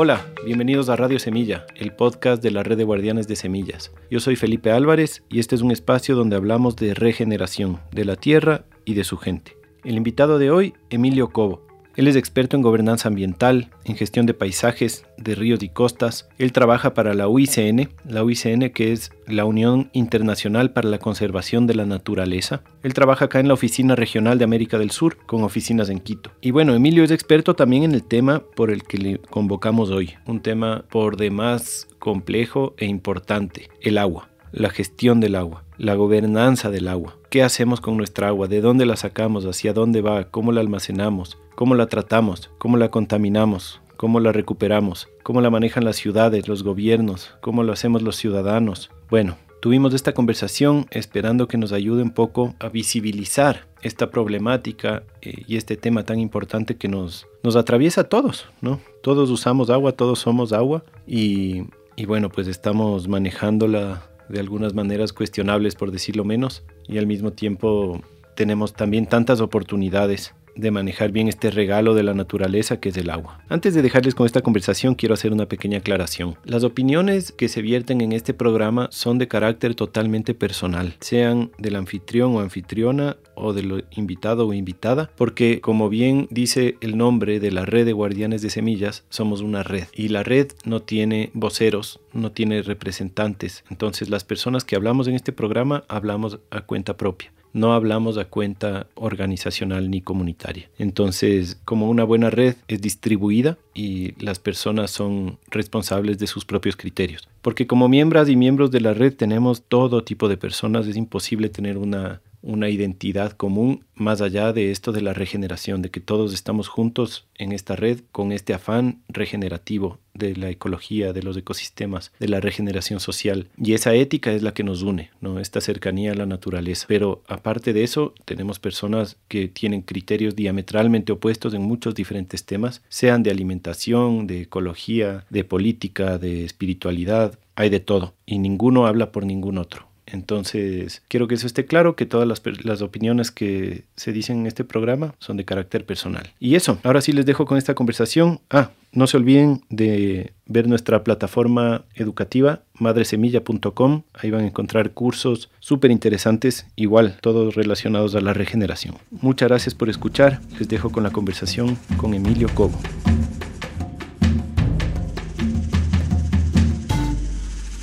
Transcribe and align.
Hola, 0.00 0.24
bienvenidos 0.44 0.90
a 0.90 0.94
Radio 0.94 1.18
Semilla, 1.18 1.66
el 1.74 1.92
podcast 1.92 2.40
de 2.40 2.52
la 2.52 2.62
red 2.62 2.78
de 2.78 2.84
guardianes 2.84 3.26
de 3.26 3.34
semillas. 3.34 3.90
Yo 4.12 4.20
soy 4.20 4.36
Felipe 4.36 4.70
Álvarez 4.70 5.24
y 5.28 5.40
este 5.40 5.56
es 5.56 5.60
un 5.60 5.72
espacio 5.72 6.14
donde 6.14 6.36
hablamos 6.36 6.76
de 6.76 6.94
regeneración, 6.94 7.80
de 7.90 8.04
la 8.04 8.14
tierra 8.14 8.64
y 8.84 8.94
de 8.94 9.02
su 9.02 9.16
gente. 9.16 9.56
El 9.82 9.96
invitado 9.96 10.38
de 10.38 10.52
hoy, 10.52 10.74
Emilio 10.88 11.30
Cobo, 11.30 11.66
él 11.98 12.06
es 12.06 12.14
experto 12.14 12.56
en 12.56 12.62
gobernanza 12.62 13.08
ambiental, 13.08 13.70
en 13.84 13.96
gestión 13.96 14.24
de 14.24 14.32
paisajes, 14.32 15.04
de 15.16 15.34
ríos 15.34 15.60
y 15.64 15.68
costas. 15.68 16.28
Él 16.38 16.52
trabaja 16.52 16.94
para 16.94 17.12
la 17.12 17.26
UICN, 17.26 17.88
la 18.08 18.22
UICN 18.22 18.70
que 18.70 18.92
es 18.92 19.10
la 19.26 19.44
Unión 19.44 19.90
Internacional 19.92 20.70
para 20.70 20.88
la 20.88 21.00
Conservación 21.00 21.66
de 21.66 21.74
la 21.74 21.86
Naturaleza. 21.86 22.62
Él 22.84 22.94
trabaja 22.94 23.24
acá 23.24 23.40
en 23.40 23.48
la 23.48 23.54
Oficina 23.54 23.96
Regional 23.96 24.38
de 24.38 24.44
América 24.44 24.78
del 24.78 24.92
Sur, 24.92 25.16
con 25.26 25.42
oficinas 25.42 25.88
en 25.88 25.98
Quito. 25.98 26.30
Y 26.40 26.52
bueno, 26.52 26.72
Emilio 26.72 27.02
es 27.02 27.10
experto 27.10 27.56
también 27.56 27.82
en 27.82 27.94
el 27.94 28.04
tema 28.04 28.44
por 28.54 28.70
el 28.70 28.84
que 28.84 28.98
le 28.98 29.18
convocamos 29.18 29.90
hoy, 29.90 30.14
un 30.24 30.40
tema 30.40 30.84
por 30.90 31.16
demás 31.16 31.88
complejo 31.98 32.74
e 32.78 32.86
importante, 32.86 33.70
el 33.80 33.98
agua, 33.98 34.28
la 34.52 34.70
gestión 34.70 35.18
del 35.18 35.34
agua, 35.34 35.64
la 35.78 35.94
gobernanza 35.94 36.70
del 36.70 36.88
agua. 36.88 37.16
¿Qué 37.30 37.42
hacemos 37.42 37.80
con 37.80 37.96
nuestra 37.96 38.28
agua? 38.28 38.48
¿De 38.48 38.60
dónde 38.60 38.84
la 38.84 38.96
sacamos? 38.96 39.46
¿Hacia 39.46 39.72
dónde 39.72 40.02
va? 40.02 40.24
¿Cómo 40.24 40.52
la 40.52 40.60
almacenamos? 40.60 41.38
¿Cómo 41.54 41.74
la 41.74 41.86
tratamos? 41.86 42.50
¿Cómo 42.58 42.76
la 42.76 42.90
contaminamos? 42.90 43.80
¿Cómo 43.96 44.20
la 44.20 44.32
recuperamos? 44.32 45.08
¿Cómo 45.22 45.40
la 45.40 45.50
manejan 45.50 45.84
las 45.84 45.96
ciudades, 45.96 46.48
los 46.48 46.62
gobiernos? 46.62 47.34
¿Cómo 47.40 47.62
lo 47.62 47.72
hacemos 47.72 48.02
los 48.02 48.16
ciudadanos? 48.16 48.90
Bueno, 49.08 49.36
tuvimos 49.60 49.94
esta 49.94 50.14
conversación 50.14 50.86
esperando 50.90 51.48
que 51.48 51.58
nos 51.58 51.72
ayude 51.72 52.02
un 52.02 52.10
poco 52.10 52.54
a 52.60 52.68
visibilizar 52.68 53.66
esta 53.82 54.10
problemática 54.10 55.02
eh, 55.22 55.42
y 55.46 55.56
este 55.56 55.76
tema 55.76 56.04
tan 56.04 56.18
importante 56.18 56.76
que 56.76 56.88
nos, 56.88 57.26
nos 57.42 57.56
atraviesa 57.56 58.02
a 58.02 58.08
todos, 58.08 58.46
¿no? 58.60 58.80
Todos 59.02 59.30
usamos 59.30 59.70
agua, 59.70 59.92
todos 59.92 60.18
somos 60.18 60.52
agua 60.52 60.84
y, 61.06 61.64
y 61.96 62.06
bueno, 62.06 62.28
pues 62.28 62.46
estamos 62.46 63.08
manejándola 63.08 64.07
de 64.28 64.40
algunas 64.40 64.74
maneras 64.74 65.12
cuestionables, 65.12 65.74
por 65.74 65.90
decirlo 65.90 66.24
menos, 66.24 66.64
y 66.86 66.98
al 66.98 67.06
mismo 67.06 67.32
tiempo 67.32 68.02
tenemos 68.36 68.72
también 68.72 69.06
tantas 69.06 69.40
oportunidades 69.40 70.34
de 70.58 70.70
manejar 70.70 71.12
bien 71.12 71.28
este 71.28 71.50
regalo 71.50 71.94
de 71.94 72.02
la 72.02 72.12
naturaleza 72.12 72.80
que 72.80 72.90
es 72.90 72.96
el 72.96 73.10
agua. 73.10 73.40
Antes 73.48 73.74
de 73.74 73.82
dejarles 73.82 74.14
con 74.14 74.26
esta 74.26 74.42
conversación 74.42 74.94
quiero 74.94 75.14
hacer 75.14 75.32
una 75.32 75.46
pequeña 75.46 75.78
aclaración. 75.78 76.36
Las 76.44 76.64
opiniones 76.64 77.32
que 77.32 77.48
se 77.48 77.62
vierten 77.62 78.00
en 78.00 78.12
este 78.12 78.34
programa 78.34 78.88
son 78.90 79.18
de 79.18 79.28
carácter 79.28 79.74
totalmente 79.74 80.34
personal, 80.34 80.94
sean 81.00 81.50
del 81.58 81.76
anfitrión 81.76 82.34
o 82.34 82.40
anfitriona 82.40 83.16
o 83.34 83.52
del 83.52 83.84
invitado 83.92 84.46
o 84.46 84.52
invitada, 84.52 85.10
porque 85.16 85.60
como 85.60 85.88
bien 85.88 86.26
dice 86.30 86.76
el 86.80 86.98
nombre 86.98 87.38
de 87.40 87.52
la 87.52 87.64
red 87.64 87.86
de 87.86 87.92
guardianes 87.92 88.42
de 88.42 88.50
semillas, 88.50 89.04
somos 89.08 89.40
una 89.40 89.62
red 89.62 89.84
y 89.94 90.08
la 90.08 90.24
red 90.24 90.48
no 90.64 90.82
tiene 90.82 91.30
voceros, 91.34 92.00
no 92.12 92.32
tiene 92.32 92.62
representantes. 92.62 93.64
Entonces 93.70 94.10
las 94.10 94.24
personas 94.24 94.64
que 94.64 94.76
hablamos 94.76 95.06
en 95.06 95.14
este 95.14 95.32
programa 95.32 95.84
hablamos 95.88 96.40
a 96.50 96.62
cuenta 96.62 96.96
propia 96.96 97.32
no 97.52 97.72
hablamos 97.72 98.18
a 98.18 98.26
cuenta 98.26 98.86
organizacional 98.94 99.90
ni 99.90 100.00
comunitaria. 100.00 100.68
Entonces, 100.78 101.60
como 101.64 101.88
una 101.88 102.04
buena 102.04 102.30
red 102.30 102.56
es 102.68 102.80
distribuida 102.80 103.58
y 103.74 104.12
las 104.22 104.38
personas 104.38 104.90
son 104.90 105.38
responsables 105.50 106.18
de 106.18 106.26
sus 106.26 106.44
propios 106.44 106.76
criterios. 106.76 107.28
Porque 107.42 107.66
como 107.66 107.88
miembros 107.88 108.28
y 108.28 108.36
miembros 108.36 108.70
de 108.70 108.80
la 108.80 108.94
red 108.94 109.14
tenemos 109.14 109.62
todo 109.62 110.04
tipo 110.04 110.28
de 110.28 110.36
personas, 110.36 110.86
es 110.86 110.96
imposible 110.96 111.48
tener 111.48 111.78
una 111.78 112.20
una 112.42 112.68
identidad 112.68 113.32
común 113.32 113.84
más 113.94 114.20
allá 114.20 114.52
de 114.52 114.70
esto 114.70 114.92
de 114.92 115.02
la 115.02 115.12
regeneración, 115.12 115.82
de 115.82 115.90
que 115.90 116.00
todos 116.00 116.32
estamos 116.32 116.68
juntos 116.68 117.26
en 117.34 117.52
esta 117.52 117.76
red 117.76 118.00
con 118.12 118.32
este 118.32 118.54
afán 118.54 119.02
regenerativo 119.08 119.98
de 120.14 120.36
la 120.36 120.50
ecología, 120.50 121.12
de 121.12 121.22
los 121.22 121.36
ecosistemas, 121.36 122.12
de 122.18 122.28
la 122.28 122.40
regeneración 122.40 123.00
social. 123.00 123.48
Y 123.56 123.74
esa 123.74 123.94
ética 123.94 124.32
es 124.32 124.42
la 124.42 124.52
que 124.52 124.64
nos 124.64 124.82
une, 124.82 125.10
¿no? 125.20 125.38
esta 125.38 125.60
cercanía 125.60 126.12
a 126.12 126.16
la 126.16 126.26
naturaleza. 126.26 126.86
Pero 126.88 127.22
aparte 127.28 127.72
de 127.72 127.84
eso, 127.84 128.14
tenemos 128.24 128.58
personas 128.58 129.16
que 129.28 129.48
tienen 129.48 129.82
criterios 129.82 130.36
diametralmente 130.36 131.12
opuestos 131.12 131.54
en 131.54 131.62
muchos 131.62 131.94
diferentes 131.94 132.44
temas, 132.44 132.82
sean 132.88 133.22
de 133.22 133.30
alimentación, 133.30 134.26
de 134.26 134.42
ecología, 134.42 135.24
de 135.30 135.44
política, 135.44 136.18
de 136.18 136.44
espiritualidad, 136.44 137.38
hay 137.54 137.70
de 137.70 137.80
todo, 137.80 138.14
y 138.26 138.38
ninguno 138.38 138.86
habla 138.86 139.10
por 139.10 139.26
ningún 139.26 139.58
otro. 139.58 139.87
Entonces, 140.12 141.02
quiero 141.08 141.28
que 141.28 141.34
eso 141.34 141.46
esté 141.46 141.66
claro, 141.66 141.96
que 141.96 142.06
todas 142.06 142.26
las, 142.26 142.82
opiniones 142.82 143.30
que 143.30 143.84
se 143.96 144.12
dicen 144.12 144.40
en 144.40 144.46
este 144.46 144.64
programa 144.64 145.14
son 145.18 145.36
de 145.36 145.44
carácter 145.44 145.84
personal. 145.84 146.32
Y 146.40 146.54
eso, 146.54 146.78
ahora 146.82 147.00
sí 147.00 147.12
les 147.12 147.26
dejo 147.26 147.44
con 147.44 147.58
esta 147.58 147.74
conversación. 147.74 148.40
Ah, 148.50 148.70
no 148.92 149.06
se 149.06 149.16
olviden 149.16 149.62
de 149.68 150.32
ver 150.46 150.66
nuestra 150.68 151.04
plataforma 151.04 151.84
educativa 151.94 152.62
madresemilla.com. 152.74 154.02
Ahí 154.14 154.30
van 154.30 154.42
a 154.42 154.46
encontrar 154.46 154.92
cursos 154.92 155.50
súper 155.60 155.90
interesantes, 155.90 156.66
igual 156.76 157.18
todos 157.20 157.54
relacionados 157.54 158.14
a 158.14 158.20
la 158.20 158.32
regeneración. 158.32 158.96
Muchas 159.10 159.48
gracias 159.48 159.74
por 159.74 159.90
escuchar. 159.90 160.40
Les 160.58 160.68
dejo 160.68 160.90
con 160.90 161.02
la 161.02 161.10
conversación 161.10 161.76
con 161.96 162.14
Emilio 162.14 162.48
Cobo. 162.54 162.78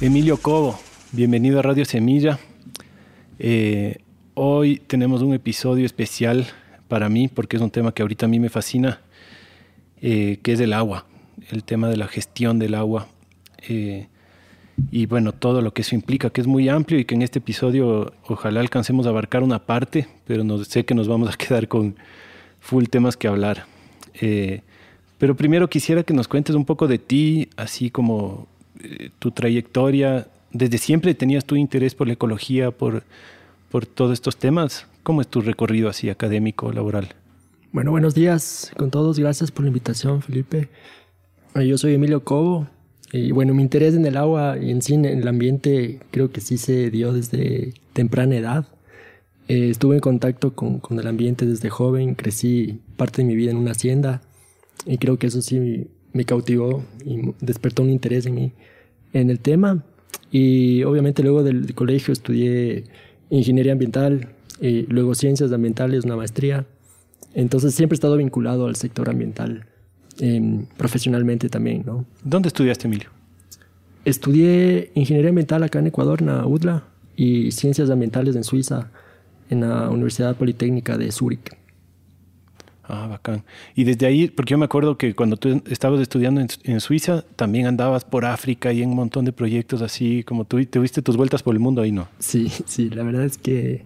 Emilio 0.02 0.38
Cobo, 0.38 0.78
Bienvenido 1.16 1.60
a 1.60 1.62
Radio 1.62 1.86
Semilla. 1.86 2.40
Eh, 3.40 4.00
hoy 4.34 4.82
tenemos 4.86 5.22
un 5.22 5.34
episodio 5.34 5.86
especial 5.86 6.46
para 6.90 7.08
mí 7.08 7.30
porque 7.30 7.56
es 7.56 7.62
un 7.62 7.72
tema 7.72 7.94
que 7.94 8.02
ahorita 8.02 8.26
a 8.26 8.28
mí 8.28 8.38
me 8.38 8.50
fascina, 8.50 9.00
eh, 10.02 10.40
que 10.44 10.52
es 10.52 10.60
el 10.60 10.74
agua, 10.74 11.06
el 11.52 11.64
tema 11.64 11.88
de 11.88 11.96
la 11.96 12.10
gestión 12.10 12.60
del 12.60 12.76
agua. 12.76 13.08
Eh, 13.70 14.08
y 14.92 15.06
bueno, 15.06 15.32
todo 15.32 15.62
lo 15.62 15.74
que 15.74 15.84
eso 15.84 15.96
implica, 15.96 16.32
que 16.32 16.42
es 16.42 16.48
muy 16.48 16.68
amplio 16.68 17.00
y 17.00 17.06
que 17.06 17.16
en 17.16 17.22
este 17.22 17.40
episodio 17.40 18.12
ojalá 18.28 18.60
alcancemos 18.60 19.06
a 19.06 19.10
abarcar 19.12 19.42
una 19.42 19.60
parte, 19.60 20.10
pero 20.28 20.44
no, 20.44 20.62
sé 20.66 20.84
que 20.84 20.96
nos 20.96 21.08
vamos 21.08 21.34
a 21.34 21.38
quedar 21.38 21.70
con 21.70 21.96
full 22.60 22.88
temas 22.88 23.16
que 23.16 23.30
hablar. 23.30 23.68
pero 25.18 25.34
primero 25.38 25.70
quisiera 25.70 26.04
que 26.04 26.14
nos 26.14 26.28
cuentes 26.28 26.58
un 26.58 26.66
poco 26.66 26.90
de 26.90 26.98
ti, 26.98 27.48
así 27.56 27.90
como 27.90 28.50
tu 29.20 29.32
trayectoria, 29.32 30.28
desde 30.56 30.78
siempre 30.78 31.14
tenías 31.14 31.44
tu 31.44 31.58
interés 31.58 31.96
por 31.96 32.08
la 32.08 32.14
ecología, 32.14 32.72
por, 32.72 33.04
por 33.70 33.86
todos 33.86 34.14
estos 34.14 34.38
temas. 34.38 34.88
¿Cómo 35.04 35.20
es 35.20 35.28
tu 35.28 35.42
recorrido 35.42 35.90
así 35.90 36.10
académico, 36.10 36.72
laboral? 36.72 37.10
Bueno, 37.74 37.92
buenos 37.92 38.16
días 38.16 38.72
con 38.78 38.90
todos. 38.90 39.20
Gracias 39.20 39.52
por 39.52 39.64
la 39.64 39.68
invitación, 39.68 40.22
Felipe. 40.22 40.70
Eh, 41.56 41.68
yo 41.68 41.78
soy 41.78 41.96
Emilio 41.96 42.24
Cobo. 42.24 42.68
Y 43.12 43.32
bueno, 43.32 43.54
mi 43.54 43.64
interés 43.64 43.96
en 43.96 44.06
el 44.06 44.16
agua 44.16 44.58
y 44.58 44.72
en 44.72 44.82
sí 44.82 44.94
en 44.94 45.06
el 45.06 45.28
ambiente 45.28 46.00
creo 46.12 46.32
que 46.32 46.40
sí 46.40 46.58
se 46.58 46.90
dio 46.90 47.12
desde 47.12 47.74
temprana 47.92 48.38
edad. 48.38 48.66
Eh, 49.50 49.70
estuve 49.70 49.96
en 49.96 50.02
contacto 50.02 50.56
con, 50.56 50.80
con, 50.80 50.98
el 51.00 51.08
ambiente 51.08 51.46
desde 51.46 51.70
joven, 51.70 52.16
crecí 52.16 52.80
parte 52.96 53.22
de 53.22 53.28
mi 53.28 53.36
vida 53.36 53.52
en 53.52 53.58
una 53.58 53.72
hacienda 53.72 54.22
y 54.86 54.98
creo 54.98 55.20
que 55.20 55.28
eso 55.28 55.42
sí 55.42 55.88
me 56.14 56.26
cautivó 56.26 56.84
y 57.06 57.34
despertó 57.42 57.84
un 57.84 57.90
interés 57.90 58.26
en 58.26 58.36
mí 58.36 58.54
en 59.14 59.30
el 59.30 59.40
tema. 59.40 59.84
Y 60.38 60.84
obviamente 60.84 61.24
luego 61.24 61.44
del 61.44 61.74
colegio 61.76 62.12
estudié 62.12 62.84
ingeniería 63.30 63.72
ambiental, 63.72 64.28
y 64.60 64.82
luego 64.88 65.16
ciencias 65.16 65.50
ambientales, 65.54 66.04
una 66.04 66.18
maestría. 66.18 66.66
Entonces 67.34 67.74
siempre 67.74 67.94
he 67.94 68.00
estado 68.00 68.18
vinculado 68.18 68.66
al 68.66 68.76
sector 68.76 69.10
ambiental 69.10 69.66
em, 70.20 70.66
profesionalmente 70.76 71.48
también, 71.48 71.84
¿no? 71.86 72.04
¿Dónde 72.22 72.50
estudiaste, 72.50 72.86
Emilio? 72.86 73.12
Estudié 74.04 74.92
ingeniería 74.94 75.30
ambiental 75.30 75.64
acá 75.64 75.80
en 75.80 75.88
Ecuador, 75.88 76.20
en 76.20 76.28
la 76.28 76.46
UDLA, 76.46 76.84
y 77.16 77.52
ciencias 77.54 77.90
ambientales 77.90 78.36
en 78.36 78.44
Suiza, 78.44 78.92
en 79.50 79.62
la 79.62 79.90
Universidad 79.90 80.36
Politécnica 80.36 80.98
de 80.98 81.14
Zúrich. 81.14 81.56
Ah, 82.88 83.08
bacán. 83.08 83.44
Y 83.76 83.84
desde 83.84 84.06
ahí, 84.06 84.28
porque 84.28 84.52
yo 84.52 84.58
me 84.58 84.66
acuerdo 84.66 84.98
que 84.98 85.16
cuando 85.16 85.38
tú 85.38 85.62
estabas 85.70 86.00
estudiando 86.02 86.46
en, 86.64 86.80
Suiza, 86.80 87.24
también 87.36 87.66
andabas 87.66 88.06
por 88.06 88.26
África 88.26 88.72
y 88.74 88.84
en 88.84 88.90
un 88.90 88.96
montón 88.96 89.26
de 89.26 89.32
proyectos 89.32 89.82
así, 89.82 90.24
como 90.24 90.46
tú 90.46 90.64
tuviste 90.66 91.02
tus 91.02 91.18
vueltas 91.18 91.42
por 91.42 91.56
el 91.56 91.60
mundo 91.60 91.82
ahí, 91.82 91.92
¿no? 91.92 92.08
Sí, 92.20 92.52
sí, 92.66 92.90
la 92.90 93.04
verdad 93.04 93.26
es 93.26 93.38
que 93.38 93.86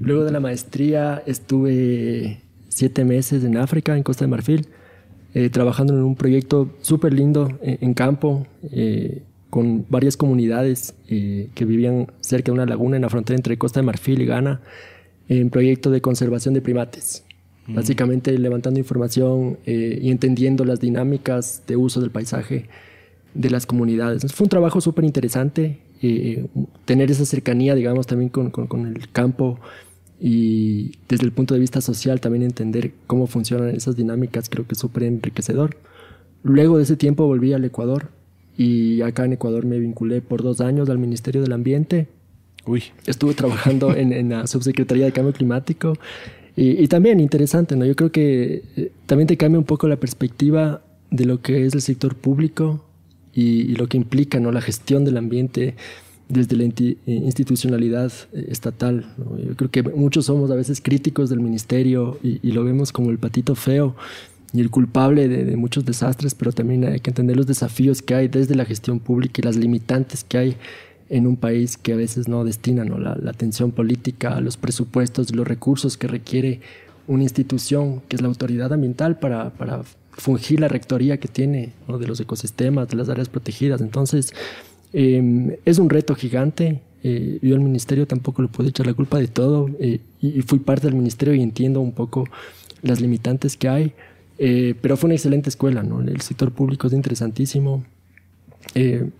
luego 0.00 0.24
de 0.24 0.32
la 0.32 0.40
maestría 0.40 1.22
estuve 1.26 2.40
siete 2.68 3.04
meses 3.04 3.44
en 3.44 3.56
África, 3.56 3.96
en 3.96 4.02
Costa 4.02 4.24
de 4.24 4.28
Marfil, 4.28 4.66
eh, 5.34 5.48
trabajando 5.48 5.92
en 5.92 6.02
un 6.02 6.16
proyecto 6.16 6.74
súper 6.80 7.14
lindo 7.14 7.56
en, 7.62 7.94
campo, 7.94 8.48
eh, 8.72 9.22
con 9.48 9.86
varias 9.88 10.16
comunidades 10.16 10.94
eh, 11.08 11.50
que 11.54 11.64
vivían 11.64 12.08
cerca 12.20 12.46
de 12.46 12.52
una 12.52 12.66
laguna 12.66 12.96
en 12.96 13.02
la 13.02 13.10
frontera 13.10 13.36
entre 13.36 13.56
Costa 13.58 13.78
de 13.78 13.86
Marfil 13.86 14.22
y 14.22 14.26
Ghana, 14.26 14.60
en 15.28 15.50
proyecto 15.50 15.90
de 15.92 16.00
conservación 16.00 16.54
de 16.54 16.62
primates. 16.62 17.24
Básicamente 17.74 18.36
levantando 18.38 18.78
información 18.78 19.58
eh, 19.66 19.98
y 20.02 20.10
entendiendo 20.10 20.64
las 20.64 20.80
dinámicas 20.80 21.62
de 21.66 21.76
uso 21.76 22.00
del 22.00 22.10
paisaje 22.10 22.66
de 23.34 23.50
las 23.50 23.66
comunidades. 23.66 24.32
Fue 24.32 24.44
un 24.44 24.48
trabajo 24.48 24.80
súper 24.80 25.04
interesante, 25.04 25.78
eh, 26.02 26.46
tener 26.84 27.10
esa 27.10 27.24
cercanía, 27.24 27.74
digamos, 27.74 28.06
también 28.06 28.28
con, 28.30 28.50
con, 28.50 28.86
el 28.86 29.10
campo 29.10 29.60
y 30.18 30.92
desde 31.08 31.24
el 31.24 31.32
punto 31.32 31.54
de 31.54 31.60
vista 31.60 31.80
social 31.80 32.20
también 32.20 32.42
entender 32.42 32.92
cómo 33.06 33.26
funcionan 33.26 33.74
esas 33.74 33.96
dinámicas, 33.96 34.48
creo 34.48 34.66
que 34.66 34.74
es 34.74 34.78
súper 34.78 35.04
enriquecedor. 35.04 35.76
luego 36.42 36.76
de 36.76 36.84
ese 36.84 36.96
tiempo 36.96 37.26
volví 37.26 37.52
al 37.52 37.64
Ecuador 37.64 38.08
y 38.56 39.00
acá 39.02 39.24
en 39.24 39.32
Ecuador 39.32 39.64
me 39.64 39.78
vinculé 39.78 40.20
por 40.20 40.42
dos 40.42 40.60
años 40.60 40.90
al 40.90 40.98
Ministerio 40.98 41.40
del 41.40 41.52
Ambiente. 41.52 42.08
Uy. 42.66 42.84
Estuve 43.06 43.34
trabajando 43.34 43.94
en, 43.96 44.28
la 44.28 44.46
Subsecretaría 44.46 45.06
de 45.06 45.12
Cambio 45.12 45.32
Climático 45.32 45.94
y, 46.62 46.88
también 46.88 47.20
interesante, 47.20 47.74
¿no? 47.74 47.86
Yo 47.86 47.96
creo 47.96 48.12
que 48.12 48.62
eh, 48.76 48.92
también 49.06 49.26
te 49.26 49.38
cambia 49.38 49.58
un 49.58 49.64
poco 49.64 49.88
la 49.88 49.96
perspectiva 49.96 50.82
de 51.10 51.24
lo 51.24 51.40
que 51.40 51.64
es 51.64 51.74
el 51.74 51.80
sector 51.80 52.14
público 52.14 52.84
y, 53.32 53.74
lo 53.76 53.88
que 53.88 53.96
implica, 53.96 54.40
¿no? 54.40 54.52
La 54.52 54.60
gestión 54.60 55.06
del 55.06 55.16
ambiente 55.16 55.74
desde 56.28 56.56
la 56.56 56.64
eh, 56.64 56.96
institucionalidad 57.06 58.12
eh, 58.34 58.48
estatal. 58.50 59.06
Yo 59.42 59.56
creo 59.56 59.70
que 59.70 59.82
muchos 59.82 60.26
somos 60.26 60.50
a 60.50 60.54
veces 60.54 60.82
críticos 60.82 61.30
del 61.30 61.40
ministerio 61.40 62.18
y, 62.22 62.52
lo 62.52 62.62
vemos 62.62 62.92
como 62.92 63.10
el 63.10 63.16
patito 63.16 63.54
feo 63.54 63.96
y 64.52 64.60
el 64.60 64.68
culpable 64.68 65.28
de, 65.28 65.56
muchos 65.56 65.86
desastres, 65.86 66.34
pero 66.34 66.52
también 66.52 66.84
hay 66.84 67.00
que 67.00 67.08
entender 67.08 67.38
los 67.38 67.46
desafíos 67.46 68.02
que 68.02 68.14
hay 68.14 68.28
desde 68.28 68.54
la 68.54 68.66
gestión 68.66 69.00
pública 69.00 69.40
y 69.40 69.44
las 69.44 69.56
limitantes 69.56 70.24
que 70.24 70.36
hay 70.36 70.56
en 71.10 71.26
un 71.26 71.36
país 71.36 71.76
que 71.76 71.92
a 71.92 71.96
veces 71.96 72.28
no 72.28 72.44
destina 72.44 72.84
La, 72.84 73.30
atención 73.30 73.72
política, 73.72 74.40
los 74.40 74.56
presupuestos, 74.56 75.34
los 75.34 75.46
recursos 75.46 75.98
que 75.98 76.06
requiere 76.06 76.60
una 77.06 77.24
institución 77.24 78.00
que 78.08 78.16
es 78.16 78.22
la 78.22 78.28
autoridad 78.28 78.72
ambiental 78.72 79.18
para, 79.18 79.50
para 79.50 79.82
fungir 80.12 80.60
la 80.60 80.68
rectoría 80.68 81.18
que 81.18 81.28
tiene 81.28 81.72
de 81.86 82.06
los 82.06 82.20
ecosistemas, 82.20 82.88
de 82.88 82.96
las 82.96 83.08
áreas 83.08 83.28
protegidas. 83.28 83.80
Entonces, 83.80 84.32
Em, 84.92 85.56
es 85.64 85.78
un 85.78 85.88
reto 85.90 86.14
gigante. 86.14 86.80
Eh, 87.02 87.38
yo 87.42 87.54
al 87.54 87.60
ministerio 87.60 88.06
tampoco 88.06 88.42
le 88.42 88.48
puedo 88.48 88.68
echar 88.68 88.86
la 88.86 88.94
culpa 88.94 89.18
de 89.18 89.28
todo 89.28 89.70
eh, 89.78 90.00
y, 90.20 90.42
fui 90.42 90.58
parte 90.58 90.86
del 90.86 90.96
ministerio 90.96 91.34
y 91.34 91.42
entiendo 91.42 91.80
un 91.80 91.92
poco 91.92 92.24
las 92.82 93.00
limitantes 93.00 93.56
que 93.56 93.68
hay, 93.68 93.94
eh, 94.38 94.74
pero 94.80 94.96
fue 94.96 95.08
una 95.08 95.14
excelente 95.14 95.48
escuela, 95.48 95.82
¿no? 95.82 96.00
El 96.00 96.20
sector 96.20 96.52
público 96.52 96.88
es 96.88 96.92
interesantísimo 96.92 97.84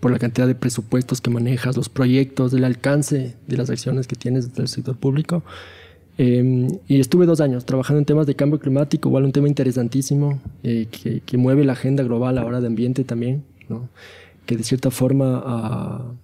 por 0.00 0.12
la 0.12 0.19
cantidad 0.19 0.47
de 0.47 0.55
presupuestos 0.55 1.20
que 1.20 1.31
manejas, 1.31 1.76
los 1.76 1.88
proyectos, 1.88 2.52
el 2.52 2.64
alcance 2.64 3.35
de 3.47 3.56
las 3.56 3.70
acciones 3.70 4.06
que 4.06 4.17
tienes 4.17 4.49
desde 4.49 4.62
el 4.62 4.69
sector 4.69 4.97
público. 4.97 5.43
Em, 6.19 6.69
y 6.87 7.00
estuve 7.00 7.26
dos 7.26 7.41
años 7.41 7.64
trabajando 7.64 7.99
en 7.99 8.05
temas 8.05 8.26
de 8.26 8.35
cambio 8.35 8.58
climático, 8.58 9.08
igual 9.08 9.25
un 9.25 9.32
tema 9.32 9.49
interesantísimo 9.49 10.41
que, 10.62 11.23
que, 11.25 11.37
mueve 11.38 11.64
la 11.64 11.73
agenda 11.73 12.02
global 12.02 12.37
ahora 12.38 12.61
de 12.61 12.67
ambiente 12.67 13.05
también, 13.05 13.43
¿no? 13.69 13.88
que 14.50 14.56
de 14.56 14.64
cierta 14.64 14.91
forma 14.91 16.17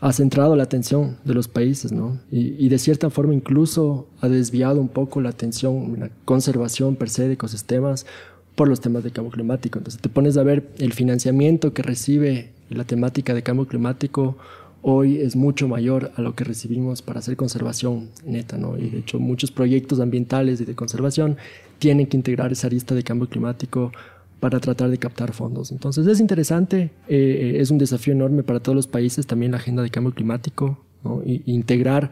ha, 0.00 0.12
centrado 0.12 0.54
la 0.54 0.62
atención 0.62 1.16
de 1.24 1.34
los 1.34 1.48
países, 1.48 1.90
¿no? 1.90 2.20
Y, 2.30 2.68
de 2.68 2.78
cierta 2.78 3.10
forma 3.10 3.34
incluso 3.34 4.06
ha 4.20 4.28
desviado 4.28 4.80
un 4.80 4.86
poco 4.86 5.20
la 5.20 5.30
atención, 5.30 5.96
la 5.98 6.08
conservación 6.24 6.94
per 6.94 7.10
se 7.10 7.26
de 7.26 7.34
ecosistemas 7.34 8.06
por 8.58 8.68
los 8.68 8.80
temas 8.80 9.04
de 9.04 9.12
cambio 9.12 9.30
climático. 9.30 9.78
Entonces 9.78 10.02
te 10.02 10.08
pones 10.08 10.36
a 10.36 10.42
ver 10.42 10.68
el 10.78 10.92
financiamiento 10.92 11.72
que 11.72 11.82
recibe 11.82 12.50
la 12.70 12.82
temática 12.82 13.32
de 13.32 13.44
cambio 13.44 13.68
climático 13.68 14.36
hoy 14.82 15.18
es 15.18 15.36
mucho 15.36 15.68
mayor 15.68 16.10
a 16.16 16.22
lo 16.22 16.34
que 16.34 16.42
recibimos 16.42 17.00
para 17.00 17.20
hacer 17.20 17.36
conservación 17.36 18.08
neta, 18.26 18.56
¿no? 18.56 18.76
Y 18.76 18.90
de 18.90 18.98
hecho 18.98 19.20
muchos 19.20 19.52
proyectos 19.52 20.00
ambientales 20.00 20.60
y 20.60 20.64
de 20.64 20.74
conservación 20.74 21.36
tienen 21.78 22.08
que 22.08 22.16
integrar 22.16 22.50
esa 22.50 22.68
lista 22.68 22.96
de 22.96 23.04
cambio 23.04 23.28
climático 23.28 23.92
para 24.40 24.58
tratar 24.58 24.90
de 24.90 24.98
captar 24.98 25.32
fondos. 25.32 25.70
Entonces 25.70 26.04
es 26.08 26.18
interesante, 26.18 26.90
eh, 27.06 27.58
es 27.60 27.70
un 27.70 27.78
desafío 27.78 28.12
enorme 28.12 28.42
para 28.42 28.58
todos 28.58 28.74
los 28.74 28.88
países, 28.88 29.28
también 29.28 29.52
la 29.52 29.58
agenda 29.58 29.84
de 29.84 29.90
cambio 29.90 30.12
climático, 30.12 30.78
integrar 31.46 32.10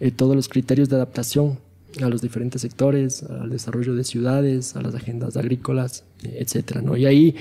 eh, 0.00 0.10
todos 0.10 0.36
los 0.36 0.50
criterios 0.50 0.90
de 0.90 0.96
adaptación 0.96 1.58
a 2.04 2.08
los 2.08 2.22
diferentes 2.22 2.62
sectores, 2.62 3.22
al 3.22 3.50
desarrollo 3.50 3.94
de 3.94 4.04
ciudades, 4.04 4.76
a 4.76 4.82
las 4.82 4.94
agendas 4.94 5.36
agrícolas, 5.36 6.04
etc. 6.22 6.80
¿no? 6.82 6.96
Y 6.96 7.06
ahí 7.06 7.36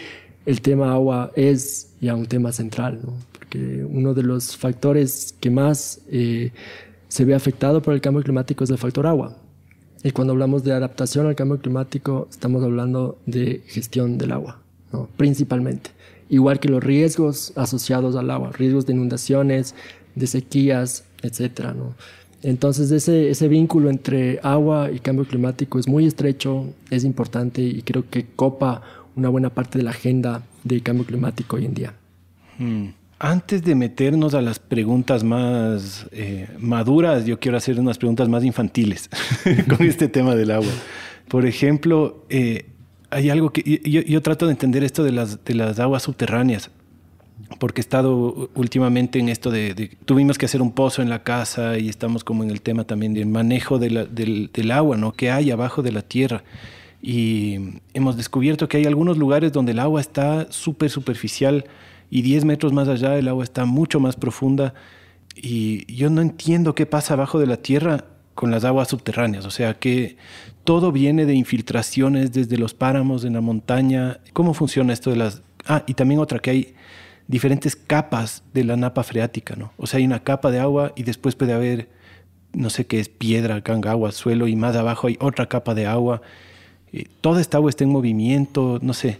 el 0.45 0.61
tema 0.61 0.93
agua 0.93 1.31
es 1.35 1.89
ya 2.01 2.15
un 2.15 2.25
tema 2.25 2.51
central, 2.51 2.99
¿no? 3.03 3.13
porque 3.33 3.83
uno 3.83 4.13
de 4.13 4.23
los 4.23 4.57
factores 4.57 5.35
que 5.39 5.49
más 5.49 6.01
eh, 6.09 6.51
se 7.07 7.25
ve 7.25 7.35
afectado 7.35 7.81
por 7.81 7.93
el 7.93 8.01
cambio 8.01 8.23
climático 8.23 8.63
es 8.63 8.69
el 8.69 8.77
factor 8.77 9.07
agua. 9.07 9.37
Y 10.03 10.11
cuando 10.11 10.33
hablamos 10.33 10.63
de 10.63 10.73
adaptación 10.73 11.27
al 11.27 11.35
cambio 11.35 11.59
climático, 11.59 12.27
estamos 12.29 12.63
hablando 12.63 13.17
de 13.25 13.63
gestión 13.67 14.17
del 14.17 14.31
agua, 14.31 14.61
¿no? 14.91 15.09
principalmente. 15.17 15.91
Igual 16.29 16.59
que 16.59 16.69
los 16.69 16.83
riesgos 16.83 17.53
asociados 17.55 18.15
al 18.15 18.29
agua, 18.29 18.51
riesgos 18.51 18.85
de 18.85 18.93
inundaciones, 18.93 19.75
de 20.15 20.27
sequías, 20.27 21.05
etc. 21.23 21.73
¿no? 21.75 21.95
Entonces 22.47 22.91
ese, 22.91 23.29
ese 23.29 23.49
vínculo 23.49 23.89
entre 23.89 24.39
agua 24.41 24.89
y 24.89 24.99
cambio 24.99 25.25
climático 25.25 25.79
es 25.79 25.87
muy 25.89 26.05
estrecho, 26.05 26.73
es 26.89 27.03
importante 27.03 27.61
y 27.61 27.81
creo 27.81 28.09
que 28.09 28.25
copa 28.37 28.83
una 29.17 29.27
buena 29.27 29.49
parte 29.49 29.77
de 29.77 29.83
la 29.83 29.89
agenda 29.89 30.43
de 30.63 30.79
cambio 30.79 31.05
climático 31.05 31.57
hoy 31.57 31.65
en 31.65 31.73
día. 31.73 31.93
Hmm. 32.57 32.85
Antes 33.19 33.63
de 33.65 33.75
meternos 33.75 34.33
a 34.33 34.41
las 34.41 34.59
preguntas 34.59 35.25
más 35.25 36.07
eh, 36.13 36.47
maduras, 36.57 37.25
yo 37.25 37.37
quiero 37.37 37.57
hacer 37.57 37.81
unas 37.81 37.97
preguntas 37.97 38.29
más 38.29 38.45
infantiles 38.45 39.09
con 39.67 39.85
este 39.85 40.07
tema 40.07 40.33
del 40.33 40.51
agua. 40.51 40.71
Por 41.27 41.45
ejemplo, 41.45 42.23
eh, 42.29 42.67
hay 43.09 43.29
algo 43.29 43.51
que 43.51 43.81
yo, 43.83 44.21
trato 44.21 44.45
de 44.45 44.53
entender 44.53 44.85
esto 44.85 45.03
de 45.03 45.11
las, 45.11 45.43
de 45.43 45.53
las 45.53 45.79
aguas 45.79 46.03
subterráneas, 46.03 46.69
porque 47.59 47.81
he 47.81 47.83
estado 47.83 48.49
últimamente 48.55 49.19
en 49.19 49.29
esto 49.29 49.51
de, 49.51 49.97
tuvimos 50.05 50.37
que 50.37 50.45
hacer 50.45 50.61
un 50.61 50.71
pozo 50.71 51.01
en 51.01 51.09
la 51.09 51.23
casa 51.23 51.77
y 51.77 51.89
estamos 51.89 52.23
como 52.23 52.43
en 52.43 52.49
el 52.49 52.61
tema 52.61 52.83
también 52.83 53.13
del 53.13 53.27
manejo 53.27 53.79
del, 53.79 54.09
del 54.51 54.71
agua, 54.71 54.97
¿no? 54.97 55.13
Que 55.13 55.31
hay 55.31 55.51
abajo 55.51 55.81
de 55.81 55.91
la 55.91 56.01
tierra. 56.01 56.43
Y 57.01 57.79
hemos 57.93 58.17
descubierto 58.17 58.67
que 58.67 58.77
hay 58.77 58.85
algunos 58.85 59.17
lugares 59.17 59.51
donde 59.51 59.71
el 59.71 59.79
agua 59.79 60.01
está 60.01 60.51
súper 60.51 60.89
superficial 60.89 61.65
y 62.09 62.21
10 62.21 62.45
metros 62.45 62.73
más 62.73 62.87
allá 62.87 63.17
el 63.17 63.27
agua 63.27 63.43
está 63.43 63.65
mucho 63.65 63.99
más 63.99 64.15
profunda 64.15 64.73
y 65.35 65.93
yo 65.93 66.09
no 66.09 66.21
entiendo 66.21 66.73
qué 66.73 66.85
pasa 66.85 67.13
abajo 67.13 67.39
de 67.39 67.47
la 67.47 67.57
tierra 67.57 68.05
con 68.33 68.49
las 68.51 68.63
aguas 68.63 68.87
subterráneas, 68.87 69.45
o 69.45 69.51
sea 69.51 69.75
que 69.75 70.17
todo 70.63 70.91
viene 70.91 71.25
de 71.25 71.33
infiltraciones 71.33 72.31
desde 72.31 72.57
los 72.57 72.73
páramos 72.73 73.23
en 73.23 73.33
la 73.33 73.41
montaña. 73.41 74.19
¿Cómo 74.33 74.53
funciona 74.53 74.93
esto 74.93 75.09
de 75.09 75.15
las... 75.15 75.41
Ah, 75.65 75.83
y 75.87 75.93
también 75.93 76.19
otra 76.19 76.39
que 76.39 76.49
hay 76.49 76.75
diferentes 77.27 77.75
capas 77.75 78.43
de 78.53 78.63
la 78.63 78.77
napa 78.77 79.03
freática, 79.03 79.55
¿no? 79.55 79.71
O 79.77 79.87
sea, 79.87 79.99
hay 79.99 80.05
una 80.05 80.23
capa 80.23 80.51
de 80.51 80.59
agua 80.59 80.93
y 80.95 81.03
después 81.03 81.35
puede 81.35 81.53
haber, 81.53 81.89
no 82.53 82.69
sé 82.69 82.85
qué 82.85 82.99
es, 82.99 83.09
piedra, 83.09 83.61
agua, 83.85 84.11
suelo 84.11 84.47
y 84.47 84.55
más 84.55 84.75
abajo 84.75 85.07
hay 85.07 85.17
otra 85.19 85.47
capa 85.47 85.73
de 85.73 85.85
agua. 85.85 86.21
Eh, 86.93 87.05
toda 87.21 87.41
esta 87.41 87.57
agua 87.57 87.69
está 87.69 87.83
en 87.83 87.89
movimiento, 87.89 88.79
no 88.81 88.93
sé. 88.93 89.19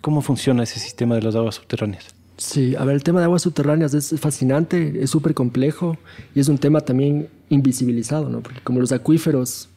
¿Cómo 0.00 0.22
funciona 0.22 0.62
ese 0.62 0.80
sistema 0.80 1.14
de 1.14 1.22
las 1.22 1.34
aguas 1.34 1.56
subterráneas? 1.56 2.14
Sí, 2.36 2.74
a 2.76 2.84
ver, 2.84 2.96
el 2.96 3.04
tema 3.04 3.20
de 3.20 3.26
aguas 3.26 3.42
subterráneas 3.42 3.94
es 3.94 4.18
fascinante, 4.18 5.02
es 5.02 5.10
súper 5.10 5.34
complejo 5.34 5.96
y 6.34 6.40
es 6.40 6.48
un 6.48 6.58
tema 6.58 6.80
también 6.80 7.28
invisibilizado, 7.50 8.28
¿no? 8.28 8.40
Porque 8.40 8.60
como 8.62 8.80
los 8.80 8.90
acuíferos 8.90 9.68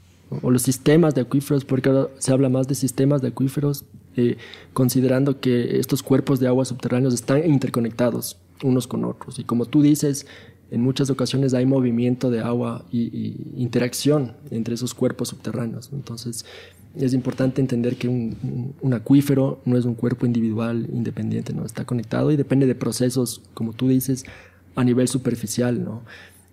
o 0.41 0.50
los 0.50 0.63
sistemas 0.63 1.13
de 1.13 1.22
acuíferos, 1.22 1.65
porque 1.65 1.89
ahora 1.89 2.07
se 2.17 2.31
habla 2.31 2.50
más 2.50 2.67
de 2.67 2.75
sistemas 2.75 3.22
de 3.22 3.27
acuíferos, 3.27 3.86
eh, 4.17 4.38
considerando 4.74 5.39
que 5.39 5.79
estos 5.79 6.03
cuerpos 6.03 6.39
de 6.39 6.48
aguas 6.48 6.69
subterráneos 6.69 7.13
están 7.13 7.45
interconectados 7.50 8.38
unos 8.63 8.88
con 8.88 9.03
otros. 9.05 9.39
Y 9.39 9.43
como 9.43 9.65
tú 9.65 9.81
dices, 9.81 10.25
en 10.72 10.81
muchas 10.81 11.10
ocasiones 11.10 11.53
hay 11.53 11.65
movimiento 11.65 12.29
de 12.29 12.39
agua 12.39 12.86
y, 12.91 13.36
interacción 13.55 14.34
entre 14.51 14.75
esos 14.75 14.93
cuerpos 14.93 15.29
subterráneos. 15.29 15.89
Entonces, 15.93 16.45
es 16.95 17.13
importante 17.13 17.62
entender 17.62 17.98
que 17.98 18.07
un, 18.07 18.93
acuífero 18.93 19.60
no 19.65 19.77
es 19.77 19.86
un 19.86 19.95
cuerpo 19.95 20.25
individual 20.25 20.88
independiente, 20.91 21.53
¿no? 21.53 21.65
Está 21.65 21.86
conectado 21.86 22.31
y 22.31 22.38
depende 22.38 22.65
de 22.65 22.75
procesos, 22.75 23.41
como 23.53 23.74
tú 23.74 23.89
dices, 23.89 24.25
a 24.75 24.84
nivel 24.84 25.07
superficial, 25.07 25.84
¿no? 25.84 26.01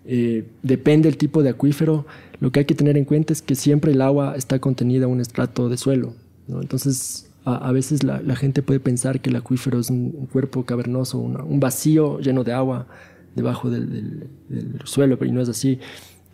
Eh, 0.05 0.45
depende 0.61 1.07
del 1.07 1.17
tipo 1.17 1.43
de 1.43 1.49
acuífero. 1.49 2.05
Lo 2.39 2.51
que 2.51 2.59
hay 2.59 2.65
que 2.65 2.75
tener 2.75 2.97
en 2.97 3.05
cuenta 3.05 3.33
es 3.33 3.41
que 3.41 3.55
siempre 3.55 3.93
el 3.93 4.01
agua 4.01 4.35
está 4.35 4.59
contenida 4.59 5.05
en 5.05 5.11
un 5.11 5.21
estrato 5.21 5.69
de 5.69 5.77
suelo. 5.77 6.13
Entonces, 6.49 7.29
a, 7.45 7.71
veces 7.71 8.03
la, 8.03 8.35
gente 8.35 8.61
puede 8.61 8.79
pensar 8.79 9.19
que 9.19 9.29
el 9.29 9.35
acuífero 9.35 9.79
es 9.79 9.89
un, 9.89 10.27
cuerpo 10.31 10.65
cavernoso, 10.65 11.19
un 11.19 11.59
vacío 11.59 12.19
lleno 12.19 12.43
de 12.43 12.53
agua 12.53 12.87
debajo 13.35 13.69
del, 13.69 14.29
suelo, 14.85 15.17
pero 15.17 15.31
no 15.31 15.41
es 15.41 15.49
así. 15.49 15.79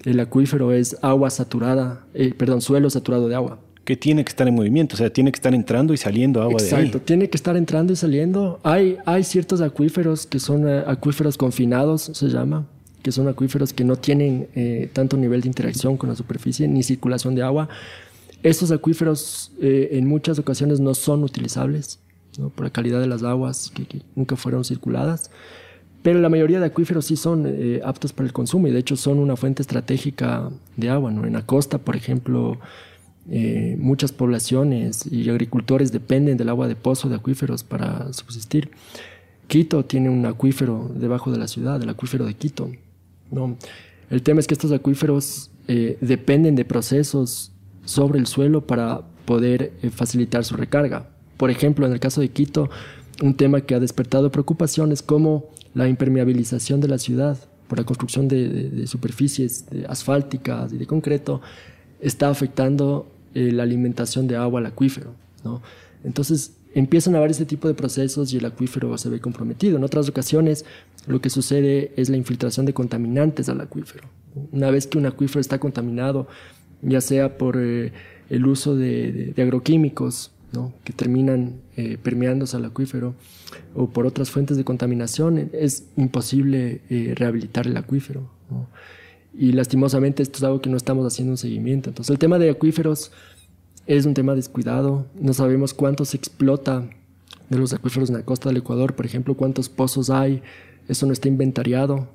El 0.03 0.19
acuífero 0.19 0.71
es 0.71 0.97
agua 1.01 1.29
saturada, 1.29 2.05
eh, 2.13 2.33
perdón, 2.33 2.61
suelo 2.61 2.89
saturado 2.89 3.27
de 3.27 3.35
agua 3.35 3.59
que 3.89 3.97
tiene 3.97 4.23
que 4.23 4.29
estar 4.29 4.47
en 4.47 4.53
movimiento, 4.53 4.93
o 4.93 4.97
sea, 4.99 5.09
tiene 5.09 5.31
que 5.31 5.37
estar 5.37 5.51
entrando 5.55 5.95
y 5.95 5.97
saliendo 5.97 6.43
agua 6.43 6.61
de 6.61 6.67
ahí. 6.67 6.85
Exacto, 6.85 7.01
tiene 7.01 7.27
que 7.27 7.35
estar 7.35 7.57
entrando 7.57 7.91
y 7.91 7.95
saliendo. 7.95 8.59
Hay, 8.61 8.97
hay 9.07 9.23
ciertos 9.23 9.61
acuíferos 9.61 10.27
que 10.27 10.37
son 10.37 10.69
eh, 10.69 10.83
acuíferos 10.85 11.37
confinados, 11.37 12.03
se 12.03 12.27
llama, 12.27 12.67
que 13.01 13.11
son 13.11 13.27
acuíferos 13.27 13.73
que 13.73 13.83
no 13.83 13.95
tienen 13.95 14.47
eh, 14.53 14.91
tanto 14.93 15.17
nivel 15.17 15.41
de 15.41 15.47
interacción 15.47 15.97
con 15.97 16.07
la 16.07 16.15
superficie 16.15 16.67
ni 16.67 16.83
circulación 16.83 17.33
de 17.33 17.41
agua. 17.41 17.67
Estos 18.43 18.71
acuíferos 18.71 19.51
eh, 19.61 19.89
en 19.93 20.07
muchas 20.07 20.39
ocasiones 20.39 20.79
no 20.79 20.93
son 20.93 21.23
utilizables 21.23 21.99
por 22.55 22.63
la 22.63 22.69
calidad 22.69 23.01
de 23.01 23.07
las 23.07 23.23
aguas 23.23 23.71
que, 23.73 24.01
nunca 24.15 24.35
fueron 24.35 24.63
circuladas. 24.63 25.31
Pero 26.01 26.19
la 26.19 26.29
mayoría 26.29 26.61
de 26.61 26.67
acuíferos 26.67 27.05
sí 27.05 27.17
son 27.17 27.45
aptos 27.83 28.13
para 28.13 28.25
el 28.25 28.31
consumo 28.31 28.67
y 28.67 28.71
de 28.71 28.79
hecho 28.79 28.95
son 28.95 29.19
una 29.19 29.35
fuente 29.35 29.61
estratégica 29.61 30.49
de 30.77 30.89
agua. 30.89 31.11
En 31.11 31.33
la 31.33 31.45
costa, 31.45 31.79
por 31.79 31.97
ejemplo, 31.97 32.57
eh, 33.31 33.75
muchas 33.79 34.11
poblaciones 34.11 35.05
y 35.05 35.29
agricultores 35.29 35.91
dependen 35.91 36.35
del 36.37 36.49
agua 36.49 36.67
de 36.67 36.75
pozo 36.75 37.09
de 37.09 37.15
acuíferos 37.15 37.63
para 37.63 38.11
subsistir. 38.11 38.71
Quito 39.47 39.85
tiene 39.85 40.09
un 40.09 40.25
acuífero 40.25 40.89
debajo 40.95 41.31
de 41.31 41.37
la 41.37 41.47
ciudad, 41.47 41.81
el 41.81 41.89
acuífero 41.89 42.25
de 42.25 42.33
Quito. 42.33 42.71
El 44.09 44.23
tema 44.23 44.39
es 44.39 44.47
que 44.47 44.55
estos 44.55 44.71
acuíferos 44.71 45.51
eh, 45.67 45.97
dependen 46.01 46.55
de 46.55 46.65
procesos 46.65 47.51
sobre 47.89 48.19
el 48.19 48.27
suelo 48.27 48.67
para 48.67 49.01
poder 49.25 49.73
eh, 49.81 49.89
facilitar 49.89 50.45
su 50.45 50.55
recarga. 50.55 51.09
Por 51.37 51.49
ejemplo, 51.49 51.87
en 51.87 51.93
el 51.93 51.99
caso 51.99 52.21
de 52.21 52.29
Quito, 52.29 52.69
un 53.23 53.33
tema 53.33 53.61
que 53.61 53.73
ha 53.73 53.79
despertado 53.79 54.31
preocupaciones 54.31 55.01
como 55.01 55.49
la 55.73 55.87
impermeabilización 55.87 56.81
de 56.81 56.87
la 56.87 56.99
ciudad 56.99 57.37
por 57.67 57.79
la 57.79 57.85
construcción 57.85 58.27
de, 58.27 58.85
superficies 58.87 59.65
asfálticas 59.87 60.71
y 60.73 60.77
de 60.77 60.85
concreto 60.85 61.41
está 61.99 62.29
afectando 62.29 63.07
eh, 63.33 63.51
la 63.51 63.63
alimentación 63.63 64.27
de 64.27 64.35
agua 64.35 64.59
al 64.59 64.67
acuífero. 64.67 65.13
Entonces 66.03 66.53
empiezan 66.75 67.15
a 67.15 67.17
haber 67.17 67.31
este 67.31 67.45
tipo 67.45 67.67
de 67.67 67.73
procesos 67.73 68.31
y 68.33 68.37
el 68.37 68.45
acuífero 68.45 68.95
se 68.97 69.09
ve 69.09 69.19
comprometido. 69.19 69.77
En 69.77 69.83
otras 69.83 70.07
ocasiones 70.09 70.65
lo 71.07 71.21
que 71.21 71.29
sucede 71.29 71.91
es 71.95 72.09
la 72.09 72.17
infiltración 72.17 72.65
de 72.65 72.73
contaminantes 72.73 73.49
al 73.49 73.61
acuífero. 73.61 74.07
Una 74.51 74.69
vez 74.69 74.85
que 74.87 74.97
un 74.97 75.05
acuífero 75.05 75.41
está 75.41 75.59
contaminado, 75.59 76.27
ya 76.81 77.01
sea 77.01 77.37
por 77.37 77.57
eh, 77.59 77.91
el 78.29 78.45
uso 78.45 78.75
de, 78.75 79.33
agroquímicos, 79.37 80.31
¿no? 80.53 80.73
que 80.83 80.93
terminan 80.93 81.55
eh, 81.77 81.97
permeándose 82.01 82.57
al 82.57 82.65
acuífero, 82.65 83.15
o 83.75 83.89
por 83.89 84.05
otras 84.05 84.29
fuentes 84.29 84.57
de 84.57 84.63
contaminación, 84.63 85.49
es 85.53 85.85
imposible 85.97 86.81
eh, 86.89 87.13
rehabilitar 87.15 87.67
el 87.67 87.77
acuífero. 87.77 88.29
Y 89.33 89.51
lastimosamente 89.51 90.23
esto 90.23 90.37
es 90.37 90.43
algo 90.43 90.61
que 90.61 90.69
no 90.69 90.77
estamos 90.77 91.05
haciendo 91.05 91.33
un 91.33 91.37
seguimiento. 91.37 91.89
Entonces 91.89 92.11
el 92.11 92.19
tema 92.19 92.39
de 92.39 92.49
acuíferos 92.49 93.11
es 93.85 94.05
un 94.05 94.13
tema 94.13 94.35
descuidado. 94.35 95.07
No 95.19 95.33
sabemos 95.33 95.73
cuánto 95.73 96.05
se 96.05 96.17
explota 96.17 96.89
de 97.49 97.57
los 97.57 97.73
acuíferos 97.73 98.09
en 98.09 98.17
la 98.17 98.23
costa 98.23 98.49
del 98.49 98.57
Ecuador, 98.57 98.95
por 98.95 99.05
ejemplo, 99.05 99.35
cuántos 99.35 99.69
pozos 99.69 100.09
hay. 100.09 100.41
Eso 100.87 101.05
no 101.05 101.13
está 101.13 101.27
inventariado. 101.27 102.07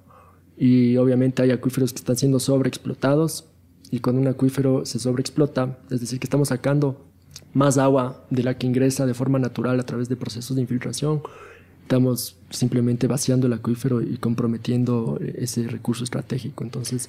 Y 0.57 0.97
obviamente 0.97 1.43
hay 1.43 1.51
acuíferos 1.51 1.93
que 1.93 1.99
están 1.99 2.17
siendo 2.17 2.39
sobreexplotados. 2.41 3.47
Y 3.91 4.01
cuando 4.01 4.21
un 4.23 4.29
acuífero 4.29 4.85
se 4.87 4.99
sobreexplota, 4.99 5.79
es 5.91 6.01
decir, 6.01 6.19
que 6.19 6.27
estamos 6.27 6.49
sacando 6.49 7.05
más 7.53 7.79
agua 7.79 8.25
de 8.31 8.43
la 8.43 8.59
que 8.59 8.67
ingresa 8.67 9.07
de 9.07 9.15
forma 9.15 9.39
natural 9.39 9.79
a 9.79 9.85
través 9.85 10.09
de 10.09 10.17
procesos 10.17 10.57
de 10.57 10.63
infiltración, 10.63 11.23
estamos 11.83 12.37
simplemente 12.51 13.07
vaciando 13.07 13.47
el 13.47 13.53
acuífero 13.53 14.01
y 14.03 14.17
comprometiendo 14.17 15.19
ese 15.21 15.69
recurso 15.69 16.05
estratégico. 16.05 16.65
Entonces, 16.65 17.09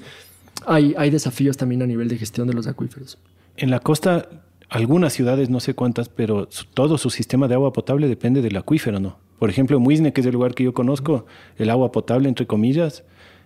hay, 0.65 0.93
hay 0.97 1.09
desafíos 1.09 1.57
también 1.57 1.81
a 1.81 1.87
nivel 1.87 2.07
de 2.07 2.17
gestión 2.17 2.47
de 2.47 2.53
los 2.53 2.67
acuíferos. 2.67 3.17
En 3.57 3.71
la 3.71 3.79
costa, 3.79 4.29
algunas 4.69 5.13
ciudades, 5.13 5.49
no 5.49 5.59
sé 5.59 5.73
cuántas, 5.73 6.09
pero 6.09 6.47
todo 6.73 6.97
su 6.97 7.09
sistema 7.09 7.47
de 7.47 7.55
agua 7.55 7.73
potable 7.73 8.07
depende 8.07 8.41
del 8.41 8.57
acuífero, 8.57 8.99
¿no? 8.99 9.17
Por 9.39 9.49
ejemplo, 9.49 9.79
Muisne, 9.79 10.13
que 10.13 10.21
es 10.21 10.27
el 10.27 10.33
lugar 10.33 10.53
que 10.53 10.63
yo 10.63 10.73
conozco, 10.73 11.25
el 11.57 11.69
agua 11.69 11.91
potable, 11.91 12.29
entre 12.29 12.47
comillas, 12.47 13.03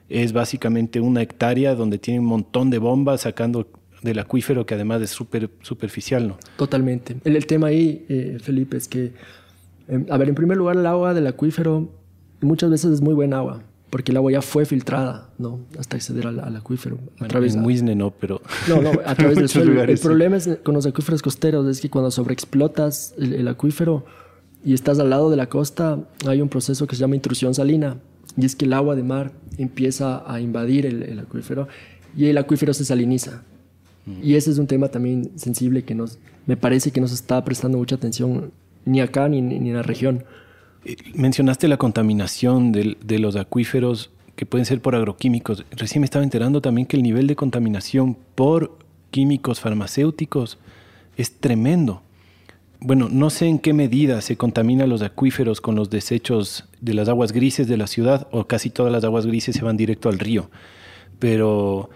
es 0.10 0.34
básicamente 0.34 1.00
una 1.00 1.22
hectárea 1.22 1.75
donde 1.75 2.00
tiene 2.00 2.20
un 2.20 2.25
montón 2.25 2.70
de 2.70 2.80
bombas 2.80 3.22
sacando 3.22 3.68
del 4.01 4.20
acuífero 4.20 4.66
que 4.66 4.75
además 4.75 5.01
es 5.01 5.12
súper 5.12 5.50
superficial, 5.62 6.28
¿no? 6.28 6.38
Totalmente. 6.58 7.18
El, 7.24 7.46
tema 7.46 7.68
ahí, 7.68 8.06
eh, 8.10 8.38
Felipe, 8.42 8.78
es 8.78 8.88
que, 8.88 9.13
em, 9.88 10.06
a 10.10 10.18
ver, 10.18 10.30
en 10.30 10.36
primer 10.36 10.58
lugar, 10.58 10.78
el 10.78 10.86
agua 10.86 11.13
del 11.13 11.28
acuífero 11.28 11.89
muchas 12.42 12.70
veces 12.70 12.92
es 12.94 13.01
muy 13.01 13.13
buena 13.13 13.38
agua, 13.38 13.62
porque 13.89 14.12
el 14.12 14.18
agua 14.18 14.32
ya 14.32 14.42
fue 14.42 14.66
filtrada, 14.66 15.30
¿no? 15.38 15.60
Hasta 15.78 15.98
acceder 15.98 16.28
al, 16.28 16.56
acuífero. 16.56 16.98
a 17.20 17.28
través 17.28 17.56
en 17.56 17.62
Muisne 17.62 17.96
no, 17.96 18.12
pero... 18.12 18.42
No, 18.68 18.82
no, 18.82 18.92
a 19.06 19.16
través 19.16 19.38
del 19.38 19.50
suelo. 19.50 19.84
el 19.84 20.00
problema 20.00 20.38
es 20.38 20.50
con 20.63 20.74
los 20.74 20.86
acuíferos 20.86 21.22
costeros 21.22 21.68
es 21.68 21.82
que 21.82 21.89
cuando 21.89 22.10
sobreexplotas 22.10 23.13
el, 23.18 23.34
el 23.34 23.48
acuífero 23.48 24.06
y 24.63 24.74
estás 24.74 25.00
al 25.00 25.10
lado 25.10 25.30
de 25.30 25.38
la 25.38 25.48
costa, 25.48 26.00
hay 26.25 26.42
un 26.42 26.50
proceso 26.50 26.88
que 26.88 26.96
se 26.96 27.01
llama 27.01 27.16
intrusión 27.16 27.54
salina, 27.54 27.98
y 28.38 28.45
es 28.45 28.55
que 28.55 28.65
el 28.65 28.74
agua 28.74 28.95
de 28.95 29.03
mar 29.03 29.31
empieza 29.57 30.24
a 30.31 30.39
invadir 30.39 30.86
el, 30.86 31.19
acuífero 31.19 31.67
y 32.15 32.25
el 32.25 32.38
acuífero 32.38 32.74
se 32.74 32.86
saliniza. 32.86 33.43
Mm. 34.05 34.24
Y 34.24 34.36
ese 34.36 34.51
es 34.51 34.57
un 34.57 34.67
tema 34.67 34.89
también 34.89 35.31
sensible 35.36 35.83
que 35.83 35.95
nos, 35.95 36.19
me 36.45 36.57
parece 36.57 36.91
que 36.91 37.01
no 37.01 37.07
se 37.07 37.15
está 37.15 37.43
prestando 37.43 37.77
mucha 37.77 37.95
atención 37.95 38.51
ni 38.86 39.01
acá 39.01 39.27
ni, 39.27 39.41
ni 39.41 39.69
en 39.69 39.75
la 39.75 39.83
región. 39.83 40.24
Eh, 40.86 40.95
mencionaste 41.13 41.67
la 41.67 41.77
contaminación 41.77 42.71
de, 42.71 42.98
de, 43.03 43.19
los 43.19 43.36
acuíferos 43.36 44.12
que 44.36 44.45
pueden 44.45 44.65
ser 44.65 44.81
por 44.81 44.95
agroquímicos. 44.95 45.65
Recién 45.71 46.01
me 46.01 46.05
estaba 46.05 46.24
enterando 46.24 46.62
también 46.62 46.88
que 46.88 46.95
el 46.95 47.03
nivel 47.03 47.27
de 47.27 47.36
contaminación 47.36 48.17
por 48.36 48.77
químicos 49.12 49.59
farmacéuticos 49.59 50.57
es 51.17 51.33
tremendo 51.33 52.01
bueno, 52.81 53.09
no 53.09 53.29
sé 53.29 53.48
en 53.48 53.59
qué 53.59 53.74
medida 53.74 54.21
se 54.21 54.38
contaminan 54.38 54.89
los 54.89 55.01
acuíferos 55.01 55.59
con 55.59 55.75
los 55.75 55.89
desechos 55.89 56.65
de 56.79 56.93
las 56.93 57.09
aguas 57.09 57.33
grises 57.33 57.67
de 57.67 57.77
la 57.77 57.88
ciudad, 57.88 58.27
o 58.31 58.45
casi 58.45 58.69
todas 58.69 58.91
las 58.91 59.03
aguas 59.03 59.25
grises 59.25 59.55
se 59.55 59.63
van 59.63 59.75
directo 59.77 60.09
al 60.09 60.19
río, 60.19 60.50
pero 61.19 61.89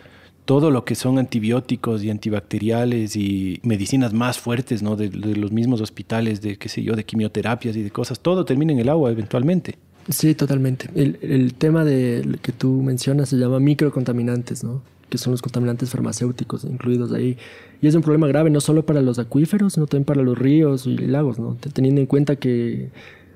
todo 0.45 0.71
lo 0.71 0.83
que 0.83 0.95
son 0.95 1.19
antibióticos 1.19 2.03
y 2.03 2.09
antibacteriales 2.09 3.15
y 3.15 3.61
medicinas 3.63 4.13
más 4.13 4.39
fuertes, 4.39 4.83
¿no? 4.83 4.97
De, 4.97 5.09
los 5.09 5.51
mismos 5.51 5.79
hospitales, 5.79 6.41
de 6.41 6.57
qué 6.57 6.67
sé 6.67 6.83
yo, 6.83 6.95
de 6.95 7.05
quimioterapias 7.05 7.75
y 7.77 7.83
de 7.83 7.91
cosas, 7.91 8.19
todo 8.19 8.43
termina 8.43 8.73
en 8.73 8.79
el 8.79 8.89
agua 8.89 9.09
eventualmente. 9.11 9.77
Sí, 10.09 10.35
totalmente. 10.35 10.89
El, 10.95 11.17
el 11.21 11.53
tema 11.53 11.85
de 11.85 12.37
que 12.41 12.51
tú 12.51 12.81
mencionas 12.81 13.29
se 13.29 13.37
llama 13.37 13.61
microcontaminantes, 13.61 14.65
¿no? 14.65 14.81
Que 15.09 15.17
son 15.17 15.31
los 15.31 15.41
contaminantes 15.41 15.89
farmacéuticos 15.89 16.63
incluidos 16.63 17.11
ahí. 17.11 17.37
Y 17.81 17.87
es 17.87 17.95
un 17.95 18.01
problema 18.01 18.27
grave 18.27 18.49
no 18.49 18.61
solo 18.61 18.85
para 18.85 19.01
los 19.01 19.19
acuíferos, 19.19 19.73
sino 19.73 19.87
también 19.87 20.05
para 20.05 20.21
los 20.21 20.37
ríos 20.37 20.87
y 20.87 20.97
lagos, 20.97 21.39
¿no? 21.39 21.57
teniendo 21.73 22.01
en 22.01 22.07
cuenta 22.07 22.35
que 22.35 22.89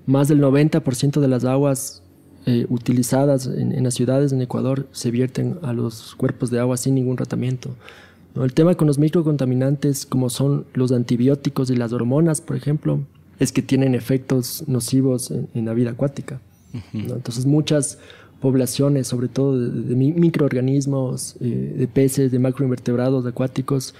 más 0.05 0.27
del 0.27 0.41
90% 0.41 1.19
de 1.19 1.27
las 1.27 1.43
aguas 1.45 2.01
eh, 2.45 2.65
utilizadas 2.69 3.45
en, 3.45 3.83
las 3.83 3.93
ciudades 3.93 4.31
en 4.31 4.41
Ecuador 4.41 4.87
se 4.93 5.11
vierten 5.11 5.59
a 5.63 5.73
los 5.73 6.15
cuerpos 6.15 6.49
de 6.49 6.59
agua 6.59 6.77
sin 6.77 6.95
ningún 6.95 7.17
tratamiento. 7.17 7.75
¿no? 8.33 8.45
El 8.45 8.53
tema 8.53 8.75
con 8.75 8.87
los 8.87 8.99
microcontaminantes, 8.99 10.05
como 10.05 10.29
son 10.29 10.65
los 10.73 10.91
antibióticos 10.93 11.69
y 11.69 11.75
las 11.75 11.91
hormonas, 11.91 12.39
por 12.39 12.55
ejemplo, 12.55 13.01
es 13.39 13.51
que 13.51 13.61
tienen 13.61 13.95
efectos 13.95 14.63
nocivos 14.67 15.31
en, 15.31 15.65
la 15.65 15.73
vida 15.73 15.91
acuática. 15.91 16.39
Entonces 16.93 17.45
muchas 17.45 17.97
poblaciones, 18.39 19.07
sobre 19.07 19.27
todo 19.27 19.59
de, 19.59 19.95
microorganismos, 19.95 21.35
eh, 21.39 21.75
de 21.77 21.87
peces, 21.87 22.31
de 22.31 22.39
macroinvertebrados 22.39 23.25
acuáticos, 23.25 23.93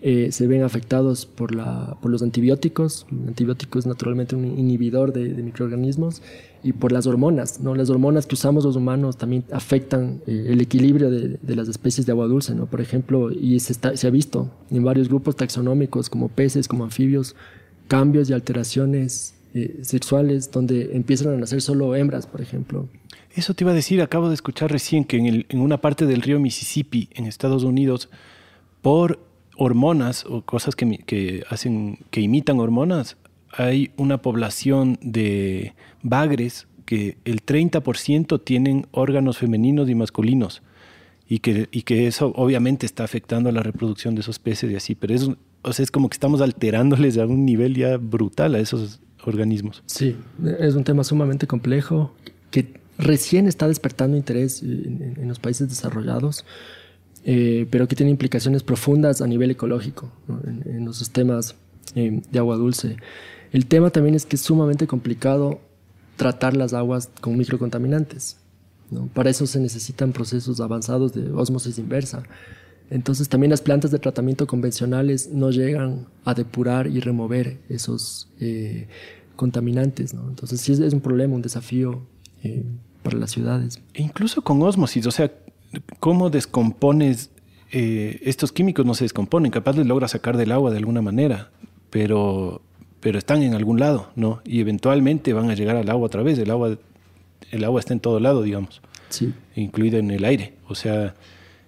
eh, 0.00 0.30
se 0.30 0.46
ven 0.46 0.62
afectados 0.62 1.26
por, 1.26 1.52
la, 1.52 1.96
por 2.00 2.10
los 2.10 2.22
antibióticos. 2.22 3.06
El 3.10 3.28
antibiótico 3.28 3.80
es 3.80 3.86
naturalmente 3.86 4.36
un 4.36 4.44
inhibidor 4.44 5.12
de, 5.12 5.42
microorganismos 5.42 6.22
y 6.62 6.72
por 6.72 6.92
las 6.92 7.06
hormonas. 7.06 7.60
¿no? 7.60 7.74
Las 7.74 7.90
hormonas 7.90 8.26
que 8.26 8.36
usamos 8.36 8.64
los 8.64 8.76
humanos 8.76 9.16
también 9.16 9.44
afectan 9.50 10.20
eh, 10.26 10.46
el 10.50 10.60
equilibrio 10.60 11.10
de, 11.10 11.56
las 11.56 11.68
especies 11.68 12.06
de 12.06 12.12
agua 12.12 12.26
dulce. 12.26 12.54
¿no? 12.54 12.66
Por 12.66 12.80
ejemplo, 12.80 13.32
y 13.32 13.58
se 13.58 14.06
ha 14.06 14.10
visto 14.10 14.50
en 14.70 14.84
varios 14.84 15.08
grupos 15.08 15.34
taxonómicos 15.34 16.08
como 16.08 16.28
peces, 16.28 16.68
como 16.68 16.84
anfibios, 16.84 17.34
cambios 17.88 18.30
y 18.30 18.34
alteraciones 18.34 19.34
sexuales 19.82 20.50
donde 20.50 20.94
empiezan 20.94 21.32
a 21.32 21.36
nacer 21.36 21.60
solo 21.62 21.94
hembras, 21.96 22.26
por 22.26 22.40
ejemplo. 22.40 22.88
Eso 23.34 23.54
te 23.54 23.64
iba 23.64 23.72
a 23.72 23.74
decir, 23.74 24.02
acabo 24.02 24.28
de 24.28 24.34
escuchar 24.34 24.70
recién 24.70 25.04
que 25.04 25.44
en, 25.48 25.60
una 25.60 25.80
parte 25.80 26.06
del 26.06 26.22
río 26.22 26.40
Mississippi, 26.40 27.08
en 27.12 27.26
Estados 27.26 27.62
Unidos, 27.62 28.08
por 28.82 29.20
hormonas 29.56 30.24
o 30.24 30.42
cosas 30.42 30.74
que, 30.76 31.44
hacen, 31.48 31.98
que 32.10 32.20
imitan 32.20 32.60
hormonas, 32.60 33.16
hay 33.52 33.90
una 33.96 34.22
población 34.22 34.98
de 35.02 35.74
bagres 36.02 36.66
que 36.84 37.18
el 37.24 37.44
30% 37.44 38.42
tienen 38.42 38.86
órganos 38.92 39.38
femeninos 39.38 39.88
y 39.90 39.94
masculinos 39.94 40.62
y 41.28 41.40
que, 41.40 41.68
y 41.70 41.82
que 41.82 42.06
eso 42.06 42.32
obviamente 42.34 42.86
está 42.86 43.04
afectando 43.04 43.50
a 43.50 43.52
la 43.52 43.62
reproducción 43.62 44.14
de 44.14 44.22
esos 44.22 44.38
peces 44.38 44.70
y 44.70 44.76
así, 44.76 44.94
pero 44.94 45.14
es, 45.14 45.28
o 45.62 45.72
sea, 45.72 45.82
es 45.82 45.90
como 45.90 46.08
que 46.08 46.14
estamos 46.14 46.40
alterándoles 46.40 47.18
a 47.18 47.26
un 47.26 47.44
nivel 47.44 47.74
ya 47.74 47.98
brutal 47.98 48.54
a 48.54 48.58
esos 48.58 49.00
organismos. 49.28 49.82
Sí, 49.86 50.16
es 50.58 50.74
un 50.74 50.84
tema 50.84 51.04
sumamente 51.04 51.46
complejo 51.46 52.14
que 52.50 52.80
recién 52.98 53.46
está 53.46 53.68
despertando 53.68 54.16
interés 54.16 54.62
en, 54.62 55.28
los 55.28 55.38
países 55.38 55.68
desarrollados, 55.68 56.44
eh, 57.24 57.66
pero 57.70 57.86
que 57.88 57.96
tiene 57.96 58.10
implicaciones 58.10 58.62
profundas 58.62 59.20
a 59.20 59.26
nivel 59.26 59.50
ecológico 59.50 60.10
en, 60.66 60.84
los 60.84 60.96
sistemas 60.96 61.54
eh, 61.94 62.20
de 62.30 62.38
agua 62.38 62.56
dulce. 62.56 62.96
El 63.52 63.66
tema 63.66 63.90
también 63.90 64.14
es 64.14 64.26
que 64.26 64.36
es 64.36 64.42
sumamente 64.42 64.86
complicado 64.86 65.60
tratar 66.16 66.56
las 66.56 66.74
aguas 66.74 67.10
con 67.20 67.36
microcontaminantes. 67.36 68.36
Para 69.14 69.30
eso 69.30 69.46
se 69.46 69.60
necesitan 69.60 70.12
procesos 70.12 70.60
avanzados 70.60 71.12
de 71.12 71.30
osmosis 71.30 71.78
inversa. 71.78 72.22
Entonces 72.90 73.28
también 73.28 73.50
las 73.50 73.60
plantas 73.60 73.90
de 73.90 73.98
tratamiento 73.98 74.46
convencionales 74.46 75.30
no 75.30 75.50
llegan 75.50 76.06
a 76.24 76.34
depurar 76.34 76.86
y 76.86 77.00
remover 77.00 77.58
esos 77.68 78.28
eh, 78.40 78.88
contaminantes. 79.38 80.12
Entonces 80.12 80.60
sí 80.60 80.72
es, 80.72 80.92
un 80.92 81.00
problema, 81.00 81.34
un 81.34 81.42
desafío 81.42 82.02
para 83.02 83.16
las 83.16 83.30
ciudades. 83.30 83.80
E 83.94 84.02
incluso 84.02 84.42
con 84.42 84.60
osmosis, 84.60 85.06
o 85.06 85.10
sea, 85.10 85.32
¿cómo 86.00 86.28
descompones 86.28 87.30
eh, 87.70 88.20
estos 88.24 88.50
químicos 88.52 88.84
no 88.84 88.94
se 88.94 89.04
descomponen, 89.04 89.50
capaz 89.50 89.76
les 89.76 89.86
logra 89.86 90.08
sacar 90.08 90.36
del 90.36 90.52
agua 90.52 90.70
de 90.70 90.78
alguna 90.78 91.02
manera, 91.02 91.50
pero, 91.90 92.62
pero 93.00 93.18
están 93.18 93.42
en 93.42 93.54
algún 93.54 93.78
lado, 93.78 94.10
¿no? 94.16 94.40
Y 94.44 94.60
eventualmente 94.60 95.32
van 95.34 95.50
a 95.50 95.54
llegar 95.54 95.76
al 95.76 95.88
agua 95.90 96.06
otra 96.06 96.22
vez, 96.22 96.38
el 96.38 96.50
agua, 96.50 96.78
el 97.50 97.64
agua 97.64 97.80
está 97.80 97.92
en 97.92 98.00
todo 98.00 98.20
lado, 98.20 98.42
digamos, 98.42 98.80
Sí. 99.10 99.32
incluido 99.54 99.98
en 99.98 100.10
el 100.10 100.24
aire, 100.24 100.54
o 100.66 100.74
sea, 100.74 101.14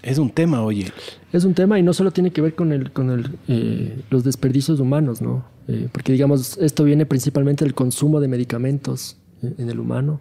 es 0.02 0.19
un 0.19 0.30
tema, 0.30 0.62
oye. 0.62 0.87
Es 1.33 1.45
un 1.45 1.54
tema 1.54 1.78
y 1.78 1.83
no 1.83 1.92
solo 1.92 2.11
tiene 2.11 2.30
que 2.30 2.40
ver 2.40 2.54
con, 2.54 2.73
el, 2.73 2.90
con 2.92 3.11
el, 3.11 3.30
eh, 3.49 4.00
los 4.11 4.25
desperdicios 4.25 4.80
humanos, 4.80 5.21
¿no? 5.21 5.45
Eh, 5.69 5.88
porque, 5.92 6.12
digamos, 6.12 6.59
esto 6.59 6.85
viene 6.85 7.07
principalmente 7.07 7.64
del 7.64 7.75
consumo 7.75 8.21
de 8.21 8.28
medicamentos 8.28 9.16
en, 9.42 9.69
el 9.69 9.78
humano 9.78 10.21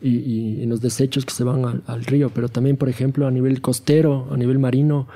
y, 0.00 0.18
y, 0.18 0.62
en 0.62 0.68
los 0.68 0.80
desechos 0.80 1.24
que 1.24 1.32
se 1.32 1.44
van 1.44 1.64
al, 1.64 1.82
al, 1.86 2.04
río, 2.04 2.30
pero 2.30 2.48
también, 2.48 2.76
por 2.76 2.88
ejemplo, 2.88 3.26
a 3.26 3.30
nivel 3.30 3.60
costero, 3.60 4.28
a 4.30 4.36
nivel 4.36 4.58
marino, 4.58 5.08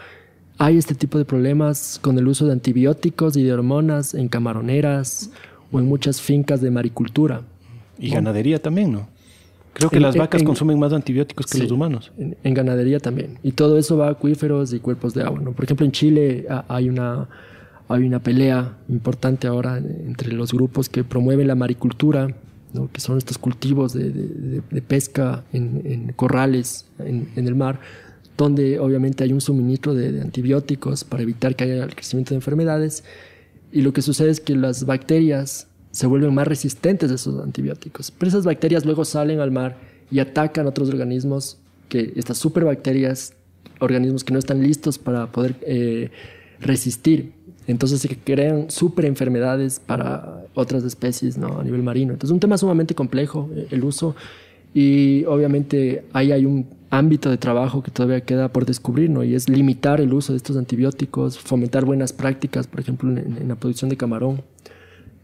hay 0.59 0.77
este 0.77 0.95
tipo 0.95 1.19
de 1.19 1.25
problemas 1.25 1.99
con 2.03 2.19
el 2.19 2.27
uso 2.27 2.47
de 2.47 2.53
antibióticos 2.53 3.37
y 3.37 3.43
de 3.43 3.53
hormonas 3.53 4.15
en 4.15 4.29
camaroneras 4.29 5.31
o 5.73 5.79
en 5.79 5.87
muchas 5.87 6.21
fincas 6.21 6.61
de 6.61 6.71
maricultura. 6.71 7.43
Y 7.99 8.09
¿no? 8.09 8.17
ganadería 8.17 8.61
también, 8.61 8.93
¿no? 8.93 9.09
Creo 9.73 9.91
que 9.91 9.97
en, 9.97 10.03
las 10.03 10.17
vacas 10.17 10.41
en, 10.41 10.47
consumen 10.47 10.79
más 10.79 10.93
antibióticos 10.93 11.47
que 11.47 11.59
sí, 11.59 11.63
los 11.63 11.71
humanos. 11.71 12.13
En, 12.19 12.37
en, 12.43 12.55
ganadería 12.55 12.99
también. 12.99 13.39
Y 13.43 13.53
todo 13.53 13.79
eso 13.79 13.97
va 13.97 14.09
a 14.09 14.11
acuíferos 14.11 14.73
y 14.73 14.81
cuerpos 14.81 15.15
de 15.15 15.23
agua. 15.23 15.41
¿no? 15.41 15.53
Por 15.53 15.65
ejemplo, 15.65 15.87
en 15.87 15.93
Chile 15.93 16.47
hay 16.69 16.89
una, 16.89 17.29
hay 17.89 18.05
una 18.05 18.21
pelea 18.21 18.77
importante 18.89 19.47
ahora 19.47 19.79
entre 19.79 20.33
los 20.33 20.53
grupos 20.53 20.89
que 20.89 21.05
promueven 21.05 21.47
la 21.47 21.55
maricultura, 21.55 22.35
¿no? 22.73 22.91
que 22.93 23.01
son 23.01 23.19
estos 23.19 23.39
cultivos 23.39 23.93
de, 23.93 24.11
de, 24.11 24.63
de 24.69 24.83
pesca 24.83 25.45
en, 25.53 26.13
corrales 26.15 26.87
en, 26.99 27.31
el 27.35 27.55
mar, 27.55 27.81
donde 28.37 28.79
obviamente 28.79 29.25
hay 29.25 29.33
un 29.33 29.41
suministro 29.41 29.95
de, 29.95 30.21
antibióticos 30.21 31.05
para 31.05 31.23
evitar 31.23 31.55
que 31.57 31.65
haya 31.65 31.85
el 31.85 31.95
crecimiento 31.95 32.31
de 32.31 32.37
enfermedades. 32.37 33.05
Y 33.73 33.83
lo 33.83 33.93
que 33.93 34.03
sucede 34.03 34.31
es 34.31 34.41
que 34.41 34.57
las 34.57 34.85
bacterias 34.85 35.69
se 35.91 36.07
vuelven 36.07 36.35
más 36.35 36.47
resistentes 36.47 37.11
a 37.11 37.15
esos 37.15 37.43
antibióticos. 37.43 38.11
Pero 38.11 38.29
esas 38.29 38.45
bacterias 38.45 38.85
luego 38.85 39.05
salen 39.05 39.41
al 39.41 39.51
mar 39.51 39.77
y 40.11 40.21
atacan 40.21 40.67
otros 40.67 40.89
organismos, 40.89 41.59
que 41.89 42.13
estas 42.17 42.39
superbacterias, 42.39 43.35
organismos 43.81 44.25
que 44.25 44.33
no 44.33 44.39
están 44.39 44.63
listos 44.63 44.99
para 44.99 45.27
poder 45.27 45.57
eh, 45.63 46.11
resistir. 46.61 47.33
Entonces 47.67 48.01
se 48.01 48.09
crean 48.17 48.71
super 48.71 49.05
enfermedades 49.05 49.81
para 49.81 50.45
otras 50.55 50.85
especies 50.85 51.39
¿no? 51.39 51.61
a 51.61 51.65
nivel 51.65 51.83
marino. 51.83 52.13
Entonces 52.13 52.31
es 52.31 52.35
un 52.35 52.41
tema 52.41 52.59
sumamente 52.59 52.95
complejo 52.95 53.51
eh, 53.55 53.69
el 53.71 53.85
uso 53.85 54.15
y 54.75 55.25
obviamente 55.25 56.05
ahí 56.13 56.33
hay 56.33 56.45
un 56.45 56.67
ámbito 56.91 57.31
de 57.31 57.39
trabajo 57.39 57.83
que 57.83 57.91
todavía 57.91 58.21
queda 58.21 58.53
por 58.53 58.67
descubrir, 58.67 59.11
¿no? 59.11 59.23
Y 59.23 59.35
es 59.35 59.49
limitar 59.49 60.01
el 60.01 60.13
uso 60.13 60.33
de 60.33 60.39
estos 60.39 60.57
antibióticos, 60.57 61.39
fomentar 61.39 61.85
buenas 61.85 62.13
prácticas, 62.13 62.67
por 62.67 62.81
ejemplo, 62.81 63.11
en 63.11 63.49
la 63.49 63.55
producción 63.55 63.91
de 63.91 63.97
camarón. 63.97 64.43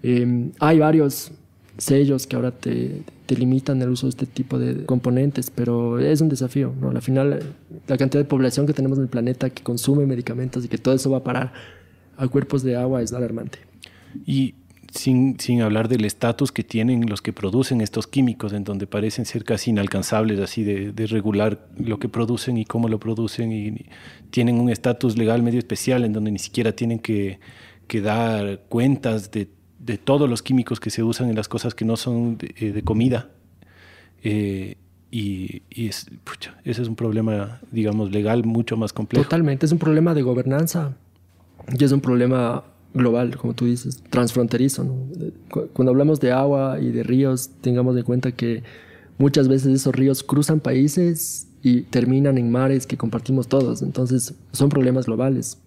Eh, 0.08 0.52
hay 0.60 0.78
varios 0.78 1.32
sellos 1.78 2.28
que 2.28 2.36
ahora 2.36 2.52
te, 2.52 3.02
te, 3.26 3.34
limitan 3.34 3.82
el 3.82 3.88
uso 3.88 4.06
de 4.06 4.10
este 4.10 4.26
tipo 4.26 4.56
de 4.56 4.86
componentes, 4.86 5.50
pero 5.50 5.98
es 5.98 6.20
un 6.20 6.28
desafío. 6.28 6.72
¿no? 6.80 6.90
Al 6.90 7.02
final, 7.02 7.54
la 7.88 7.98
cantidad 7.98 8.22
de 8.22 8.28
población 8.28 8.68
que 8.68 8.72
tenemos 8.72 8.98
en 8.98 9.02
el 9.02 9.10
planeta 9.10 9.50
que 9.50 9.64
consume 9.64 10.06
medicamentos 10.06 10.64
y 10.64 10.68
que 10.68 10.78
todo 10.78 10.94
eso 10.94 11.10
va 11.10 11.18
a 11.18 11.24
parar 11.24 11.52
a 12.16 12.28
cuerpos 12.28 12.62
de 12.62 12.76
agua 12.76 13.02
es 13.02 13.12
alarmante. 13.12 13.58
Y 14.24 14.54
sin, 14.94 15.40
sin 15.40 15.60
hablar 15.60 15.88
del 15.88 16.04
estatus 16.04 16.52
que 16.52 16.62
tienen 16.62 17.06
los 17.06 17.20
que 17.20 17.32
producen 17.32 17.80
estos 17.80 18.06
químicos, 18.06 18.52
en 18.52 18.62
donde 18.62 18.86
parecen 18.86 19.24
ser 19.24 19.42
casi 19.42 19.70
inalcanzables, 19.70 20.38
así 20.38 20.62
de, 20.62 20.92
de 20.92 21.06
regular 21.08 21.66
lo 21.76 21.98
que 21.98 22.08
producen 22.08 22.58
y 22.58 22.64
cómo 22.64 22.88
lo 22.88 23.00
producen, 23.00 23.50
y 23.50 23.86
tienen 24.30 24.60
un 24.60 24.70
estatus 24.70 25.18
legal 25.18 25.42
medio 25.42 25.58
especial, 25.58 26.04
en 26.04 26.12
donde 26.12 26.30
ni 26.30 26.38
siquiera 26.38 26.70
tienen 26.70 27.00
que, 27.00 27.40
que 27.88 28.00
dar 28.00 28.60
cuentas 28.68 29.32
de 29.32 29.55
de 29.86 29.98
todos 29.98 30.28
los 30.28 30.42
químicos 30.42 30.80
que 30.80 30.90
se 30.90 31.02
usan 31.02 31.30
en 31.30 31.36
las 31.36 31.48
cosas 31.48 31.74
que 31.74 31.84
no 31.84 31.96
son 31.96 32.36
de, 32.36 32.54
eh, 32.58 32.72
de 32.72 32.82
comida. 32.82 33.30
Eh, 34.22 34.74
y, 35.10 35.62
y 35.70 35.86
es, 35.86 36.06
pucha, 36.24 36.56
ese 36.64 36.82
es 36.82 36.88
un 36.88 36.96
problema, 36.96 37.60
digamos, 37.70 38.10
legal 38.10 38.44
mucho 38.44 38.76
más 38.76 38.92
complejo. 38.92 39.24
Totalmente, 39.24 39.64
es 39.64 39.72
un 39.72 39.78
problema 39.78 40.12
de 40.14 40.22
gobernanza 40.22 40.96
y 41.78 41.82
es 41.82 41.92
un 41.92 42.00
problema 42.00 42.64
global, 42.92 43.36
como 43.36 43.54
tú 43.54 43.66
dices, 43.66 44.02
transfronterizo. 44.10 44.82
¿no? 44.84 44.96
Cuando 45.72 45.92
hablamos 45.92 46.18
de 46.18 46.32
agua 46.32 46.78
y 46.80 46.90
de 46.90 47.04
ríos, 47.04 47.50
tengamos 47.60 47.96
en 47.96 48.02
cuenta 48.02 48.32
que 48.32 48.64
muchas 49.18 49.46
veces 49.46 49.72
esos 49.72 49.94
ríos 49.94 50.24
cruzan 50.24 50.58
países 50.58 51.46
y 51.62 51.82
terminan 51.82 52.38
en 52.38 52.50
mares 52.50 52.86
que 52.86 52.96
compartimos 52.96 53.46
todos. 53.46 53.82
Entonces, 53.82 54.34
son 54.52 54.68
problemas 54.68 55.06
globales. 55.06 55.58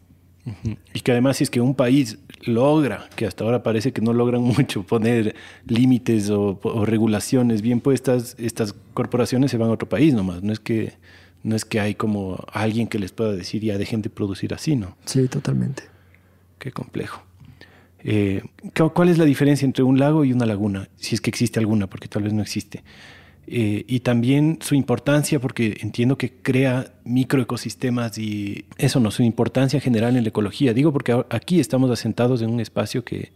Y 0.93 1.01
que 1.01 1.11
además 1.11 1.37
si 1.37 1.43
es 1.43 1.49
que 1.49 1.61
un 1.61 1.75
país 1.75 2.19
logra, 2.43 3.09
que 3.15 3.25
hasta 3.25 3.43
ahora 3.43 3.63
parece 3.63 3.91
que 3.91 4.01
no 4.01 4.13
logran 4.13 4.41
mucho 4.57 4.83
poner 4.83 5.35
límites 5.65 6.29
o, 6.29 6.59
o, 6.61 6.85
regulaciones 6.85 7.61
bien 7.61 7.81
puestas, 7.81 8.35
estas 8.39 8.73
corporaciones 8.93 9.51
se 9.51 9.57
van 9.57 9.69
a 9.69 9.73
otro 9.73 9.89
país 9.89 10.13
nomás. 10.13 10.43
No 10.43 10.53
es 10.53 10.59
que, 10.59 10.93
no 11.43 11.55
es 11.55 11.65
que 11.65 11.79
hay 11.79 11.95
como 11.95 12.43
alguien 12.51 12.87
que 12.87 12.99
les 12.99 13.11
pueda 13.11 13.33
decir 13.33 13.61
ya 13.61 13.77
dejen 13.77 14.01
de 14.01 14.09
producir 14.09 14.53
así, 14.53 14.75
¿no? 14.75 14.97
Sí, 15.05 15.27
totalmente. 15.27 15.83
Qué 16.57 16.71
complejo. 16.71 17.23
Eh, 18.03 18.43
¿Cuál 18.93 19.09
es 19.09 19.17
la 19.17 19.25
diferencia 19.25 19.65
entre 19.65 19.83
un 19.83 19.99
lago 19.99 20.23
y 20.23 20.33
una 20.33 20.45
laguna? 20.45 20.89
Si 20.95 21.15
es 21.15 21.21
que 21.21 21.29
existe 21.29 21.59
alguna, 21.59 21.87
porque 21.87 22.07
tal 22.07 22.23
vez 22.23 22.33
no 22.33 22.41
existe. 22.41 22.83
Eh, 23.51 23.83
y 23.87 24.01
también 24.01 24.59
su 24.61 24.75
importancia, 24.75 25.39
porque 25.39 25.77
entiendo 25.81 26.19
que 26.19 26.31
crea 26.31 26.93
microecosistemas 27.03 28.19
y 28.19 28.65
eso 28.77 28.99
no, 28.99 29.09
su 29.09 29.23
importancia 29.23 29.79
general 29.79 30.15
en 30.15 30.23
la 30.23 30.29
ecología. 30.29 30.71
Digo 30.75 30.93
porque 30.93 31.25
aquí 31.31 31.59
estamos 31.59 31.89
asentados 31.89 32.43
en 32.43 32.51
un 32.51 32.59
espacio 32.59 33.03
que 33.03 33.31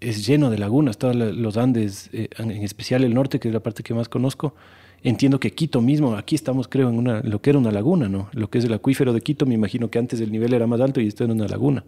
es 0.00 0.24
lleno 0.24 0.50
de 0.50 0.58
lagunas, 0.58 0.98
todos 0.98 1.16
los 1.16 1.56
Andes, 1.56 2.10
eh, 2.12 2.28
en 2.38 2.52
especial 2.62 3.02
el 3.02 3.12
norte, 3.12 3.40
que 3.40 3.48
es 3.48 3.54
la 3.54 3.58
parte 3.58 3.82
que 3.82 3.92
más 3.92 4.08
conozco. 4.08 4.54
Entiendo 5.02 5.40
que 5.40 5.50
Quito 5.50 5.80
mismo, 5.80 6.14
aquí 6.14 6.36
estamos 6.36 6.68
creo 6.68 6.88
en 6.88 6.96
una, 6.96 7.20
lo 7.22 7.42
que 7.42 7.50
era 7.50 7.58
una 7.58 7.72
laguna, 7.72 8.08
¿no? 8.08 8.28
Lo 8.32 8.50
que 8.50 8.58
es 8.58 8.64
el 8.64 8.72
acuífero 8.72 9.12
de 9.12 9.20
Quito, 9.20 9.46
me 9.46 9.54
imagino 9.54 9.90
que 9.90 9.98
antes 9.98 10.20
el 10.20 10.30
nivel 10.30 10.54
era 10.54 10.68
más 10.68 10.80
alto 10.80 11.00
y 11.00 11.08
esto 11.08 11.24
era 11.24 11.32
una 11.32 11.48
laguna. 11.48 11.82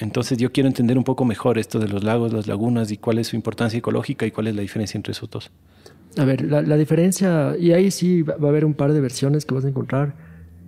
Entonces 0.00 0.38
yo 0.38 0.50
quiero 0.50 0.66
entender 0.66 0.98
un 0.98 1.04
poco 1.04 1.24
mejor 1.24 1.56
esto 1.56 1.78
de 1.78 1.86
los 1.86 2.02
lagos, 2.02 2.32
las 2.32 2.48
lagunas 2.48 2.90
y 2.90 2.96
cuál 2.96 3.18
es 3.18 3.28
su 3.28 3.36
importancia 3.36 3.78
ecológica 3.78 4.26
y 4.26 4.32
cuál 4.32 4.48
es 4.48 4.56
la 4.56 4.62
diferencia 4.62 4.98
entre 4.98 5.12
esos 5.12 5.30
dos. 5.30 5.52
A 6.16 6.24
ver, 6.24 6.42
la, 6.42 6.62
la, 6.62 6.76
diferencia, 6.76 7.56
y 7.58 7.72
ahí 7.72 7.90
sí 7.90 8.22
va, 8.22 8.34
a 8.34 8.48
haber 8.48 8.64
un 8.64 8.74
par 8.74 8.92
de 8.92 9.00
versiones 9.00 9.44
que 9.44 9.54
vas 9.54 9.64
a 9.64 9.68
encontrar. 9.68 10.14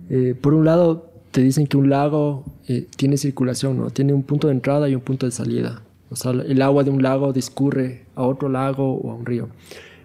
Eh, 0.09 0.35
por 0.39 0.53
un 0.53 0.65
lado, 0.65 1.11
te 1.31 1.41
dicen 1.41 1.67
que 1.67 1.77
un 1.77 1.89
lago 1.89 2.45
eh, 2.67 2.87
tiene 2.95 3.17
circulación, 3.17 3.77
¿no? 3.77 3.89
Tiene 3.89 4.13
un 4.13 4.23
punto 4.23 4.47
de 4.47 4.53
entrada 4.53 4.89
y 4.89 4.95
un 4.95 5.01
punto 5.01 5.25
de 5.25 5.31
salida. 5.31 5.81
O 6.09 6.15
sea, 6.15 6.31
el 6.31 6.61
agua 6.61 6.83
de 6.83 6.91
un 6.91 7.01
lago 7.01 7.33
discurre 7.33 8.05
a 8.15 8.23
otro 8.23 8.49
lago 8.49 8.95
o 8.95 9.11
a 9.11 9.15
un 9.15 9.25
río. 9.25 9.49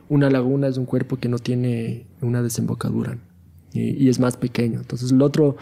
Una 0.09 0.31
laguna 0.31 0.69
es 0.69 0.77
un 0.77 0.87
cuerpo 0.87 1.17
que 1.17 1.29
no 1.29 1.39
tiene 1.39 2.05
una 2.21 2.43
desembocadura 2.43 3.17
y, 3.73 4.05
y 4.05 4.09
es 4.09 4.21
más 4.21 4.37
pequeño. 4.37 4.81
Entonces, 4.81 5.13
el 5.13 5.23
otro, 5.23 5.57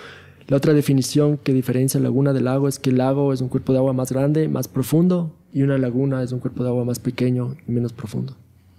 la 0.49 0.57
otra 0.57 0.75
definición 0.75 1.39
que 1.39 1.53
diferencia 1.53 2.01
laguna 2.01 2.33
del 2.33 2.45
lago 2.45 2.69
es 2.69 2.79
que 2.79 2.91
el 2.91 2.99
lago 2.99 3.33
es 3.33 3.41
un 3.41 3.49
cuerpo 3.49 3.73
de 3.73 3.79
agua 3.79 3.93
más 3.93 4.11
grande, 4.11 4.49
más 4.49 4.67
profundo, 4.67 5.33
y 5.53 5.63
una 5.63 5.79
laguna 5.79 6.23
es 6.23 6.33
un 6.33 6.41
cuerpo 6.41 6.63
de 6.65 6.71
agua 6.71 6.85
más 6.85 6.99
pequeño 6.99 7.57
y 7.69 7.73
menos 7.73 7.93
profundo. 7.93 8.35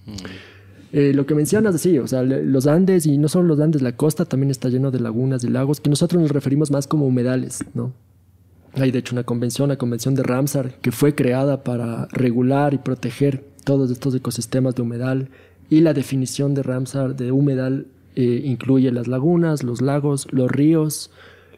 Mm. 0.05 0.52
Eh, 0.93 1.11
lo 1.11 1.25
que 1.25 1.33
mencionas, 1.33 1.81
sí, 1.81 1.97
o 1.97 2.07
sea, 2.07 2.21
los 2.21 2.67
Andes 2.67 3.07
y 3.07 3.17
no 3.17 3.27
solo 3.27 3.47
los 3.47 3.59
Andes, 3.59 3.81
la 3.81 3.97
costa 3.97 4.25
también 4.25 4.51
está 4.51 4.69
lleno 4.69 4.91
de 4.91 4.99
lagunas 4.99 5.43
y 5.43 5.49
lagos 5.49 5.81
que 5.81 5.89
nosotros 5.89 6.21
nos 6.21 6.29
referimos 6.29 6.69
más 6.69 6.85
como 6.85 7.07
humedales, 7.07 7.65
¿no? 7.73 7.91
Hay 8.73 8.91
de 8.91 8.99
hecho 8.99 9.15
una 9.15 9.23
convención, 9.23 9.69
la 9.69 9.77
convención 9.77 10.13
de 10.13 10.21
Ramsar, 10.21 10.75
que 10.81 10.91
fue 10.91 11.15
creada 11.15 11.63
para 11.63 12.07
regular 12.11 12.75
y 12.75 12.77
proteger 12.77 13.43
todos 13.63 13.89
estos 13.89 14.13
ecosistemas 14.13 14.75
de 14.75 14.83
humedal 14.83 15.29
y 15.67 15.81
la 15.81 15.95
definición 15.95 16.53
de 16.53 16.61
Ramsar 16.61 17.15
de 17.15 17.31
humedal 17.31 17.87
eh, 18.15 18.43
incluye 18.45 18.91
las 18.91 19.07
lagunas, 19.07 19.63
los 19.63 19.81
lagos, 19.81 20.27
los 20.31 20.51
ríos, 20.51 21.09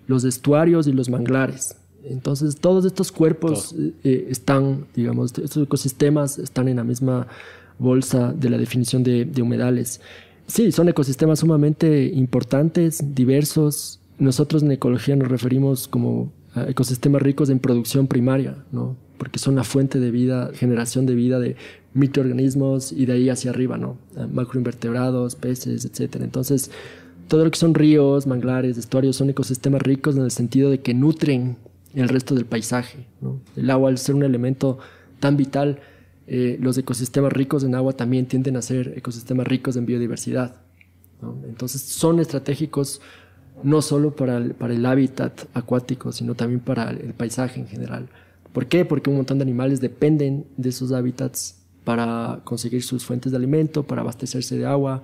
los 0.08 0.24
estuarios 0.24 0.88
y 0.88 0.94
los 0.94 1.10
manglares. 1.10 1.76
Entonces 2.06 2.56
todos 2.56 2.86
estos 2.86 3.12
cuerpos 3.12 3.76
eh, 4.06 4.28
están, 4.30 4.86
digamos, 4.96 5.38
estos 5.38 5.64
ecosistemas 5.64 6.40
están 6.40 6.70
en 6.70 6.78
la 6.78 6.86
misma 6.86 7.28
bolsa 7.80 8.34
de 8.34 8.50
la 8.50 8.58
definición 8.58 9.04
de, 9.04 9.42
humedales. 9.42 10.02
Sí, 10.48 10.72
son 10.72 10.90
ecosistemas 10.90 11.40
sumamente 11.40 12.12
importantes, 12.14 13.16
diversos. 13.16 14.00
Nosotros 14.20 14.64
en 14.64 14.72
ecología 14.72 15.16
nos 15.16 15.28
referimos 15.28 15.88
como 15.88 16.32
ecosistemas 16.68 17.22
ricos 17.22 17.50
en 17.50 17.60
producción 17.60 18.08
primaria, 18.08 18.56
¿no? 18.72 18.96
porque 19.18 19.40
son 19.40 19.56
la 19.56 19.64
fuente 19.64 20.00
de 20.00 20.12
vida, 20.12 20.52
generación 20.54 21.06
de 21.06 21.16
vida 21.16 21.40
de 21.40 21.56
microorganismos 21.94 22.92
y 22.92 23.06
de 23.06 23.14
ahí 23.14 23.30
hacia 23.30 23.52
arriba, 23.52 23.78
¿no? 23.78 23.98
macroinvertebrados, 24.32 25.36
peces, 25.36 25.86
etc. 25.86 26.18
Entonces, 26.22 26.70
todo 27.28 27.44
lo 27.44 27.52
que 27.52 27.58
son 27.58 27.74
ríos, 27.74 28.28
manglares, 28.28 28.78
estuarios 28.78 29.16
son 29.16 29.30
ecosistemas 29.30 29.82
ricos 29.82 30.16
en 30.16 30.24
el 30.24 30.32
sentido 30.32 30.70
de 30.70 30.80
que 30.80 30.94
nutren 30.94 31.58
el 31.94 32.10
resto 32.10 32.36
del 32.36 32.46
paisaje. 32.46 33.08
¿no? 33.22 33.40
El 33.56 33.70
agua, 33.70 33.90
al 33.90 33.98
ser 33.98 34.16
un 34.16 34.24
elemento 34.24 34.78
tan 35.20 35.38
vital, 35.38 35.80
eh, 36.28 36.58
los 36.60 36.78
ecosistemas 36.78 37.34
ricos 37.34 37.64
en 37.64 37.76
agua 37.76 37.94
también 37.94 38.26
tienden 38.26 38.58
a 38.58 38.62
ser 38.62 38.94
ecosistemas 38.98 39.48
ricos 39.48 39.76
en 39.76 39.86
biodiversidad. 39.86 40.56
¿no? 41.22 41.38
Entonces 41.48 41.82
son 41.82 42.20
estratégicos 42.20 43.02
no 43.64 43.82
solo 43.82 44.16
para 44.16 44.38
el, 44.38 44.54
para 44.54 44.74
el 44.74 44.86
hábitat 44.86 45.46
acuático, 45.54 46.12
sino 46.12 46.36
también 46.36 46.60
para 46.60 46.90
el 46.90 47.14
paisaje 47.14 47.60
en 47.60 47.68
general. 47.68 48.10
¿Por 48.54 48.68
qué? 48.68 48.86
Porque 48.86 49.10
un 49.10 49.18
montón 49.18 49.38
de 49.38 49.44
animales 49.44 49.82
dependen 49.82 50.46
de 50.58 50.70
esos 50.70 50.92
hábitats 50.92 51.62
para 51.84 52.42
conseguir 52.44 52.84
sus 52.84 53.06
fuentes 53.06 53.32
de 53.32 53.38
alimento, 53.38 53.84
para 53.84 54.02
abastecerse 54.02 54.58
de 54.58 54.66
agua. 54.66 55.04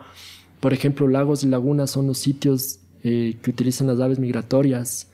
Por 0.60 0.74
ejemplo, 0.74 1.08
lagos 1.08 1.44
y 1.44 1.48
lagunas 1.48 1.92
son 1.92 2.08
los 2.08 2.18
sitios 2.18 2.80
eh, 3.04 3.38
que 3.42 3.52
utilizan 3.52 3.88
las 3.88 4.00
aves 4.00 4.20
migratorias 4.20 5.10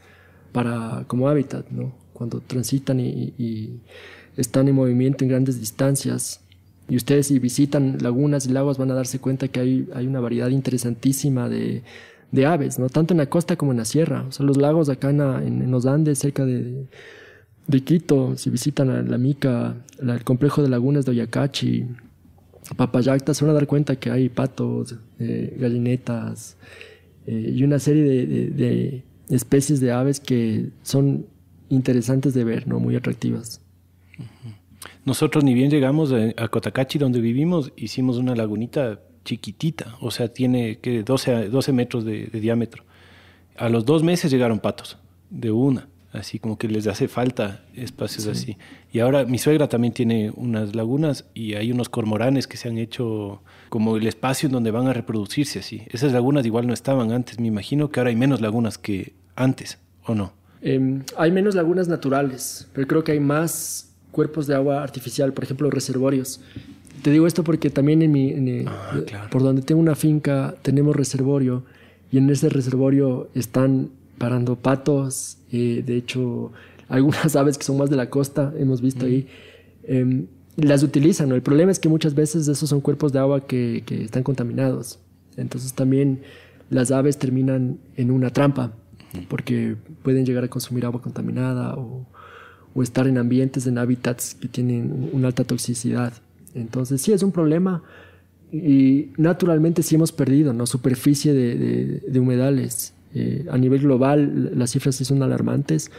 para, 0.52 1.04
como 1.08 1.30
hábitat, 1.30 1.70
¿no? 1.70 1.94
Cuando 2.14 2.42
transitan 2.42 3.00
y, 3.00 3.82
están 4.38 4.68
en 4.68 4.76
movimiento 4.76 5.24
en 5.24 5.30
grandes 5.30 5.60
distancias. 5.60 6.42
Y 6.90 6.96
ustedes 6.96 7.28
si 7.28 7.40
visitan 7.40 7.98
lagunas 8.02 8.46
y 8.46 8.52
lagos 8.52 8.78
van 8.78 8.92
a 8.92 8.94
darse 8.94 9.20
cuenta 9.20 9.50
que 9.50 9.60
hay, 9.60 9.90
hay 9.94 10.08
una 10.08 10.22
variedad 10.22 10.50
interesantísima 10.50 11.50
de, 11.50 11.84
de, 12.32 12.46
aves, 12.46 12.80
¿no? 12.80 12.88
Tanto 12.88 13.14
en 13.14 13.18
la 13.18 13.30
costa 13.30 13.58
como 13.58 13.72
en 13.72 13.80
la 13.80 13.86
sierra. 13.86 14.26
O 14.28 14.32
sea, 14.32 14.46
los 14.46 14.56
lagos 14.58 14.88
acá 14.88 15.10
en, 15.10 15.20
en 15.20 15.72
los 15.72 15.86
Andes, 15.86 16.20
cerca 16.20 16.46
de, 16.46 16.88
de 17.68 17.84
Quito, 17.84 18.38
si 18.38 18.50
visitan 18.50 19.10
la 19.10 19.18
Mica, 19.18 19.76
el 20.00 20.24
complejo 20.24 20.62
de 20.64 20.70
lagunas 20.70 21.06
de 21.06 21.12
Oyacachi, 21.12 21.86
Papayacta, 22.76 23.34
se 23.34 23.46
van 23.46 23.52
a 23.52 23.54
dar 23.54 23.68
cuenta 23.68 23.98
que 23.98 24.10
hay 24.10 24.30
patos, 24.30 24.96
eh, 25.20 25.56
gallinetas 25.60 26.58
eh, 27.26 27.54
y 27.56 27.64
una 27.64 27.80
serie 27.80 28.04
de, 28.04 29.04
especies 29.30 29.80
de 29.80 29.92
aves 29.92 30.20
que 30.20 30.70
son 30.84 31.28
interesantes 31.70 32.34
de 32.34 32.44
ver, 32.44 32.68
¿no? 32.68 32.80
muy 32.80 32.96
atractivas. 32.96 33.62
Nosotros 35.08 35.44
ni 35.44 35.54
bien 35.54 35.72
llegamos 35.72 36.14
a, 36.14 36.48
Cotacachi, 36.50 37.00
donde 37.00 37.20
vivimos, 37.20 37.72
hicimos 37.76 38.18
una 38.18 38.36
lagunita 38.36 39.00
chiquitita, 39.26 39.96
o 40.02 40.12
sea, 40.12 40.28
tiene 40.28 40.78
que 40.80 41.02
12, 41.02 41.50
12 41.50 41.72
metros 41.74 42.06
de 42.06 42.28
diámetro. 42.28 42.84
A 43.56 43.70
los 43.70 43.86
dos 43.86 44.04
meses 44.04 44.30
llegaron 44.30 44.60
patos, 44.60 44.98
de 45.30 45.52
una 45.52 45.88
así 46.18 46.40
como 46.40 46.58
que 46.58 46.68
les 46.68 46.88
hace 46.88 47.08
falta 47.08 47.64
espacios 47.76 48.28
así. 48.28 48.58
Y 48.92 49.00
ahora 49.00 49.26
mi 49.26 49.38
suegra 49.38 49.68
también 49.68 49.94
tiene 49.94 50.32
unas 50.36 50.76
lagunas 50.76 51.26
y 51.34 51.54
hay 51.54 51.72
unos 51.72 51.90
cormoranes 51.90 52.48
que 52.48 52.58
se 52.58 52.70
han 52.70 52.78
hecho 52.78 53.42
como 53.70 53.98
el 53.98 54.08
espacio 54.08 54.48
en 54.48 54.54
donde 54.54 54.72
van 54.72 54.88
a 54.88 54.94
reproducirse 54.94 55.60
así. 55.60 55.84
Esas 55.90 56.14
lagunas 56.14 56.46
igual 56.46 56.68
no 56.68 56.74
estaban 56.74 57.12
antes, 57.12 57.40
me 57.40 57.48
imagino 57.48 57.90
que 57.90 58.00
ahora 58.00 58.10
hay 58.10 58.16
menos 58.16 58.42
lagunas 58.42 58.78
que 58.78 59.14
antes, 59.36 59.80
¿o 60.06 60.16
no? 60.16 60.34
Em, 60.62 61.04
hay 61.18 61.32
menos 61.32 61.56
lagunas 61.56 61.88
naturales, 61.88 62.68
pero 62.74 62.88
creo 62.88 63.04
que 63.04 63.12
hay 63.12 63.20
más 63.20 63.87
cuerpos 64.12 64.48
de 64.48 64.56
agua 64.56 64.84
artificial, 64.84 65.34
por 65.34 65.44
ejemplo, 65.44 65.70
reservorios. 65.70 66.40
Te 67.02 67.12
digo 67.12 67.28
esto 67.28 67.44
porque 67.44 67.70
también 67.70 68.02
en 68.02 68.12
mi, 68.12 68.66
ah, 68.66 69.28
por 69.30 69.44
donde 69.44 69.62
tengo 69.62 69.80
una 69.80 69.96
finca 69.96 70.56
tenemos 70.62 70.96
reservorio 70.96 71.64
y 72.12 72.18
en 72.18 72.30
ese 72.30 72.50
reservorio 72.50 73.30
están 73.36 73.90
parando 74.18 74.56
patos, 74.56 75.38
eh, 75.52 75.84
de 75.86 75.96
hecho, 75.96 76.52
algunas 76.90 77.36
aves 77.36 77.58
que 77.58 77.64
son 77.64 77.78
más 77.78 77.90
de 77.90 77.96
la 77.96 78.10
costa, 78.10 78.54
hemos 78.58 78.82
visto 78.82 79.06
ahí, 79.06 79.28
em, 79.84 80.28
las 80.56 80.84
utilizan. 80.84 81.32
El 81.32 81.42
problema 81.42 81.72
es 81.72 81.80
que 81.80 81.90
muchas 81.90 82.16
veces 82.16 82.48
esos 82.48 82.70
son 82.70 82.82
cuerpos 82.82 83.14
de 83.14 83.20
agua 83.20 83.46
que, 83.46 83.84
están 83.88 84.24
contaminados. 84.24 85.00
Entonces 85.36 85.74
también 85.74 86.22
las 86.70 86.92
aves 86.92 87.18
terminan 87.18 87.78
en 87.96 88.10
una 88.10 88.32
trampa, 88.32 88.74
porque 89.30 89.76
pueden 90.04 90.26
llegar 90.26 90.44
a 90.44 90.48
consumir 90.48 90.86
agua 90.86 91.02
contaminada 91.02 91.76
o, 91.76 92.06
estar 92.84 93.08
en 93.08 93.18
ambientes, 93.18 93.68
en 93.68 93.78
hábitats 93.78 94.36
que 94.36 94.48
tienen 94.48 95.10
una 95.14 95.28
alta 95.28 95.44
toxicidad. 95.44 96.14
Entonces 96.54 97.02
sí 97.02 97.14
es 97.14 97.24
un 97.24 97.32
problema 97.32 97.84
y 98.52 99.12
naturalmente 99.18 99.84
sí 99.84 99.96
hemos 99.96 100.12
perdido 100.12 100.54
¿no? 100.54 100.66
superficie 100.66 101.34
de 101.34 102.20
humedales 102.20 102.94
eh, 103.14 103.46
a 103.50 103.58
nivel 103.58 103.82
global, 103.82 104.52
las 104.56 104.72
cifras 104.72 104.96
sí 104.96 105.06
son 105.06 105.24
alarmantes. 105.24 105.92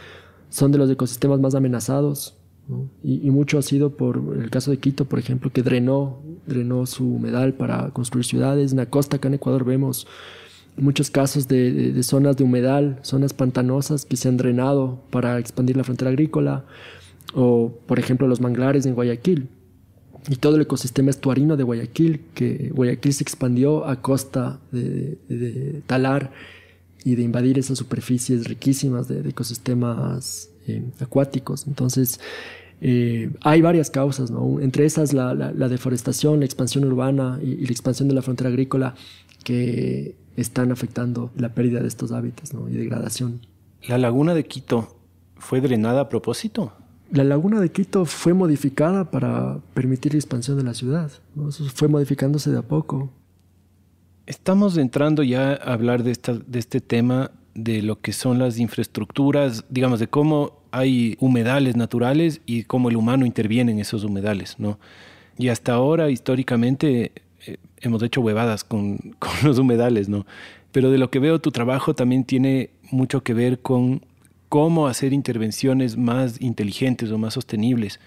Son 0.50 0.72
de 0.72 0.78
los 0.78 0.90
ecosistemas 0.90 1.40
más 1.40 1.54
amenazados. 1.54 2.34
Y, 3.02 3.30
mucho 3.30 3.58
ha 3.58 3.62
sido 3.62 3.96
por 3.96 4.22
el 4.38 4.50
caso 4.50 4.70
de 4.70 4.76
Quito, 4.76 5.06
por 5.06 5.18
ejemplo, 5.18 5.50
que 5.50 5.62
drenó, 5.62 6.20
drenó 6.46 6.84
su 6.84 7.14
humedal 7.14 7.54
para 7.54 7.90
construir 7.90 8.26
ciudades. 8.26 8.72
En 8.72 8.76
la 8.76 8.86
costa, 8.86 9.16
acá 9.16 9.28
en 9.28 9.34
Ecuador, 9.34 9.64
vemos 9.64 10.06
muchos 10.78 11.10
casos 11.10 11.48
de, 11.48 12.00
zonas 12.02 12.36
de 12.36 12.44
humedal, 12.44 12.98
zonas 13.02 13.32
pantanosas 13.32 14.04
que 14.04 14.16
se 14.16 14.28
han 14.28 14.36
drenado 14.36 15.02
para 15.10 15.38
expandir 15.38 15.76
la 15.76 15.84
frontera 15.84 16.10
agrícola. 16.10 16.64
O, 17.34 17.72
por 17.86 17.98
ejemplo, 17.98 18.26
los 18.26 18.40
manglares 18.40 18.86
en 18.86 18.94
Guayaquil. 18.94 19.48
Y 20.28 20.36
todo 20.36 20.56
el 20.56 20.62
ecosistema 20.62 21.10
estuarino 21.10 21.56
de 21.56 21.64
Guayaquil, 21.64 22.20
que 22.34 22.70
Guayaquil 22.74 23.12
se 23.12 23.22
expandió 23.22 23.86
a 23.86 24.00
costa 24.00 24.60
de, 24.72 25.18
de 25.28 25.82
talar 25.86 26.32
y 27.04 27.14
de 27.14 27.22
invadir 27.22 27.58
esas 27.58 27.78
superficies 27.78 28.46
riquísimas 28.46 29.08
de, 29.08 29.28
ecosistemas 29.28 30.50
eh, 30.66 30.82
acuáticos. 31.00 31.66
Entonces, 31.66 32.20
eh, 32.80 33.30
hay 33.40 33.62
varias 33.62 33.90
causas, 33.90 34.32
entre 34.60 34.84
esas 34.84 35.12
la, 35.12 35.34
deforestación, 35.52 36.40
la 36.40 36.46
expansión 36.46 36.84
urbana 36.84 37.40
y, 37.42 37.64
la 37.64 37.72
expansión 37.72 38.08
de 38.08 38.14
la 38.14 38.22
frontera 38.22 38.50
agrícola 38.50 38.94
que 39.42 40.16
están 40.40 40.70
afectando 40.70 41.30
la 41.36 41.52
pérdida 41.54 41.80
de 41.80 41.88
estos 41.88 42.12
hábitats 42.12 42.54
¿no? 42.54 42.68
y 42.68 42.72
degradación. 42.72 43.40
¿La 43.88 43.98
laguna 43.98 44.34
de 44.34 44.44
Quito 44.44 44.96
fue 45.36 45.60
drenada 45.60 46.02
a 46.02 46.08
propósito? 46.08 46.72
La 47.10 47.24
laguna 47.24 47.60
de 47.60 47.70
Quito 47.70 48.04
fue 48.04 48.34
modificada 48.34 49.10
para 49.10 49.58
permitir 49.74 50.12
la 50.12 50.18
expansión 50.18 50.56
de 50.56 50.62
la 50.62 50.74
ciudad. 50.74 51.10
¿no? 51.34 51.48
Eso 51.48 51.64
fue 51.74 51.88
modificándose 51.88 52.50
de 52.50 52.58
a 52.58 52.62
poco. 52.62 53.10
Estamos 54.26 54.76
entrando 54.76 55.22
ya 55.22 55.52
a 55.52 55.72
hablar 55.72 56.02
de, 56.02 56.12
esta, 56.12 56.34
de 56.34 56.58
este 56.58 56.80
tema 56.80 57.32
de 57.54 57.82
lo 57.82 58.00
que 58.00 58.12
son 58.12 58.38
las 58.38 58.58
infraestructuras, 58.58 59.64
digamos, 59.68 59.98
de 59.98 60.06
cómo 60.06 60.60
hay 60.70 61.16
humedales 61.18 61.76
naturales 61.76 62.40
y 62.46 62.64
cómo 62.64 62.90
el 62.90 62.96
humano 62.96 63.26
interviene 63.26 63.72
en 63.72 63.80
esos 63.80 64.04
humedales, 64.04 64.56
¿no? 64.58 64.78
Y 65.38 65.48
hasta 65.48 65.72
ahora, 65.72 66.10
históricamente, 66.10 67.12
hemos 67.80 68.02
hecho 68.02 68.20
huevadas 68.20 68.64
con, 68.64 68.98
con, 69.18 69.32
los 69.44 69.58
humedales, 69.58 70.08
¿no? 70.08 70.26
Pero 70.72 70.90
de 70.90 70.98
lo 70.98 71.10
que 71.10 71.18
veo, 71.18 71.40
tu 71.40 71.50
trabajo 71.50 71.94
también 71.94 72.24
tiene 72.24 72.70
mucho 72.90 73.22
que 73.22 73.34
ver 73.34 73.60
con 73.60 74.02
cómo 74.48 74.86
hacer 74.86 75.12
intervenciones 75.12 75.96
más 75.96 76.40
inteligentes 76.40 77.10
o 77.10 77.18
más 77.18 77.34
sostenibles, 77.34 78.00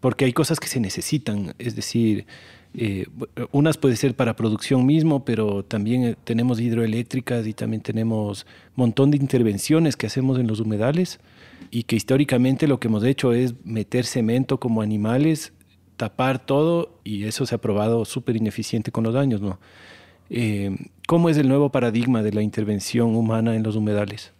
porque 0.00 0.24
hay 0.24 0.32
cosas 0.32 0.60
que 0.60 0.68
se 0.68 0.80
necesitan, 0.80 1.54
es 1.58 1.76
decir, 1.76 2.26
eh, 2.72 3.06
unas 3.50 3.78
puede 3.78 3.96
ser 3.96 4.14
para 4.14 4.36
producción 4.36 4.86
mismo, 4.86 5.24
pero 5.24 5.64
también 5.64 6.04
eh, 6.04 6.16
tenemos 6.22 6.60
hidroeléctricas 6.60 7.46
y 7.46 7.52
también 7.52 7.82
tenemos 7.82 8.46
un 8.76 8.82
montón 8.84 9.10
de 9.10 9.16
intervenciones 9.16 9.96
que 9.96 10.06
hacemos 10.06 10.38
en 10.38 10.46
los 10.46 10.60
humedales 10.60 11.18
y 11.72 11.82
que 11.82 11.96
históricamente 11.96 12.68
lo 12.68 12.78
que 12.78 12.86
hemos 12.86 13.02
hecho 13.02 13.32
es 13.32 13.54
meter 13.64 14.04
cemento 14.04 14.60
como 14.60 14.82
animales, 14.82 15.52
tapar 16.00 16.38
todo 16.46 16.98
y 17.04 17.24
eso 17.24 17.44
se 17.44 17.54
ha 17.54 17.58
probado 17.58 18.06
súper 18.06 18.36
ineficiente 18.36 18.90
con 18.90 19.04
los 19.04 19.14
años. 19.14 19.42
¿no? 19.42 19.58
Eh, 20.30 20.74
¿Cómo 21.06 21.28
es 21.28 21.36
el 21.36 21.46
nuevo 21.46 21.70
paradigma 21.70 22.22
de 22.22 22.32
la 22.32 22.40
intervención 22.40 23.14
humana 23.14 23.54
en 23.54 23.62
los 23.62 23.76
humedales? 23.76 24.32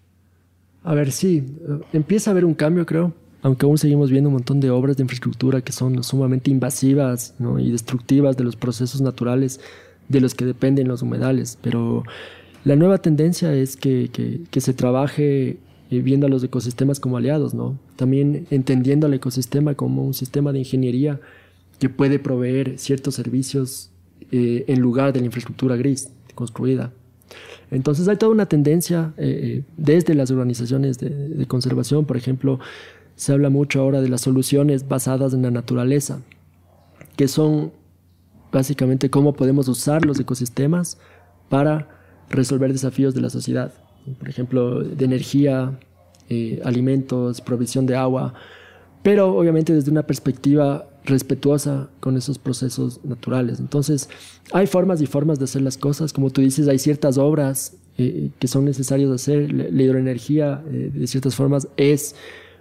A 0.83 0.95
ver, 0.95 1.13
sí, 1.13 1.45
empieza 1.93 2.31
a 2.31 2.33
haber 2.33 2.47
un 2.47 2.55
cambio, 2.55 2.87
creo 2.87 3.13
aunque 3.43 3.67
aún 3.67 3.79
seguimos 3.79 4.11
viendo 4.11 4.29
un 4.29 4.35
montón 4.35 4.61
de 4.61 4.71
obras 4.71 4.97
de 4.97 5.03
infraestructura 5.03 5.63
que 5.63 5.73
son 5.73 6.03
sumamente 6.03 6.51
invasivas 6.51 7.35
y 7.59 7.71
destructivas 7.71 8.37
de 8.37 8.45
los 8.45 8.57
procesos 8.57 9.01
naturales 9.01 9.61
de 10.09 10.21
los 10.21 10.35
que 10.35 10.45
dependen 10.45 10.89
los 10.89 11.03
humedales. 11.03 11.59
Pero 11.63 12.05
la 12.65 12.77
nueva 12.77 12.99
tendencia 12.99 13.55
es 13.55 13.77
que, 13.77 14.11
que, 14.51 14.61
se 14.61 14.75
trabaje 14.75 15.57
eh, 15.91 16.01
viendo 16.03 16.27
a 16.27 16.29
los 16.29 16.45
ecosistemas 16.45 17.01
como 17.01 17.17
aliados, 17.17 17.55
¿no? 17.55 17.79
También 17.97 18.47
entendiendo 18.51 19.07
al 19.07 19.15
ecosistema 19.15 19.75
como 19.75 20.05
un 20.05 20.13
sistema 20.13 20.53
de 20.53 20.59
ingeniería 20.59 21.19
que 21.81 21.89
puede 21.89 22.19
proveer 22.19 22.79
ciertos 22.79 23.17
servicios 23.17 23.91
eh, 24.31 24.65
en 24.69 24.81
lugar 24.81 25.13
de 25.13 25.21
la 25.21 25.27
infraestructura 25.27 25.75
gris 25.77 26.13
construida. 26.37 26.93
Entonces 27.71 28.07
hay 28.07 28.17
toda 28.17 28.33
una 28.33 28.47
tendencia 28.47 29.15
eh, 29.17 29.65
desde 29.77 30.15
las 30.15 30.31
organizaciones 30.31 30.99
de, 30.99 31.47
conservación, 31.47 32.05
por 32.05 32.17
ejemplo, 32.17 32.61
se 33.17 33.33
habla 33.33 33.49
mucho 33.49 33.81
ahora 33.81 34.01
de 34.01 34.09
las 34.09 34.21
soluciones 34.21 34.89
basadas 34.89 35.33
en 35.33 35.43
la 35.43 35.51
naturaleza, 35.51 36.21
que 37.17 37.29
son 37.29 37.73
básicamente 38.53 39.09
cómo 39.09 39.33
podemos 39.33 39.67
usar 39.69 40.05
los 40.05 40.21
ecosistemas 40.21 40.99
para 41.49 41.89
resolver 42.29 42.73
desafíos 42.73 43.15
de 43.15 43.21
la 43.21 43.31
sociedad. 43.31 43.73
Por 44.19 44.29
ejemplo, 44.29 44.83
de 44.83 45.05
energía, 45.05 45.79
eh, 46.29 46.61
alimentos, 46.65 47.41
provisión 47.41 47.87
de 47.87 47.97
agua, 47.97 48.35
pero 49.03 49.35
obviamente 49.35 49.73
desde 49.73 49.91
una 49.91 50.03
perspectiva 50.03 50.90
respetuosa 51.05 51.89
con 52.01 52.17
esos 52.17 52.39
procesos 52.39 53.01
naturales. 53.05 53.61
Entonces, 53.61 54.09
hay 54.53 54.67
formas 54.67 55.01
y 55.01 55.07
formas 55.07 55.39
de 55.39 55.45
hacer 55.45 55.63
las 55.63 55.77
cosas. 55.77 56.13
Como 56.13 56.31
tú 56.31 56.41
dices, 56.41 56.69
hay 56.69 56.79
ciertas 56.79 57.19
obras 57.19 57.75
eh, 57.99 58.31
que 58.39 58.49
son 58.49 58.65
necesarias 58.65 59.09
de 59.09 59.15
hacer. 59.15 59.53
La, 59.53 59.83
hidroenergía, 59.83 60.63
eh, 60.71 60.91
de 60.95 61.07
ciertas 61.07 61.35
formas, 61.35 61.69
es 61.77 62.15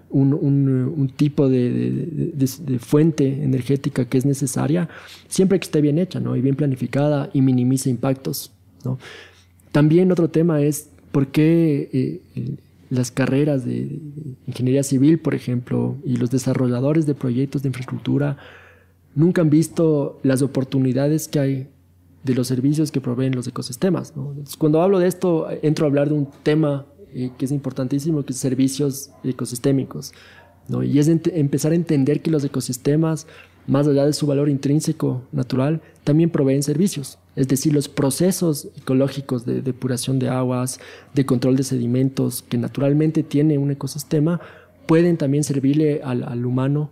un, 0.10 0.34
un, 0.34 1.10
tipo 1.10 1.50
de, 1.50 2.32
de, 2.34 2.80
fuente 2.80 3.44
energética 3.44 4.06
que 4.06 4.18
es 4.18 4.26
necesaria, 4.26 4.90
siempre 5.28 5.60
que 5.60 5.66
esté 5.66 5.82
bien 5.82 6.00
hecha 6.00 6.20
¿no? 6.20 6.36
y 6.36 6.42
bien 6.42 6.56
planificada 6.56 7.30
y 7.34 7.42
minimice 7.42 7.90
impactos. 7.90 8.52
¿no? 8.84 8.98
También 9.72 10.12
otro 10.12 10.30
tema 10.30 10.62
es 10.62 10.90
por 11.12 11.28
qué 11.28 11.90
eh, 12.36 12.56
las 12.90 13.12
carreras 13.12 13.66
de, 13.66 14.00
ingeniería 14.48 14.84
civil, 14.84 15.20
por 15.20 15.36
ejemplo, 15.36 15.96
y 16.04 16.18
los 16.18 16.32
desarrolladores 16.32 17.06
de 17.06 17.16
proyectos 17.16 17.62
de 17.62 17.70
infraestructura 17.70 18.38
nunca 19.16 19.42
han 19.42 19.50
visto 19.50 20.20
las 20.24 20.42
oportunidades 20.42 21.28
que 21.28 21.40
hay 21.40 21.68
de 22.24 22.36
los 22.36 22.48
servicios 22.48 22.92
que 22.92 23.02
proveen 23.02 23.36
los 23.36 23.48
ecosistemas. 23.48 24.14
cuando 24.58 24.82
hablo 24.82 25.00
de 25.00 25.08
esto, 25.08 25.48
entro 25.62 25.86
a 25.86 25.90
hablar 25.90 26.10
de 26.10 26.16
un 26.16 26.28
tema 26.44 26.86
eh, 27.14 27.32
que 27.38 27.46
es 27.46 27.52
importantísimo, 27.52 28.24
que 28.24 28.34
es 28.34 28.40
servicios 28.40 29.12
ecosistémicos. 29.24 30.14
Y 30.84 31.00
es 31.00 31.08
empezar 31.08 31.72
a 31.72 31.76
entender 31.76 32.22
que 32.22 32.30
los 32.30 32.44
ecosistemas, 32.44 33.26
más 33.70 33.88
allá 33.88 34.06
de 34.06 34.14
su 34.14 34.26
valor 34.26 34.50
intrínseco 34.50 35.22
natural, 35.32 35.82
también 36.04 36.30
proveen 36.30 36.64
servicios. 36.64 37.20
Es 37.36 37.48
decir, 37.48 37.74
los 37.74 37.88
procesos 37.88 38.68
ecológicos 38.76 39.46
de 39.46 39.62
depuración 39.62 40.20
de 40.20 40.30
aguas, 40.30 40.80
de 41.14 41.26
control 41.26 41.56
de 41.56 41.64
sedimentos 41.64 42.42
que 42.42 42.58
naturalmente 42.58 43.24
tiene 43.24 43.58
un 43.58 43.72
ecosistema, 43.72 44.42
pueden 44.88 45.18
también 45.18 45.44
servirle 45.44 46.02
al, 46.04 46.46
humano 46.46 46.90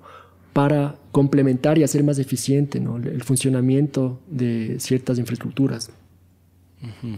para 0.53 0.95
complementar 1.11 1.77
y 1.77 1.83
hacer 1.83 2.03
más 2.03 2.19
eficiente 2.19 2.77
el 2.77 3.23
funcionamiento 3.23 4.19
de 4.27 4.75
ciertas 4.79 5.17
infraestructuras. 5.17 5.89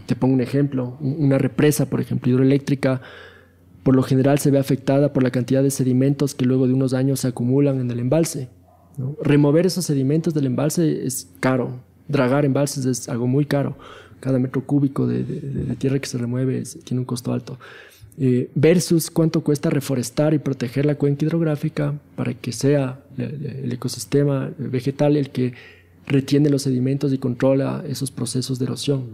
Te 0.06 0.16
pongo 0.16 0.34
un 0.34 0.42
ejemplo, 0.42 0.98
una 1.02 1.38
represa, 1.38 1.90
por 1.90 2.00
ejemplo, 2.00 2.32
hidroeléctrica, 2.32 3.02
por 3.84 3.96
lo 3.96 4.04
general 4.04 4.40
se 4.40 4.52
ve 4.52 4.60
afectada 4.60 5.12
por 5.12 5.22
la 5.22 5.32
cantidad 5.32 5.62
de 5.62 5.72
sedimentos 5.72 6.34
que 6.34 6.46
luego 6.46 6.68
de 6.68 6.74
unos 6.74 6.94
años 6.94 7.22
se 7.22 7.28
acumulan 7.28 7.80
en 7.80 7.92
el 7.92 8.00
embalse. 8.00 8.48
Remover 9.22 9.66
esos 9.66 9.86
sedimentos 9.86 10.34
del 10.34 10.46
embalse 10.46 11.06
es 11.06 11.30
caro, 11.40 11.80
dragar 12.08 12.46
embalses 12.46 12.86
es 12.86 13.10
algo 13.10 13.28
muy 13.28 13.46
caro. 13.46 13.78
Cada 14.20 14.40
metro 14.40 14.66
cúbico 14.66 15.08
de, 15.08 15.24
tierra 15.78 16.00
que 16.00 16.08
se 16.08 16.18
remueve 16.18 16.64
tiene 16.84 17.00
un 17.00 17.06
costo 17.06 17.32
alto. 17.32 17.58
Eh, 18.18 18.50
versus 18.54 19.10
cuánto 19.10 19.42
cuesta 19.42 19.70
reforestar 19.70 20.34
y 20.34 20.40
proteger 20.40 20.86
la 20.86 20.96
cuenca 20.96 21.24
hidrográfica 21.24 21.94
para 22.18 22.34
que 22.34 22.52
sea 22.52 23.00
el 23.18 23.72
ecosistema 23.72 24.52
vegetal 24.58 25.16
el 25.16 25.30
que 25.30 25.54
retiene 26.06 26.50
los 26.50 26.64
sedimentos 26.64 27.14
y 27.14 27.18
controla 27.18 27.84
esos 27.88 28.12
procesos 28.12 28.60
de 28.60 28.66
erosión. 28.66 29.06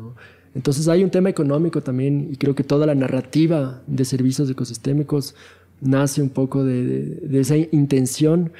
Entonces 0.55 0.87
hay 0.87 1.03
un 1.03 1.11
tema 1.11 1.29
económico 1.29 1.81
también 1.81 2.29
y 2.31 2.37
creo 2.37 2.55
que 2.55 2.63
toda 2.63 2.87
la 2.87 2.95
narrativa 2.95 3.81
de 3.85 4.05
servicios 4.05 4.49
ecosistémicos 4.49 5.35
nace 5.81 6.21
un 6.21 6.29
poco 6.29 6.63
de, 6.63 7.19
esa 7.33 7.57
intención 7.57 8.53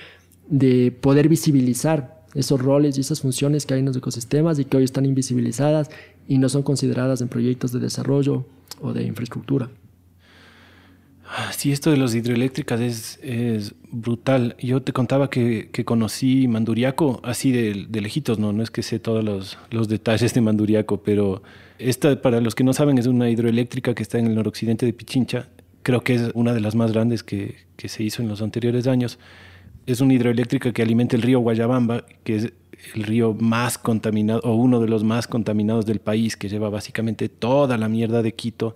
de 0.47 0.91
poder 0.91 1.29
visibilizar 1.29 2.23
esos 2.33 2.61
roles 2.61 2.97
y 2.97 3.01
esas 3.01 3.21
funciones 3.21 3.65
que 3.65 3.73
hay 3.73 3.79
en 3.79 3.85
los 3.85 3.97
ecosistemas 3.97 4.59
y 4.59 4.65
que 4.65 4.77
hoy 4.77 4.83
están 4.83 5.05
invisibilizadas 5.05 5.89
y 6.27 6.37
no 6.37 6.49
son 6.49 6.63
consideradas 6.63 7.21
en 7.21 7.29
proyectos 7.29 7.71
de 7.71 7.79
desarrollo 7.79 8.45
o 8.81 8.93
de 8.93 9.03
infraestructura. 9.03 9.69
Sí, 11.57 11.71
esto 11.71 11.89
de 11.89 11.97
las 11.97 12.13
hidroeléctricas 12.13 12.79
es, 12.79 13.19
es 13.23 13.73
brutal. 13.91 14.55
Yo 14.59 14.81
te 14.83 14.93
contaba 14.93 15.29
que, 15.29 15.69
que 15.71 15.83
conocí 15.83 16.47
Manduriaco 16.47 17.19
así 17.23 17.51
de, 17.51 17.87
de, 17.89 18.01
lejitos, 18.01 18.37
¿no? 18.37 18.53
No 18.53 18.61
es 18.61 18.69
que 18.69 18.83
sé 18.83 18.99
todos 18.99 19.23
los, 19.23 19.57
los, 19.71 19.87
detalles 19.87 20.33
de 20.33 20.41
Manduriaco, 20.41 21.01
pero 21.01 21.41
esta, 21.79 22.21
para 22.21 22.41
los 22.41 22.53
que 22.53 22.63
no 22.63 22.73
saben, 22.73 22.99
es 22.99 23.07
una 23.07 23.29
hidroeléctrica 23.29 23.95
que 23.95 24.03
está 24.03 24.19
en 24.19 24.27
el 24.27 24.35
noroccidente 24.35 24.85
de 24.85 24.93
Pichincha. 24.93 25.49
Creo 25.81 26.01
que 26.01 26.15
es 26.15 26.31
una 26.35 26.53
de 26.53 26.61
las 26.61 26.75
más 26.75 26.91
grandes 26.91 27.23
que, 27.23 27.55
que 27.75 27.89
se 27.89 28.03
hizo 28.03 28.21
en 28.21 28.29
los 28.29 28.41
anteriores 28.41 28.85
años. 28.85 29.17
Es 29.85 30.01
una 30.01 30.13
hidroeléctrica 30.13 30.73
que 30.73 30.81
alimenta 30.81 31.15
el 31.15 31.21
río 31.21 31.39
Guayabamba, 31.39 32.05
que 32.23 32.35
es 32.35 32.53
el 32.93 33.03
río 33.03 33.35
más 33.39 33.77
contaminado, 33.77 34.41
o 34.43 34.55
uno 34.55 34.79
de 34.79 34.87
los 34.87 35.03
más 35.03 35.27
contaminados 35.27 35.85
del 35.85 35.99
país, 35.99 36.35
que 36.35 36.49
lleva 36.49 36.69
básicamente 36.69 37.29
toda 37.29 37.77
la 37.77 37.87
mierda 37.87 38.21
de 38.21 38.33
Quito 38.33 38.75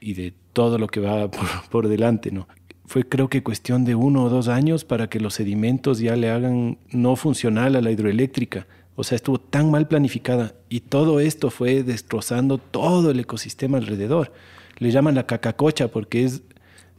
y 0.00 0.14
de 0.14 0.34
todo 0.52 0.78
lo 0.78 0.88
que 0.88 1.00
va 1.00 1.30
por, 1.70 1.88
delante, 1.88 2.30
¿no? 2.30 2.48
Fue 2.84 3.08
creo 3.08 3.28
que 3.28 3.42
cuestión 3.42 3.84
de 3.84 3.94
uno 3.94 4.24
o 4.24 4.28
dos 4.28 4.48
años 4.48 4.84
para 4.84 5.08
que 5.08 5.20
los 5.20 5.34
sedimentos 5.34 5.98
ya 5.98 6.16
le 6.16 6.30
hagan 6.30 6.78
no 6.90 7.16
funcional 7.16 7.76
a 7.76 7.80
la 7.80 7.90
hidroeléctrica. 7.90 8.66
O 8.96 9.04
sea, 9.04 9.16
estuvo 9.16 9.38
tan 9.38 9.70
mal 9.70 9.88
planificada 9.88 10.54
y 10.68 10.80
todo 10.80 11.18
esto 11.18 11.48
fue 11.48 11.82
destrozando 11.82 12.58
todo 12.58 13.10
el 13.10 13.20
ecosistema 13.20 13.78
alrededor. 13.78 14.32
Le 14.76 14.90
llaman 14.90 15.14
la 15.14 15.26
cacacocha 15.26 15.88
porque 15.88 16.24
es, 16.24 16.42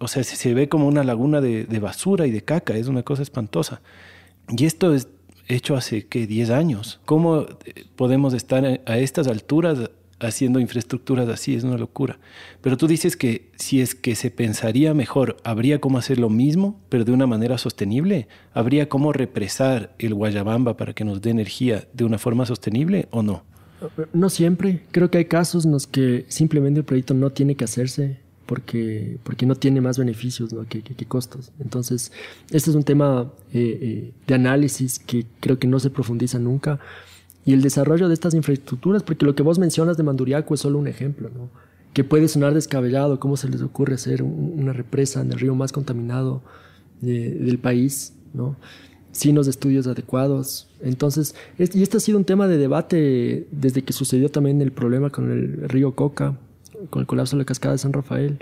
o 0.04 0.08
sea, 0.08 0.24
se, 0.24 0.54
ve 0.54 0.70
como 0.70 0.88
una 0.88 1.04
laguna 1.04 1.42
de, 1.42 1.80
basura 1.80 2.28
y 2.28 2.32
de 2.32 2.42
caca, 2.42 2.76
es 2.76 2.88
una 2.88 3.04
cosa 3.04 3.24
espantosa. 3.24 3.82
Y 4.50 4.66
esto 4.66 4.94
es 4.94 5.08
hecho 5.48 5.76
hace, 5.76 6.06
¿qué? 6.08 6.28
10 6.28 6.50
años. 6.50 7.00
¿Cómo 7.06 7.42
eh, 7.42 7.86
podemos 7.96 8.34
estar 8.34 8.66
a 8.86 8.98
estas 8.98 9.28
alturas 9.28 9.89
haciendo 10.26 10.60
infraestructuras 10.60 11.28
así, 11.30 11.56
es 11.56 11.63
una 11.63 11.78
locura. 11.78 12.20
Pero 12.62 12.78
tú 12.78 12.88
dices 12.88 13.18
que 13.18 13.52
si 13.56 13.82
es 13.82 13.96
que 13.96 14.16
se 14.16 14.32
pensaría 14.32 14.94
mejor, 14.94 15.38
habría 15.44 15.80
cómo 15.80 15.98
hacer 15.98 16.20
lo 16.20 16.30
mismo, 16.30 16.80
pero 16.89 17.06
de 17.06 17.12
una 17.12 17.28
manera 17.28 17.58
sostenible. 17.58 18.28
¿Habría 18.54 18.89
cómo 18.89 19.13
represar 19.13 19.94
el 20.00 20.13
Guayabamba 20.13 20.78
para 20.78 20.94
que 20.94 21.04
nos 21.04 21.22
dé 21.22 21.30
energía 21.30 21.88
de 21.94 22.06
una 22.06 22.18
forma 22.18 22.46
sostenible 22.46 23.08
o 23.12 23.24
no? 23.24 23.44
No 24.13 24.30
siempre. 24.30 24.84
Creo 24.92 25.12
que 25.12 25.18
hay 25.18 25.26
casos 25.26 25.66
en 25.66 25.72
los 25.72 25.88
que 25.88 26.26
simplemente 26.30 26.80
el 26.80 26.86
proyecto 26.86 27.13
no 27.13 27.32
tiene 27.32 27.56
que 27.56 27.66
hacerse 27.66 28.23
porque, 28.46 29.18
porque 29.24 29.46
no 29.46 29.56
tiene 29.56 29.82
más 29.82 29.98
beneficios 29.98 30.54
que, 30.70 31.06
costos. 31.06 31.52
Entonces, 31.60 32.12
este 32.52 32.70
es 32.70 32.76
un 32.76 32.84
tema 32.84 33.32
eh, 33.54 33.80
eh, 33.82 34.14
de 34.28 34.36
análisis 34.36 35.00
que 35.00 35.26
creo 35.40 35.60
que 35.60 35.68
no 35.68 35.80
se 35.80 35.90
profundiza 35.90 36.40
nunca 36.40 36.80
y 37.46 37.54
el 37.54 37.62
desarrollo 37.62 38.08
de 38.08 38.14
estas 38.14 38.34
infraestructuras, 38.34 39.04
porque 39.04 39.26
lo 39.26 39.36
que 39.36 39.44
vos 39.44 39.60
mencionas 39.60 39.98
de 39.98 40.04
Manduriaco 40.04 40.54
es 40.54 40.62
solo 40.62 40.80
un 40.80 40.88
ejemplo, 40.88 41.30
¿no? 41.30 41.50
que 41.94 42.04
puede 42.04 42.28
sonar 42.28 42.54
descabellado, 42.54 43.20
cómo 43.20 43.38
se 43.38 43.50
les 43.50 43.62
ocurre 43.62 43.96
hacer 43.96 44.24
una 44.24 44.74
represa 44.74 45.22
en 45.22 45.32
el 45.32 45.40
río 45.40 45.54
más 45.54 45.72
contaminado 45.72 46.42
del 47.02 47.60
país, 47.60 48.14
¿no? 48.34 48.56
sin 49.12 49.36
los 49.36 49.48
estudios 49.48 49.86
adecuados. 49.88 50.70
Entonces, 50.82 51.36
y 51.60 51.84
este 51.84 51.98
ha 51.98 52.00
sido 52.00 52.18
un 52.18 52.26
tema 52.26 52.48
de 52.48 52.58
debate 52.58 53.48
desde 53.52 53.84
que 53.84 53.94
sucedió 53.94 54.30
también 54.30 54.62
el 54.62 54.72
problema 54.72 55.12
con 55.12 55.32
el 55.32 55.70
río 55.70 55.94
Coca, 55.94 56.40
con 56.89 57.02
el 57.02 57.08
colapso 57.08 57.36
de 57.36 57.41
la 57.41 57.46
cascada 57.46 57.74
de 57.74 57.80
San 57.80 57.93
Rafael, 57.93 58.39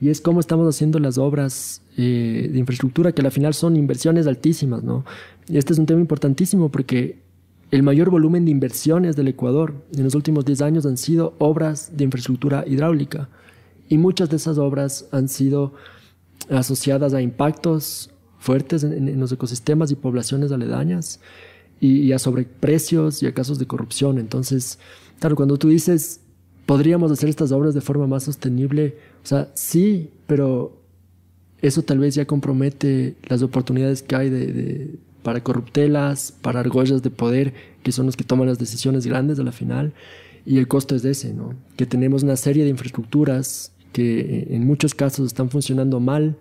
y 0.00 0.10
es 0.10 0.20
cómo 0.20 0.40
estamos 0.40 0.68
haciendo 0.68 1.00
las 1.00 1.18
obras 1.18 1.82
eh, 1.96 2.48
de 2.52 2.58
infraestructura, 2.58 3.12
que 3.12 3.22
al 3.22 3.32
final 3.32 3.54
son 3.54 3.76
inversiones 3.76 4.26
altísimas, 4.26 4.84
¿no? 4.84 5.04
Y 5.48 5.58
este 5.58 5.72
es 5.72 5.78
un 5.78 5.86
tema 5.86 6.00
importantísimo 6.00 6.70
porque 6.70 7.18
el 7.70 7.82
mayor 7.82 8.10
volumen 8.10 8.44
de 8.44 8.50
inversiones 8.50 9.16
del 9.16 9.28
Ecuador 9.28 9.74
en 9.94 10.04
los 10.04 10.14
últimos 10.14 10.44
10 10.44 10.62
años 10.62 10.86
han 10.86 10.96
sido 10.96 11.34
obras 11.38 11.96
de 11.96 12.04
infraestructura 12.04 12.64
hidráulica 12.66 13.28
y 13.88 13.98
muchas 13.98 14.30
de 14.30 14.36
esas 14.36 14.58
obras 14.58 15.06
han 15.12 15.28
sido 15.28 15.74
asociadas 16.50 17.12
a 17.12 17.20
impactos 17.20 18.10
fuertes 18.38 18.84
en, 18.84 19.18
los 19.18 19.32
ecosistemas 19.32 19.90
y 19.90 19.96
poblaciones 19.96 20.52
aledañas 20.52 21.20
y, 21.80 22.12
a 22.12 22.18
sobreprecios 22.18 23.22
y 23.22 23.26
a 23.26 23.34
casos 23.34 23.58
de 23.58 23.66
corrupción. 23.66 24.18
Entonces, 24.18 24.78
claro, 25.20 25.36
cuando 25.36 25.58
tú 25.58 25.68
dices, 25.68 26.20
podríamos 26.68 27.10
hacer 27.10 27.30
estas 27.30 27.50
obras 27.50 27.72
de 27.72 27.80
forma 27.80 28.06
más 28.06 28.24
sostenible, 28.24 28.98
o 29.24 29.26
sea, 29.26 29.50
sí, 29.54 30.10
pero 30.26 30.82
eso 31.62 31.80
tal 31.80 31.98
vez 31.98 32.14
ya 32.14 32.26
compromete 32.26 33.16
las 33.26 33.40
oportunidades 33.40 34.02
que 34.02 34.14
hay 34.14 34.28
de 34.28 34.98
para 35.22 35.42
corruptelas, 35.42 36.30
para 36.42 36.60
argollas 36.60 37.02
de 37.02 37.08
poder, 37.08 37.54
que 37.82 37.90
son 37.90 38.04
los 38.04 38.18
que 38.18 38.24
toman 38.24 38.48
las 38.48 38.58
decisiones 38.58 39.06
grandes 39.06 39.38
a 39.38 39.44
la 39.44 39.52
final, 39.52 39.94
y 40.44 40.58
el 40.58 40.68
costo 40.68 40.94
es 40.94 41.00
de 41.00 41.12
ese, 41.12 41.32
¿no? 41.32 41.54
Que 41.78 41.86
tenemos 41.86 42.22
una 42.22 42.36
serie 42.36 42.64
de 42.64 42.70
infraestructuras 42.70 43.72
que 43.92 44.20
eh, 44.20 44.48
en 44.50 44.66
muchos 44.66 44.94
casos 44.94 45.26
están 45.26 45.48
funcionando 45.48 46.00
mal, 46.00 46.36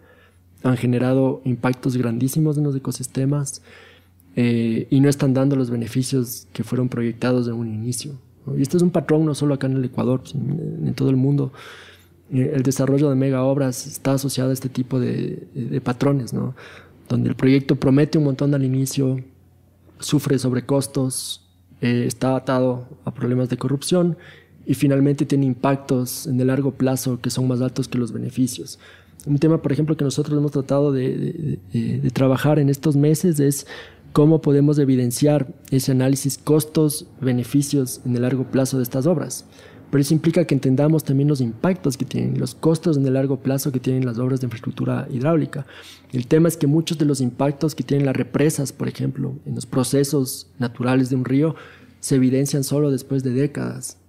han 0.62 0.76
generado 0.76 1.42
impactos 1.46 1.96
grandísimos 1.96 2.58
en 2.58 2.66
los 2.66 2.76
ecosistemas 2.76 3.62
eh, 4.36 4.88
y 4.90 5.00
no 5.00 5.08
están 5.08 5.34
dando 5.34 5.56
los 5.56 5.70
beneficios 5.70 6.48
que 6.52 6.66
fueron 6.66 6.90
proyectados 6.90 7.48
en 7.48 7.54
un 7.54 7.74
inicio. 7.74 8.27
Y 8.58 8.62
este 8.62 8.78
es 8.78 8.84
un 8.84 8.92
patrón 8.92 9.26
no 9.26 9.34
solo 9.36 9.54
acá 9.54 9.68
en 9.68 9.78
el 9.78 9.86
Ecuador, 9.86 10.22
sino 10.26 10.54
en, 10.54 10.94
todo 10.94 11.10
el 11.10 11.16
mundo. 11.16 11.52
Eh, 12.32 12.52
el 12.56 12.64
desarrollo 12.64 13.10
de 13.10 13.16
mega 13.16 13.44
obras 13.44 13.88
está 13.88 14.14
asociado 14.14 14.52
a 14.52 14.54
este 14.54 14.70
tipo 14.70 15.00
de, 15.00 15.82
patrones, 15.84 16.34
¿no? 16.34 16.56
donde 17.10 17.30
el 17.30 17.36
proyecto 17.36 17.76
promete 17.76 18.18
un 18.18 18.26
montón 18.26 18.54
al 18.54 18.64
inicio, 18.64 19.20
sufre 20.00 20.38
sobrecostos, 20.38 21.46
eh, 21.82 22.04
está 22.06 22.36
atado 22.36 22.88
a 23.06 23.14
problemas 23.14 23.50
de 23.50 23.58
corrupción 23.58 24.18
y 24.66 24.74
finalmente 24.74 25.26
tiene 25.26 25.46
impactos 25.46 26.28
en 26.28 26.40
el 26.40 26.48
largo 26.48 26.72
plazo 26.72 27.20
que 27.22 27.30
son 27.30 27.48
más 27.48 27.62
altos 27.62 27.88
que 27.88 27.98
los 27.98 28.12
beneficios. 28.12 28.80
Un 29.26 29.40
tema, 29.40 29.62
por 29.62 29.72
ejemplo, 29.72 29.96
que 29.98 30.04
nosotros 30.04 30.38
hemos 30.38 30.52
tratado 30.52 30.92
de 30.92 31.60
trabajar 32.14 32.60
en 32.60 32.70
estos 32.70 32.96
meses 32.96 33.40
es 33.40 33.68
cómo 34.18 34.42
podemos 34.42 34.80
evidenciar 34.80 35.54
ese 35.70 35.92
análisis 35.92 36.40
costos-beneficios 36.40 38.02
en 38.04 38.16
el 38.16 38.24
largo 38.24 38.46
plazo 38.46 38.78
de 38.78 38.82
estas 38.82 39.06
obras. 39.06 39.46
Pero 39.92 40.02
eso 40.02 40.16
implica 40.16 40.44
que 40.46 40.56
entendamos 40.56 41.04
también 41.04 41.30
los 41.30 41.40
impactos 41.40 41.98
que 41.98 42.06
tienen, 42.06 42.40
los 42.40 42.56
costos 42.56 42.98
en 42.98 43.06
el 43.06 43.14
largo 43.14 43.38
plazo 43.44 43.72
que 43.72 43.80
tienen 43.80 44.08
las 44.08 44.18
obras 44.18 44.42
de 44.42 44.48
infraestructura 44.48 45.08
hidráulica. 45.12 45.68
El 46.12 46.26
tema 46.26 46.48
es 46.48 46.58
que 46.58 46.66
muchos 46.66 46.98
de 46.98 47.06
los 47.06 47.22
impactos 47.22 47.76
que 47.76 47.84
tienen 47.84 48.08
las 48.08 48.16
represas, 48.16 48.74
por 48.74 48.88
ejemplo, 48.88 49.36
en 49.46 49.54
los 49.54 49.68
procesos 49.68 50.50
naturales 50.58 51.12
de 51.12 51.16
un 51.16 51.24
río, 51.24 51.54
se 52.00 52.16
evidencian 52.16 52.64
solo 52.64 52.90
después 52.90 53.22
de 53.22 53.34
décadas. 53.34 54.00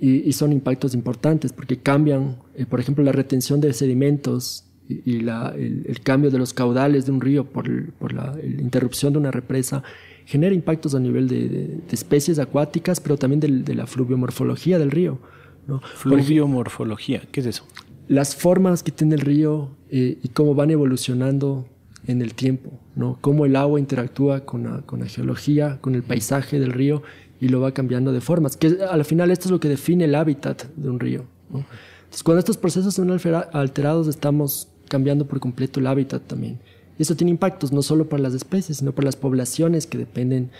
y, 0.00 0.32
son 0.32 0.52
impactos 0.52 0.94
importantes 0.94 1.52
porque 1.52 1.78
cambian, 1.78 2.38
eh, 2.56 2.66
por 2.66 2.80
ejemplo, 2.80 3.04
la 3.04 3.12
retención 3.12 3.60
de 3.60 3.72
sedimentos 3.72 4.65
y, 4.88 5.20
la, 5.20 5.54
el, 5.56 6.00
cambio 6.02 6.30
de 6.30 6.38
los 6.38 6.54
caudales 6.54 7.06
de 7.06 7.12
un 7.12 7.20
río 7.20 7.44
por, 7.44 7.92
por 7.92 8.12
la, 8.12 8.36
interrupción 8.42 9.12
de 9.12 9.18
una 9.18 9.30
represa 9.30 9.82
genera 10.24 10.54
impactos 10.54 10.94
a 10.94 11.00
nivel 11.00 11.28
de, 11.28 11.80
especies 11.90 12.38
acuáticas, 12.38 13.00
pero 13.00 13.16
también 13.16 13.40
de, 13.40 13.74
la 13.74 13.86
fluviomorfología 13.86 14.78
del 14.78 14.90
río. 14.90 15.18
¿no? 15.66 15.80
Fluviomorfología, 15.80 17.22
¿qué 17.32 17.40
es 17.40 17.46
eso? 17.46 17.64
Las 18.08 18.36
formas 18.36 18.82
que 18.82 18.92
tiene 18.92 19.16
el 19.16 19.20
río 19.20 19.70
eh, 19.90 20.18
y 20.22 20.28
cómo 20.28 20.54
van 20.54 20.70
evolucionando 20.70 21.66
en 22.06 22.22
el 22.22 22.34
tiempo, 22.34 22.78
¿no? 22.94 23.18
Cómo 23.20 23.46
el 23.46 23.56
agua 23.56 23.80
interactúa 23.80 24.44
con 24.44 24.62
la, 24.62 24.82
con 24.82 25.00
la 25.00 25.06
geología, 25.06 25.78
con 25.80 25.96
el 25.96 26.04
paisaje 26.04 26.60
del 26.60 26.72
río 26.72 27.02
y 27.40 27.48
lo 27.48 27.60
va 27.60 27.72
cambiando 27.72 28.12
de 28.12 28.20
formas. 28.20 28.56
Que 28.56 28.78
al 28.88 29.04
final 29.04 29.32
esto 29.32 29.46
es 29.46 29.50
lo 29.50 29.60
que 29.60 29.68
define 29.68 30.04
el 30.04 30.14
hábitat 30.14 30.64
de 30.76 30.88
un 30.88 31.00
río. 31.00 31.24
Entonces, 31.52 32.22
cuando 32.22 32.38
estos 32.38 32.56
procesos 32.56 32.94
son 32.94 33.10
alterados, 33.52 34.06
estamos 34.06 34.68
cambiando 34.88 35.26
por 35.26 35.40
completo 35.40 35.80
el 35.80 35.86
hábitat 35.86 36.22
también. 36.26 36.58
Eso 36.98 37.16
tiene 37.16 37.30
impactos 37.30 37.72
no 37.72 37.82
solo 37.82 38.08
para 38.08 38.22
las 38.22 38.34
especies, 38.34 38.78
sino 38.78 38.92
para 38.92 39.06
las 39.06 39.16
poblaciones 39.16 39.86
que 39.86 39.98
dependen 39.98 40.50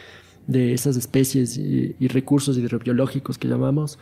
de 0.47 0.75
esas 0.75 0.97
especies 0.97 1.57
y, 1.57 1.95
recursos 2.09 2.57
hidrobiológicos 2.59 3.39
que 3.39 3.49
llamamos. 3.49 3.99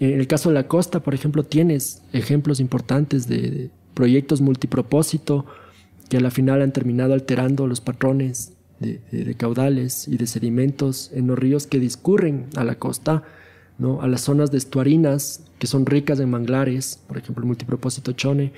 En 0.00 0.18
el 0.18 0.26
caso 0.26 0.48
de 0.48 0.54
la 0.54 0.68
costa, 0.68 1.00
por 1.00 1.14
ejemplo, 1.14 1.44
tienes 1.44 2.02
ejemplos 2.12 2.60
importantes 2.60 3.28
de 3.28 3.70
proyectos 3.94 4.40
multipropósito 4.40 5.46
que 6.08 6.18
a 6.18 6.20
la 6.20 6.30
final 6.30 6.62
han 6.62 6.72
terminado 6.72 7.14
alterando 7.14 7.66
los 7.66 7.80
patrones 7.80 8.52
de, 8.78 9.34
caudales 9.36 10.06
y 10.06 10.16
de 10.16 10.26
sedimentos 10.26 11.10
en 11.14 11.26
los 11.26 11.38
ríos 11.38 11.66
que 11.66 11.80
discurren 11.80 12.46
a 12.56 12.64
la 12.64 12.74
costa, 12.76 13.22
¿no? 13.78 14.02
a 14.02 14.06
las 14.06 14.20
zonas 14.22 14.50
de 14.50 14.58
estuarinas 14.58 15.42
que 15.58 15.66
son 15.66 15.86
ricas 15.86 16.20
en 16.20 16.30
manglares, 16.30 17.00
por 17.06 17.16
ejemplo 17.16 17.42
el 17.42 17.46
multipropósito 17.46 18.12
Chone, 18.12 18.52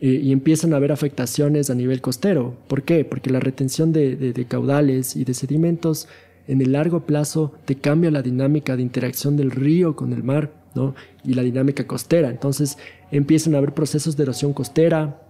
y 0.00 0.32
empiezan 0.32 0.72
a 0.72 0.76
haber 0.76 0.92
afectaciones 0.92 1.68
a 1.68 1.74
nivel 1.74 2.00
costero. 2.00 2.56
¿Por 2.68 2.84
qué? 2.84 3.04
Porque 3.04 3.30
la 3.30 3.38
retención 3.38 3.92
de, 3.92 4.46
caudales 4.48 5.14
y 5.14 5.24
de 5.24 5.34
sedimentos 5.34 6.08
en 6.48 6.62
el 6.62 6.72
largo 6.72 7.04
plazo 7.04 7.52
te 7.66 7.76
cambia 7.76 8.10
la 8.10 8.22
dinámica 8.22 8.76
de 8.76 8.82
interacción 8.82 9.36
del 9.36 9.50
río 9.50 9.96
con 9.96 10.14
el 10.14 10.22
mar 10.22 10.52
¿no? 10.74 10.94
y 11.22 11.34
la 11.34 11.42
dinámica 11.42 11.86
costera. 11.86 12.30
Entonces 12.30 12.78
empiezan 13.10 13.54
a 13.54 13.58
haber 13.58 13.74
procesos 13.74 14.16
de 14.16 14.22
erosión 14.22 14.54
costera, 14.54 15.22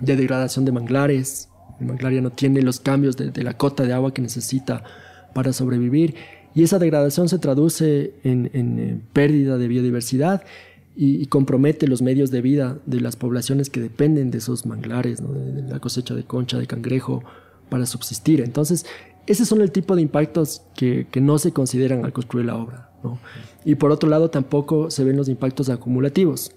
de 0.00 0.14
degradación 0.14 0.64
de 0.64 0.72
manglares, 0.72 1.48
el 1.80 1.86
manglar 1.86 2.12
ya 2.12 2.20
no 2.20 2.30
tiene 2.30 2.62
los 2.62 2.80
cambios 2.80 3.16
de, 3.16 3.42
la 3.42 3.54
cota 3.54 3.82
de 3.84 3.92
agua 3.92 4.14
que 4.14 4.22
necesita 4.22 4.82
para 5.34 5.52
sobrevivir. 5.52 6.14
Y 6.54 6.62
esa 6.62 6.78
degradación 6.78 7.28
se 7.28 7.38
traduce 7.38 8.14
en, 8.24 8.50
eh, 8.54 8.98
pérdida 9.12 9.58
de 9.58 9.68
biodiversidad 9.68 10.42
y, 10.96 11.26
compromete 11.26 11.86
los 11.86 12.00
medios 12.00 12.30
de 12.30 12.40
vida 12.40 12.78
de 12.86 13.00
las 13.00 13.16
poblaciones 13.16 13.68
que 13.68 13.80
dependen 13.80 14.30
de 14.30 14.38
esos 14.38 14.64
manglares, 14.64 15.22
de, 15.22 15.62
la 15.62 15.78
cosecha 15.78 16.14
de 16.14 16.24
concha, 16.24 16.58
de 16.58 16.66
cangrejo, 16.66 17.22
para 17.68 17.84
subsistir. 17.84 18.40
Entonces, 18.40 18.86
ese 19.26 19.44
son 19.44 19.60
el 19.60 19.72
tipo 19.72 19.94
de 19.94 20.02
impactos 20.02 20.62
que, 20.74 21.06
no 21.20 21.38
se 21.38 21.52
consideran 21.52 22.04
al 22.04 22.12
construir 22.12 22.46
la 22.46 22.56
obra. 22.56 22.90
Y 23.64 23.74
por 23.74 23.92
otro 23.92 24.08
lado, 24.08 24.30
tampoco 24.30 24.90
se 24.90 25.04
ven 25.04 25.16
los 25.16 25.28
impactos 25.28 25.68
acumulativos. 25.68 26.52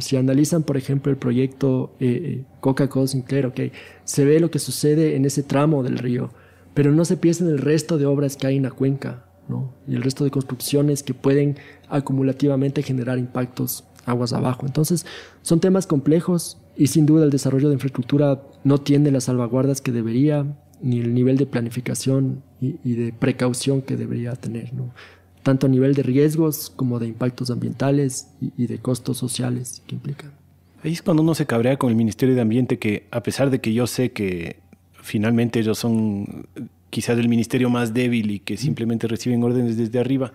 Si 0.00 0.16
analizan, 0.16 0.62
por 0.62 0.78
ejemplo, 0.78 1.12
el 1.12 1.18
proyecto 1.18 1.94
eh, 2.00 2.06
eh, 2.08 2.44
Coca-Cola 2.60 3.06
Sinclair, 3.06 3.46
okay, 3.46 3.70
se 4.04 4.24
ve 4.24 4.40
lo 4.40 4.50
que 4.50 4.58
sucede 4.58 5.14
en 5.14 5.26
ese 5.26 5.42
tramo 5.42 5.82
del 5.82 5.98
río, 5.98 6.30
pero 6.72 6.90
no 6.90 7.04
se 7.04 7.18
piensa 7.18 7.44
en 7.44 7.50
el 7.50 7.58
resto 7.58 7.98
de 7.98 8.06
obras 8.06 8.36
que 8.36 8.46
hay 8.46 8.56
en 8.56 8.62
la 8.62 8.70
cuenca 8.70 9.26
¿no? 9.48 9.74
y 9.86 9.94
el 9.94 10.02
resto 10.02 10.24
de 10.24 10.30
construcciones 10.30 11.02
que 11.02 11.14
pueden 11.14 11.58
acumulativamente 11.96 12.82
generar 12.82 13.18
impactos 13.18 13.84
aguas 14.06 14.32
abajo. 14.32 14.66
Entonces, 14.66 15.06
son 15.42 15.60
temas 15.60 15.86
complejos 15.86 16.58
y 16.76 16.88
sin 16.88 17.06
duda 17.06 17.24
el 17.24 17.30
desarrollo 17.30 17.68
de 17.68 17.74
infraestructura 17.74 18.42
no 18.64 18.78
tiene 18.78 19.10
las 19.10 19.24
salvaguardas 19.24 19.80
que 19.80 19.92
debería, 19.92 20.44
ni 20.82 21.00
el 21.00 21.14
nivel 21.14 21.36
de 21.36 21.46
planificación 21.46 22.42
y, 22.60 22.76
y 22.84 22.94
de 22.94 23.12
precaución 23.12 23.80
que 23.80 23.96
debería 23.96 24.34
tener. 24.34 24.74
¿no? 24.74 24.92
tanto 25.44 25.66
a 25.66 25.70
nivel 25.70 25.94
de 25.94 26.02
riesgos 26.02 26.72
como 26.74 26.98
de 26.98 27.06
impactos 27.06 27.50
ambientales 27.50 28.28
y, 28.40 28.66
de 28.66 28.78
costos 28.78 29.18
sociales 29.18 29.82
que 29.86 29.94
implican. 29.94 30.32
Ahí 30.82 30.92
es 30.92 31.02
cuando 31.02 31.22
uno 31.22 31.34
se 31.34 31.46
cabrea 31.46 31.76
con 31.76 31.90
el 31.90 31.96
Ministerio 31.96 32.34
de 32.34 32.40
Ambiente, 32.40 32.78
que 32.78 33.06
a 33.10 33.22
pesar 33.22 33.50
de 33.50 33.60
que 33.60 33.72
yo 33.72 33.86
sé 33.86 34.10
que 34.10 34.56
finalmente 35.00 35.60
ellos 35.60 35.78
son 35.78 36.48
quizás 36.90 37.18
el 37.18 37.28
ministerio 37.28 37.70
más 37.70 37.94
débil 37.94 38.30
y 38.30 38.40
que 38.40 38.56
simplemente 38.56 39.06
reciben 39.06 39.42
órdenes 39.44 39.76
desde 39.76 40.00
arriba, 40.00 40.32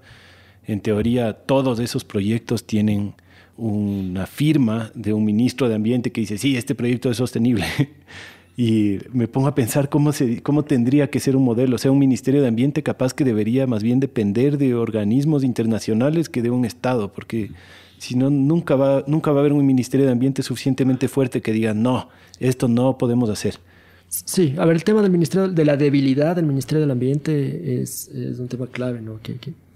en 0.72 0.82
teoría 0.82 1.34
todos 1.34 1.80
esos 1.80 2.04
proyectos 2.04 2.64
tienen 2.64 3.14
una 3.58 4.26
firma 4.26 4.92
de 4.94 5.14
un 5.14 5.26
ministro 5.26 5.68
de 5.68 5.76
Ambiente 5.76 6.12
que 6.12 6.22
dice, 6.22 6.38
sí, 6.38 6.56
este 6.56 6.76
proyecto 6.76 7.10
es 7.10 7.18
sostenible. 7.18 7.66
y 8.58 9.00
me 9.12 9.28
pongo 9.28 9.48
a 9.48 9.56
pensar 9.56 9.90
cómo, 9.90 10.12
cómo 10.44 10.64
tendría 10.64 11.10
que 11.10 11.20
ser 11.20 11.36
un 11.36 11.44
modelo, 11.44 11.76
o 11.76 11.80
sea, 11.80 11.92
un 11.92 12.00
Ministerio 12.00 12.42
de 12.42 12.48
Ambiente 12.48 12.84
capaz 12.84 13.14
que 13.14 13.26
debería 13.26 13.68
más 13.68 13.84
bien 13.84 14.00
depender 14.00 14.58
de 14.58 14.76
organismos 14.76 15.44
internacionales 15.44 16.30
que 16.30 16.42
de 16.42 16.52
un 16.52 16.66
Estado, 16.66 17.12
porque 17.12 17.52
si 17.98 18.16
no, 18.16 18.30
nunca 18.30 18.76
va, 18.76 19.04
nunca 19.08 19.32
va 19.32 19.38
a 19.38 19.42
haber 19.42 19.54
un 19.54 19.66
Ministerio 19.66 20.06
de 20.06 20.12
Ambiente 20.12 20.44
suficientemente 20.44 21.08
fuerte 21.08 21.42
que 21.42 21.52
diga, 21.52 21.74
no, 21.74 22.10
esto 22.40 22.68
no 22.68 22.98
podemos 22.98 23.30
hacer. 23.30 23.56
Sí, 24.08 24.56
a 24.58 24.66
ver, 24.66 24.76
el 24.76 24.84
tema 24.84 25.02
del 25.02 25.12
Ministerio, 25.12 25.50
de 25.50 25.66
la 25.66 25.78
debilidad 25.78 26.36
del 26.36 26.46
Ministerio 26.46 26.82
del 26.82 26.92
Ambiente 26.92 27.82
es, 27.82 28.10
un 28.40 28.48
tema 28.48 28.68
clave, 28.68 29.02
¿no? 29.02 29.20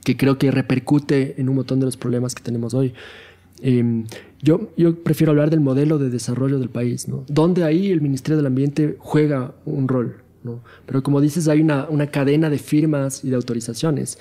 Que 0.04 0.18
creo 0.18 0.38
que 0.38 0.52
repercute 0.52 1.36
en 1.38 1.50
un 1.50 1.56
montón 1.56 1.80
de 1.80 1.86
los 1.86 1.98
problemas 1.98 2.36
que 2.36 2.44
tenemos 2.44 2.74
hoy. 2.74 2.94
Em, 3.62 4.06
yo, 4.42 4.72
yo 4.76 4.96
prefiero 5.04 5.32
hablar 5.32 5.50
del 5.50 5.62
modelo 5.62 5.98
de 5.98 6.10
desarrollo 6.10 6.60
del 6.60 6.70
país, 6.70 7.08
¿no? 7.08 7.24
Donde 7.28 7.64
ahí 7.64 7.92
el 7.92 8.02
Ministerio 8.02 8.38
del 8.38 8.48
Ambiente 8.48 8.98
juega 9.00 9.54
un 9.66 9.88
rol, 9.88 10.18
¿no? 10.44 10.62
Pero 10.86 11.02
como 11.02 11.22
dices, 11.22 11.48
hay 11.48 11.62
una, 11.62 11.88
una 11.90 12.08
cadena 12.08 12.50
de 12.50 12.58
firmas 12.58 13.24
y 13.24 13.30
de 13.30 13.36
autorizaciones. 13.36 14.18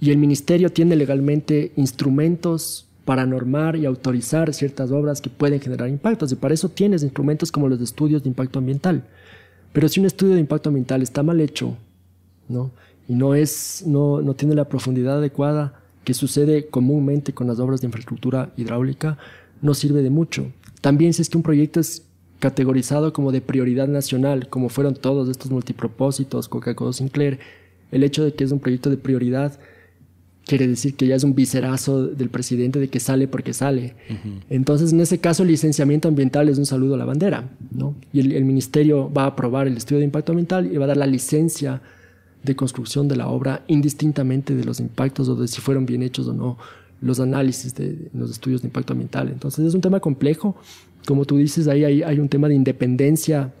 Y 0.00 0.10
el 0.10 0.18
Ministerio 0.18 0.70
tiene 0.70 0.96
legalmente 0.96 1.72
instrumentos 1.76 2.88
para 3.04 3.26
normar 3.26 3.76
y 3.76 3.86
autorizar 3.86 4.52
ciertas 4.54 4.90
obras 4.90 5.20
que 5.20 5.30
pueden 5.30 5.60
generar 5.60 5.88
impactos. 5.88 6.32
Y 6.32 6.36
para 6.36 6.54
eso 6.54 6.68
tienes 6.68 7.02
instrumentos 7.02 7.52
como 7.52 7.68
los 7.68 7.78
de 7.78 7.84
estudios 7.84 8.22
de 8.22 8.28
impacto 8.28 8.58
ambiental. 8.58 9.04
Pero 9.72 9.88
si 9.88 10.00
un 10.00 10.06
estudio 10.06 10.34
de 10.34 10.40
impacto 10.40 10.68
ambiental 10.68 11.02
está 11.02 11.22
mal 11.22 11.40
hecho, 11.40 11.76
¿no? 12.48 12.72
Y 13.10 13.14
no, 13.14 13.34
es, 13.34 13.82
no, 13.88 14.22
no 14.22 14.34
tiene 14.34 14.54
la 14.54 14.68
profundidad 14.68 15.18
adecuada, 15.18 15.74
que 16.04 16.14
sucede 16.14 16.68
comúnmente 16.68 17.32
con 17.32 17.48
las 17.48 17.58
obras 17.58 17.80
de 17.80 17.88
infraestructura 17.88 18.52
hidráulica, 18.56 19.18
no 19.62 19.74
sirve 19.74 20.00
de 20.02 20.10
mucho. 20.10 20.46
También 20.80 21.12
si 21.12 21.22
es 21.22 21.28
que 21.28 21.36
un 21.36 21.42
proyecto 21.42 21.80
es 21.80 22.04
categorizado 22.38 23.12
como 23.12 23.32
de 23.32 23.40
prioridad 23.40 23.88
nacional, 23.88 24.48
como 24.48 24.68
fueron 24.68 24.94
todos 24.94 25.28
estos 25.28 25.50
multipropósitos, 25.50 26.48
Coca-Cola 26.48 26.92
Sinclair, 26.92 27.40
el 27.90 28.04
hecho 28.04 28.22
de 28.22 28.32
que 28.32 28.44
es 28.44 28.52
un 28.52 28.60
proyecto 28.60 28.90
de 28.90 28.96
prioridad 28.96 29.58
quiere 30.46 30.68
decir 30.68 30.94
que 30.94 31.08
ya 31.08 31.16
es 31.16 31.24
un 31.24 31.34
viserazo 31.34 32.06
del 32.06 32.30
presidente 32.30 32.78
de 32.78 32.86
que 32.86 33.00
sale 33.00 33.26
porque 33.26 33.54
sale. 33.54 33.96
Entonces, 34.48 34.92
en 34.92 35.00
ese 35.00 35.18
caso, 35.18 35.42
el 35.42 35.48
licenciamiento 35.48 36.06
ambiental 36.06 36.48
es 36.48 36.58
un 36.58 36.66
saludo 36.66 36.94
a 36.94 36.98
la 36.98 37.06
bandera, 37.06 37.50
¿no? 37.72 37.96
Y 38.12 38.20
el, 38.20 38.30
el, 38.32 38.44
ministerio 38.44 39.12
va 39.12 39.24
a 39.24 39.26
aprobar 39.26 39.66
el 39.66 39.76
estudio 39.76 39.98
de 39.98 40.04
impacto 40.04 40.30
ambiental 40.30 40.72
y 40.72 40.76
va 40.76 40.84
a 40.84 40.88
dar 40.88 40.96
la 40.96 41.06
licencia 41.06 41.82
de 42.42 42.56
construcción 42.56 43.08
de 43.08 43.16
la 43.16 43.28
obra 43.28 43.64
indistintamente 43.66 44.54
de 44.54 44.64
los 44.64 44.80
impactos 44.80 45.28
o 45.28 45.36
de 45.36 45.48
si 45.48 45.60
fueron 45.60 45.86
bien 45.86 46.02
hechos 46.02 46.26
o 46.28 46.32
no 46.32 46.58
los 47.00 47.20
análisis 47.20 47.74
de 47.74 48.10
los 48.12 48.30
estudios 48.30 48.62
de 48.62 48.68
impacto 48.68 48.92
ambiental. 48.92 49.28
Entonces 49.28 49.64
es 49.64 49.74
un 49.74 49.80
tema 49.80 50.00
complejo. 50.00 50.56
Como 51.06 51.24
tú 51.24 51.38
dices, 51.38 51.66
ahí 51.66 51.84
hay, 51.84 52.18
un 52.18 52.28
tema 52.28 52.48
de 52.48 52.54
independencia 52.54 53.54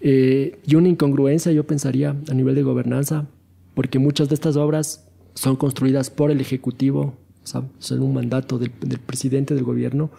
eh, 0.00 0.58
y 0.66 0.74
una 0.74 0.88
incongruencia, 0.88 1.52
yo 1.52 1.64
pensaría, 1.64 2.16
a 2.28 2.34
nivel 2.34 2.56
de 2.56 2.62
gobernanza, 2.62 3.26
porque 3.74 3.98
muchas 3.98 4.28
de 4.28 4.34
estas 4.34 4.56
obras 4.56 5.06
son 5.34 5.54
construidas 5.54 6.10
por 6.10 6.32
el 6.32 6.40
Ejecutivo, 6.40 7.14
son 7.44 8.02
un 8.02 8.12
mandato 8.12 8.58
del, 8.58 8.70
presidente 8.70 9.54
del 9.54 9.62
gobierno, 9.62 10.10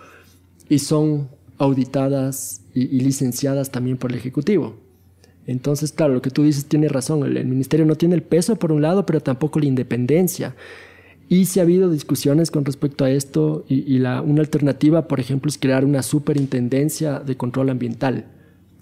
y 0.69 0.79
son 0.79 1.27
auditadas 1.57 2.61
y 2.73 3.01
licenciadas 3.01 3.69
también 3.69 3.97
por 3.97 4.11
el 4.11 4.17
Ejecutivo. 4.17 4.77
Entonces, 5.49 5.91
claro, 5.91 6.13
lo 6.13 6.21
que 6.21 6.29
tú 6.29 6.43
dices 6.43 6.65
tiene 6.65 6.89
razón. 6.89 7.23
El, 7.23 7.45
ministerio 7.47 7.83
no 7.83 7.95
tiene 7.95 8.13
el 8.13 8.21
peso 8.21 8.55
por 8.57 8.71
un 8.71 8.83
lado, 8.83 9.07
pero 9.07 9.19
tampoco 9.19 9.59
la 9.59 9.65
independencia. 9.65 10.55
Y 11.27 11.45
si 11.45 11.59
ha 11.59 11.63
habido 11.63 11.89
discusiones 11.89 12.51
con 12.51 12.65
respecto 12.65 13.03
a 13.03 13.09
esto 13.09 13.65
y, 13.67 13.97
la, 13.97 14.21
una 14.21 14.41
alternativa, 14.41 15.07
por 15.07 15.19
ejemplo, 15.19 15.49
es 15.49 15.57
crear 15.57 15.85
una 15.85 16.03
superintendencia 16.03 17.19
de 17.19 17.35
control 17.35 17.71
ambiental. 17.71 18.25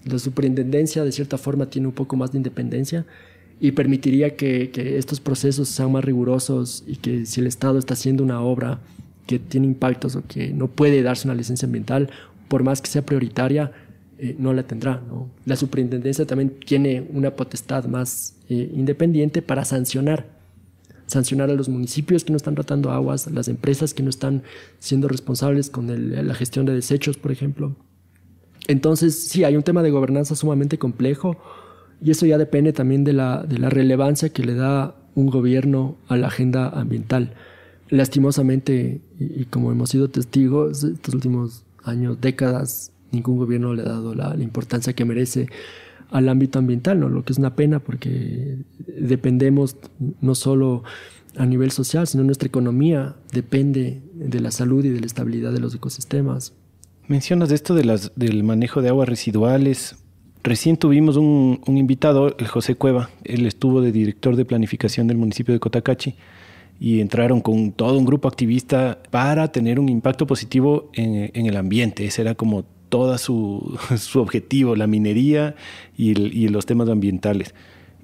La 0.04 0.18
superintendencia, 0.18 1.04
de 1.04 1.12
cierta 1.12 1.38
forma, 1.38 1.70
tiene 1.70 1.88
un 1.88 1.94
poco 1.94 2.16
más 2.16 2.32
de 2.32 2.38
independencia 2.38 3.06
y 3.60 3.72
permitiría 3.72 4.36
que 4.36 4.70
estos 4.98 5.20
procesos 5.20 5.70
sean 5.70 5.92
más 5.92 6.04
rigurosos 6.04 6.84
y 6.86 6.96
que 6.96 7.24
si 7.24 7.40
el 7.40 7.46
Estado 7.46 7.78
está 7.78 7.94
haciendo 7.94 8.22
una 8.22 8.42
obra 8.42 8.78
que 9.26 9.38
tiene 9.38 9.66
impactos 9.66 10.16
o 10.16 10.22
que 10.26 10.50
no 10.50 10.68
puede 10.68 11.02
darse 11.02 11.26
una 11.26 11.34
licencia 11.34 11.64
ambiental, 11.64 12.10
por 12.48 12.62
más 12.62 12.82
que 12.82 12.90
sea 12.90 13.02
prioritaria, 13.02 13.72
eh, 14.18 14.34
no 14.38 14.52
la 14.52 14.64
tendrá. 14.64 15.02
La 15.44 15.56
superintendencia 15.56 16.26
también 16.26 16.58
tiene 16.64 17.08
una 17.12 17.36
potestad 17.36 17.84
más 17.86 18.36
eh, 18.48 18.70
independiente 18.74 19.42
para 19.42 19.64
sancionar. 19.64 20.26
sancionar 21.06 21.48
a 21.50 21.54
los 21.54 21.68
municipios 21.68 22.24
que 22.24 22.32
no 22.32 22.36
están 22.36 22.54
tratando 22.54 22.90
aguas, 22.90 23.26
a 23.26 23.30
las 23.30 23.48
empresas 23.48 23.94
que 23.94 24.02
no 24.02 24.10
están 24.10 24.42
siendo 24.78 25.08
responsables 25.08 25.70
con 25.70 25.86
la 26.26 26.34
gestión 26.34 26.66
de 26.66 26.74
desechos, 26.74 27.16
por 27.16 27.32
ejemplo. 27.32 27.76
Entonces, 28.66 29.28
sí, 29.28 29.44
hay 29.44 29.56
un 29.56 29.62
tema 29.62 29.82
de 29.82 29.90
gobernanza 29.90 30.36
sumamente 30.36 30.78
complejo 30.78 31.38
y 32.02 32.10
eso 32.10 32.26
ya 32.26 32.36
depende 32.36 32.72
también 32.72 33.04
de 33.04 33.14
la, 33.14 33.42
de 33.42 33.58
la 33.58 33.70
relevancia 33.70 34.28
que 34.28 34.44
le 34.44 34.54
da 34.54 34.96
un 35.14 35.26
gobierno 35.26 35.96
a 36.06 36.16
la 36.16 36.28
agenda 36.28 36.68
ambiental. 36.68 37.34
Lastimosamente, 37.88 39.00
y, 39.18 39.46
como 39.46 39.72
hemos 39.72 39.90
sido 39.90 40.08
testigos 40.10 40.84
estos 40.84 41.14
últimos 41.14 41.64
años, 41.82 42.20
décadas, 42.20 42.92
ningún 43.10 43.38
gobierno 43.38 43.74
le 43.74 43.82
ha 43.82 43.86
dado 43.86 44.14
la, 44.14 44.34
importancia 44.38 44.92
que 44.92 45.04
merece 45.04 45.48
al 46.10 46.28
ámbito 46.28 46.58
ambiental, 46.58 47.00
¿no? 47.00 47.08
lo 47.08 47.24
que 47.24 47.32
es 47.32 47.38
una 47.38 47.54
pena 47.54 47.80
porque 47.80 48.58
dependemos 48.86 49.76
no 50.20 50.34
solo 50.34 50.84
a 51.36 51.46
nivel 51.46 51.70
social, 51.70 52.06
sino 52.06 52.24
nuestra 52.24 52.48
economía 52.48 53.16
depende 53.32 54.02
de 54.14 54.40
la 54.40 54.50
salud 54.50 54.84
y 54.84 54.88
de 54.88 55.00
la 55.00 55.06
estabilidad 55.06 55.52
de 55.52 55.60
los 55.60 55.74
ecosistemas. 55.74 56.54
Mencionas 57.06 57.50
esto 57.52 57.74
del 57.74 58.44
manejo 58.44 58.82
de 58.82 58.88
aguas 58.88 59.08
residuales. 59.08 59.96
Recién 60.42 60.76
tuvimos 60.76 61.16
un, 61.16 61.60
un, 61.66 61.78
invitado, 61.78 62.36
el 62.38 62.46
José 62.46 62.74
Cueva. 62.74 63.10
Él 63.24 63.46
estuvo 63.46 63.80
de 63.80 63.92
director 63.92 64.36
de 64.36 64.44
planificación 64.44 65.06
del 65.06 65.16
municipio 65.16 65.54
de 65.54 65.60
Cotacachi 65.60 66.16
y 66.80 67.00
entraron 67.00 67.40
con 67.40 67.72
todo 67.72 67.98
un 67.98 68.04
grupo 68.04 68.28
activista 68.28 69.00
para 69.10 69.50
tener 69.50 69.80
un 69.80 69.88
impacto 69.88 70.26
positivo 70.26 70.90
en, 70.94 71.30
en 71.34 71.46
el 71.46 71.56
ambiente. 71.56 72.04
Ese 72.04 72.22
era 72.22 72.34
como 72.34 72.64
todo 72.88 73.16
su, 73.18 73.78
su 73.96 74.20
objetivo, 74.20 74.76
la 74.76 74.86
minería 74.86 75.54
y, 75.96 76.48
los 76.48 76.66
temas 76.66 76.88
ambientales. 76.88 77.54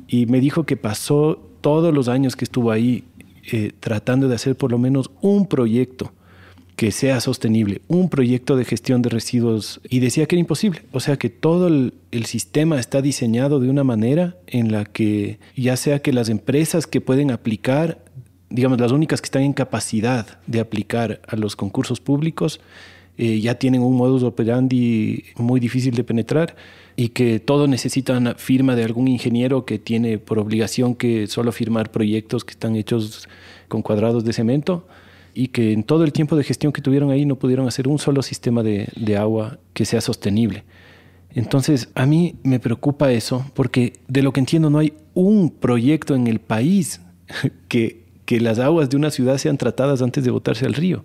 Y 0.09 0.27
me 0.27 0.41
dijo 0.41 0.65
que 0.65 0.77
pasó 0.77 1.41
todos 1.61 1.95
los 1.95 2.09
años 2.09 2.37
que 2.37 2.45
estuvo 2.45 2.71
ahí 2.71 3.05
eh, 3.53 3.73
tratando 3.81 4.29
de 4.29 4.35
hacer 4.35 4.57
por 4.57 4.71
lo 4.71 4.79
menos 4.79 5.11
un 5.21 5.47
proyecto 5.47 6.13
que 6.77 6.91
sea 6.91 7.21
sostenible, 7.21 7.83
un 7.87 8.09
proyecto 8.09 8.57
de 8.57 8.65
gestión 8.65 9.01
de 9.01 9.09
residuos 9.09 9.81
y 9.89 10.01
decía 10.01 10.27
que 10.27 10.35
era 10.35 10.41
imposible. 10.41 10.83
O 10.93 11.01
sea 11.01 11.17
que 11.17 11.31
todo 11.31 11.69
el, 11.69 11.93
sistema 12.27 12.81
está 12.81 13.03
diseñado 13.03 13.61
de 13.61 13.69
una 13.69 13.85
manera 13.85 14.37
en 14.47 14.73
la 14.73 14.85
que 14.85 15.39
ya 15.57 15.77
sea 15.77 16.01
que 16.01 16.13
las 16.13 16.29
empresas 16.29 16.87
que 16.87 17.01
pueden 17.01 17.31
aplicar, 17.31 18.05
digamos 18.51 18.81
las 18.81 18.93
únicas 18.93 19.21
que 19.21 19.27
están 19.27 19.43
en 19.43 19.53
capacidad 19.53 20.39
de 20.47 20.61
aplicar 20.61 21.21
a 21.27 21.37
los 21.37 21.55
concursos 21.55 22.01
públicos, 22.01 22.61
eh, 23.17 23.41
ya 23.41 23.55
tienen 23.57 23.83
un 23.83 23.97
modus 23.97 24.23
operandi 24.23 25.25
muy 25.37 25.61
difícil 25.61 25.95
de 25.95 26.03
penetrar 26.03 26.57
y 26.97 27.09
que 27.11 27.41
todo 27.41 27.67
necesita 27.67 28.17
una 28.17 28.35
firma 28.35 28.77
de 28.77 28.85
algún 28.85 29.09
ingeniero 29.09 29.65
que 29.65 29.79
tiene 29.79 30.19
por 30.19 30.39
obligación 30.39 30.95
que 30.95 31.27
solo 31.27 31.53
firmar 31.53 31.91
proyectos 31.91 32.45
que 32.45 32.53
están 32.53 32.77
hechos 32.77 33.29
con 33.69 33.83
cuadrados 33.83 34.25
de 34.25 34.33
cemento 34.33 34.87
y 35.35 35.49
que 35.49 35.73
en 35.73 35.83
todo 35.83 36.05
el 36.05 36.13
tiempo 36.13 36.37
de 36.37 36.45
gestión 36.45 36.73
que 36.73 36.81
tuvieron 36.81 37.11
ahí 37.11 37.27
no 37.27 37.37
pudieron 37.37 37.67
hacer 37.67 37.89
un 37.89 37.99
solo 37.99 38.23
sistema 38.23 38.63
de, 38.63 39.17
agua 39.17 39.59
que 39.73 39.85
sea 39.85 40.01
sostenible. 40.01 40.65
Entonces, 41.35 41.89
a 41.97 42.07
mí 42.07 42.37
me 42.45 42.61
preocupa 42.61 43.11
eso, 43.11 43.45
porque 43.55 43.95
de 44.07 44.23
lo 44.23 44.33
que 44.33 44.39
entiendo 44.39 44.71
no 44.71 44.79
hay 44.79 44.93
un 45.15 45.51
proyecto 45.51 46.15
en 46.15 46.29
el 46.29 46.39
país 46.39 47.01
que, 47.69 48.05
que 48.25 48.41
las 48.41 48.61
aguas 48.61 48.89
de 48.91 48.97
una 48.97 49.11
ciudad 49.11 49.39
sean 49.39 49.57
tratadas 49.57 50.01
antes 50.03 50.23
de 50.23 50.31
botarse 50.31 50.65
al 50.67 50.75
río. 50.75 51.05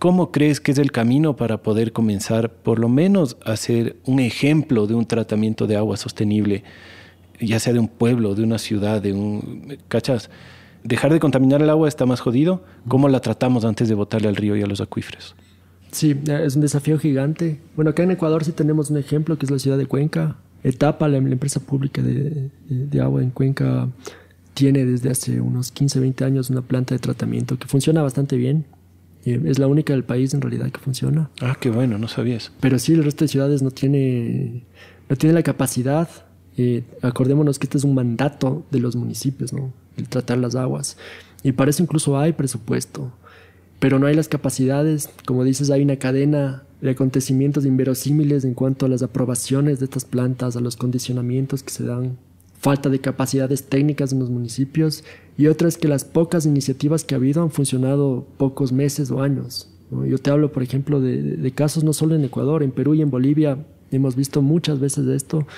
¿Cómo 0.00 0.32
crees 0.32 0.60
que 0.60 0.72
es 0.72 0.78
el 0.78 0.90
camino 0.90 1.36
para 1.36 1.62
poder 1.62 1.92
comenzar 1.92 2.50
por 2.50 2.80
lo 2.80 2.88
menos 2.88 3.36
a 3.44 3.54
ser 3.56 3.96
un 4.04 4.18
ejemplo 4.18 4.88
de 4.88 4.94
un 4.94 5.06
tratamiento 5.06 5.68
de 5.68 5.76
agua 5.76 5.96
sostenible, 5.96 6.64
ya 7.38 7.60
sea 7.60 7.72
de 7.72 7.78
un 7.78 7.88
pueblo, 7.88 8.34
de 8.34 8.42
una 8.42 8.58
ciudad, 8.58 9.00
de 9.00 9.12
un... 9.12 9.78
¿Cachas? 9.86 10.30
dejar 10.84 11.12
de 11.12 11.20
contaminar 11.20 11.62
el 11.62 11.70
agua 11.70 11.88
está 11.88 12.06
más 12.06 12.20
jodido. 12.20 12.62
¿Cómo 12.88 13.08
la 13.08 13.20
tratamos 13.20 13.64
antes 13.64 13.88
de 13.88 13.94
botarle 13.94 14.28
al 14.28 14.36
río 14.36 14.56
y 14.56 14.62
a 14.62 14.66
los 14.66 14.80
acuíferos? 14.80 15.34
Sí, 15.90 16.18
es 16.26 16.56
un 16.56 16.62
desafío 16.62 16.98
gigante. 16.98 17.60
Bueno, 17.76 17.90
acá 17.90 18.02
en 18.02 18.12
Ecuador 18.12 18.44
sí 18.44 18.52
tenemos 18.52 18.90
un 18.90 18.96
ejemplo 18.96 19.36
que 19.38 19.46
es 19.46 19.50
la 19.50 19.58
ciudad 19.58 19.76
de 19.78 19.86
Cuenca. 19.86 20.36
Etapa, 20.62 21.08
la, 21.08 21.18
empresa 21.18 21.60
pública 21.60 22.02
de, 22.02 22.50
agua 23.00 23.22
en 23.22 23.30
Cuenca, 23.30 23.88
tiene 24.54 24.84
desde 24.84 25.10
hace 25.10 25.40
unos 25.40 25.72
15, 25.72 26.00
20 26.00 26.24
años 26.24 26.50
una 26.50 26.62
planta 26.62 26.94
de 26.94 26.98
tratamiento 26.98 27.58
que 27.58 27.66
funciona 27.66 28.02
bastante 28.02 28.36
bien. 28.36 28.66
Eh, 29.24 29.40
es 29.44 29.58
la 29.58 29.66
única 29.66 29.92
del 29.92 30.04
país 30.04 30.34
en 30.34 30.40
realidad 30.40 30.70
que 30.70 30.80
funciona. 30.80 31.30
Ah, 31.40 31.56
qué 31.60 31.70
bueno, 31.70 31.98
no 31.98 32.08
sabías. 32.08 32.52
Pero 32.60 32.78
sí, 32.78 32.94
el 32.94 33.04
resto 33.04 33.24
de 33.24 33.28
ciudades 33.28 33.62
no 33.62 33.70
tiene, 33.70 34.64
no 35.08 35.16
tiene 35.16 35.34
la 35.34 35.42
capacidad. 35.42 36.08
Eh, 36.56 36.82
acordémonos 37.02 37.58
que 37.58 37.66
este 37.66 37.78
es 37.78 37.84
un 37.84 37.94
mandato 37.94 38.66
de 38.70 38.80
los 38.80 38.96
municipios, 38.96 39.52
¿no? 39.52 39.72
el 39.96 40.08
tratar 40.08 40.38
las 40.38 40.54
aguas. 40.54 40.96
Y 41.42 41.52
para 41.52 41.70
eso 41.70 41.82
incluso 41.82 42.18
hay 42.18 42.32
presupuesto, 42.32 43.12
pero 43.78 43.98
no 43.98 44.06
hay 44.06 44.14
las 44.14 44.28
capacidades, 44.28 45.08
como 45.26 45.44
dices, 45.44 45.70
hay 45.70 45.82
una 45.82 45.96
cadena 45.96 46.64
de 46.80 46.90
acontecimientos 46.90 47.64
inverosímiles 47.66 48.44
en 48.44 48.54
cuanto 48.54 48.86
a 48.86 48.88
las 48.88 49.02
aprobaciones 49.02 49.78
de 49.78 49.84
estas 49.84 50.04
plantas, 50.04 50.56
a 50.56 50.60
los 50.60 50.76
condicionamientos 50.76 51.62
que 51.62 51.70
se 51.70 51.84
dan, 51.84 52.18
falta 52.60 52.88
de 52.88 53.00
capacidades 53.00 53.64
técnicas 53.64 54.12
en 54.12 54.20
los 54.20 54.30
municipios 54.30 55.02
y 55.36 55.48
otras 55.48 55.76
que 55.76 55.88
las 55.88 56.04
pocas 56.04 56.46
iniciativas 56.46 57.02
que 57.02 57.14
ha 57.14 57.18
habido 57.18 57.42
han 57.42 57.50
funcionado 57.50 58.26
pocos 58.36 58.70
meses 58.70 59.10
o 59.10 59.22
años. 59.22 59.68
Yo 60.06 60.18
te 60.18 60.30
hablo, 60.30 60.52
por 60.52 60.62
ejemplo, 60.62 61.00
de, 61.00 61.20
de, 61.20 61.50
casos 61.50 61.82
no 61.82 61.92
solo 61.92 62.14
en 62.14 62.24
Ecuador, 62.24 62.62
en 62.62 62.70
Perú 62.70 62.94
y 62.94 63.02
en 63.02 63.10
Bolivia 63.10 63.66
hemos 63.90 64.14
visto 64.14 64.40
muchas 64.40 64.78
veces 64.78 65.08
esto, 65.08 65.48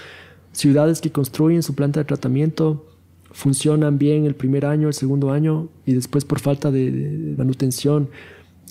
ciudades 0.52 1.02
que 1.02 1.12
construyen 1.12 1.62
su 1.62 1.74
planta 1.74 2.00
de 2.00 2.06
tratamiento 2.06 2.86
funcionan 3.32 3.98
bien 3.98 4.26
el 4.26 4.34
primer 4.34 4.66
año, 4.66 4.88
el 4.88 4.94
segundo 4.94 5.32
año, 5.32 5.68
y 5.86 5.94
después 5.94 6.24
por 6.24 6.40
falta 6.40 6.70
de, 6.70 7.34
manutención 7.36 8.08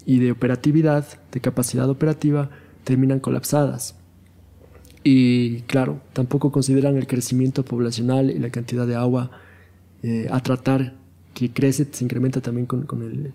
y 0.05 0.19
de 0.19 0.31
operatividad, 0.31 1.05
de 1.31 1.41
capacidad 1.41 1.89
operativa, 1.89 2.49
terminan 2.83 3.19
colapsadas. 3.19 3.95
Y 5.03 5.61
claro, 5.61 5.99
tampoco 6.13 6.51
consideran 6.51 6.97
el 6.97 7.07
crecimiento 7.07 7.65
poblacional 7.65 8.29
y 8.29 8.39
la 8.39 8.49
cantidad 8.49 8.85
de 8.85 8.95
agua 8.95 9.31
eh, 10.03 10.27
a 10.31 10.41
tratar 10.41 10.95
que 11.33 11.51
crece, 11.51 11.87
se 11.91 12.03
incrementa 12.03 12.41
también 12.41 12.65
con, 12.65 12.85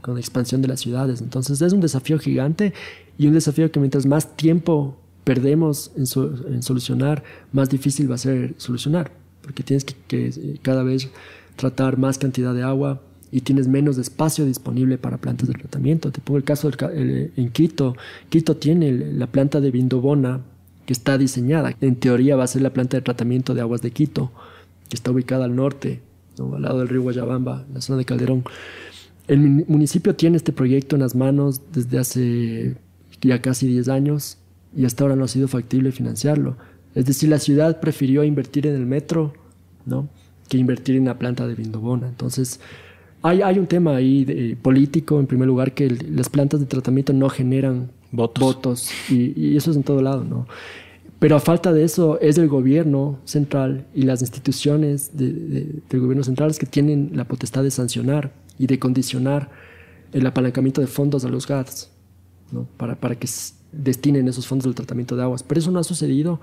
la 0.06 0.20
expansión 0.20 0.62
de 0.62 0.68
las 0.68 0.80
ciudades. 0.80 1.20
Entonces 1.22 1.60
es 1.62 1.72
un 1.72 1.80
desafío 1.80 2.18
gigante 2.18 2.72
y 3.18 3.26
un 3.26 3.32
desafío 3.32 3.72
que 3.72 3.80
mientras 3.80 4.06
más 4.06 4.36
tiempo 4.36 4.96
perdemos 5.24 5.90
en, 5.96 6.04
en 6.52 6.62
solucionar, 6.62 7.24
más 7.52 7.68
difícil 7.68 8.08
va 8.10 8.14
a 8.14 8.18
ser 8.18 8.54
solucionar 8.58 9.10
porque 9.46 9.62
tienes 9.62 9.84
que, 9.84 9.94
eh, 10.28 10.58
cada 10.60 10.82
vez 10.82 11.08
tratar 11.54 11.98
más 11.98 12.18
cantidad 12.18 12.52
de 12.52 12.64
agua 12.64 13.00
y 13.30 13.42
tienes 13.42 13.68
menos 13.68 13.96
espacio 13.96 14.44
disponible 14.44 14.98
para 14.98 15.18
plantas 15.18 15.48
de 15.48 15.54
tratamiento. 15.54 16.10
Te 16.10 16.20
pongo 16.20 16.38
el 16.38 16.44
caso 16.44 16.70
en 16.92 17.50
Quito. 17.50 17.96
Quito 18.28 18.56
tiene 18.56 18.92
la 18.92 19.28
planta 19.28 19.60
de 19.60 19.70
Vindobona 19.70 20.40
que 20.86 20.92
está 20.92 21.18
diseñada. 21.18 21.74
En 21.80 21.96
teoría 21.96 22.36
va 22.36 22.44
a 22.44 22.46
ser 22.46 22.62
la 22.62 22.70
planta 22.70 22.96
de 22.96 23.02
tratamiento 23.02 23.54
de 23.54 23.60
aguas 23.60 23.82
de 23.82 23.90
Quito, 23.90 24.30
que 24.88 24.96
está 24.96 25.10
ubicada 25.10 25.44
al 25.44 25.56
norte, 25.56 26.00
al 26.38 26.62
lado 26.62 26.78
del 26.78 26.88
río 26.88 27.02
Guayabamba, 27.02 27.64
en 27.68 27.74
la 27.74 27.80
zona 27.80 27.98
de 27.98 28.04
Calderón. 28.04 28.44
El 29.26 29.40
municipio 29.40 30.14
tiene 30.14 30.36
este 30.36 30.52
proyecto 30.52 30.94
en 30.96 31.02
las 31.02 31.16
manos 31.16 31.60
desde 31.72 31.98
hace 31.98 32.76
ya 33.20 33.42
casi 33.42 33.66
10 33.66 33.88
años 33.88 34.38
y 34.76 34.84
hasta 34.84 35.02
ahora 35.02 35.16
no 35.16 35.24
ha 35.24 35.28
sido 35.28 35.48
factible 35.48 35.90
financiarlo. 35.90 36.56
Es 36.94 37.06
decir, 37.06 37.28
la 37.28 37.40
ciudad 37.40 37.80
prefirió 37.80 38.22
invertir 38.22 38.66
en 38.68 38.76
el 38.76 38.86
metro, 38.86 39.34
¿no? 39.84 40.08
Que 40.48 40.58
invertir 40.58 40.96
en 40.96 41.06
la 41.06 41.18
planta 41.18 41.46
de 41.48 41.56
Vindobona. 41.56 42.08
Entonces, 42.08 42.60
hay, 43.22 43.42
hay 43.42 43.58
un 43.58 43.66
tema 43.66 43.96
ahí 43.96 44.56
político, 44.62 45.18
en 45.18 45.26
primer 45.26 45.48
lugar, 45.48 45.72
que 45.72 45.90
las 45.90 46.28
plantas 46.28 46.60
de 46.60 46.66
tratamiento 46.66 47.12
no 47.12 47.28
generan 47.28 47.90
votos, 48.12 48.90
y, 49.10 49.56
eso 49.56 49.70
es 49.70 49.76
en 49.76 49.82
todo 49.82 50.02
lado, 50.02 50.24
¿no? 50.24 50.46
Pero 51.18 51.36
a 51.36 51.40
falta 51.40 51.72
de 51.72 51.82
eso 51.82 52.20
es 52.20 52.36
el 52.36 52.46
gobierno 52.46 53.18
central 53.24 53.86
y 53.94 54.02
las 54.02 54.20
instituciones 54.20 55.16
del 55.16 55.82
gobierno 55.90 56.22
central 56.22 56.54
que 56.58 56.66
tienen 56.66 57.12
la 57.14 57.24
potestad 57.24 57.62
de 57.62 57.70
sancionar 57.70 58.32
y 58.58 58.66
de 58.66 58.78
condicionar 58.78 59.50
el 60.12 60.26
apalancamiento 60.26 60.82
de 60.82 60.86
fondos 60.86 61.24
a 61.24 61.28
los 61.28 61.46
GATS, 61.46 61.90
¿no? 62.52 62.66
para, 62.76 62.96
para 62.96 63.14
que 63.14 63.26
destinen 63.72 64.28
esos 64.28 64.46
fondos 64.46 64.66
al 64.66 64.74
tratamiento 64.74 65.16
de 65.16 65.22
aguas. 65.22 65.42
Pero 65.42 65.58
eso 65.58 65.70
no 65.70 65.78
ha 65.78 65.84
sucedido. 65.84 66.40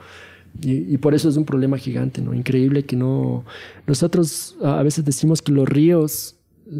Y, 0.61 0.97
por 0.97 1.15
eso 1.15 1.29
es 1.29 1.37
un 1.37 1.45
problema 1.45 1.77
gigante, 1.77 2.21
¿no? 2.21 2.33
Increíble 2.33 2.83
que 2.83 2.95
no... 2.95 3.43
Nosotros 3.87 4.55
a 4.61 4.83
veces 4.83 5.03
decimos 5.03 5.41
que 5.41 5.51
los 5.51 5.67
ríos 5.67 6.35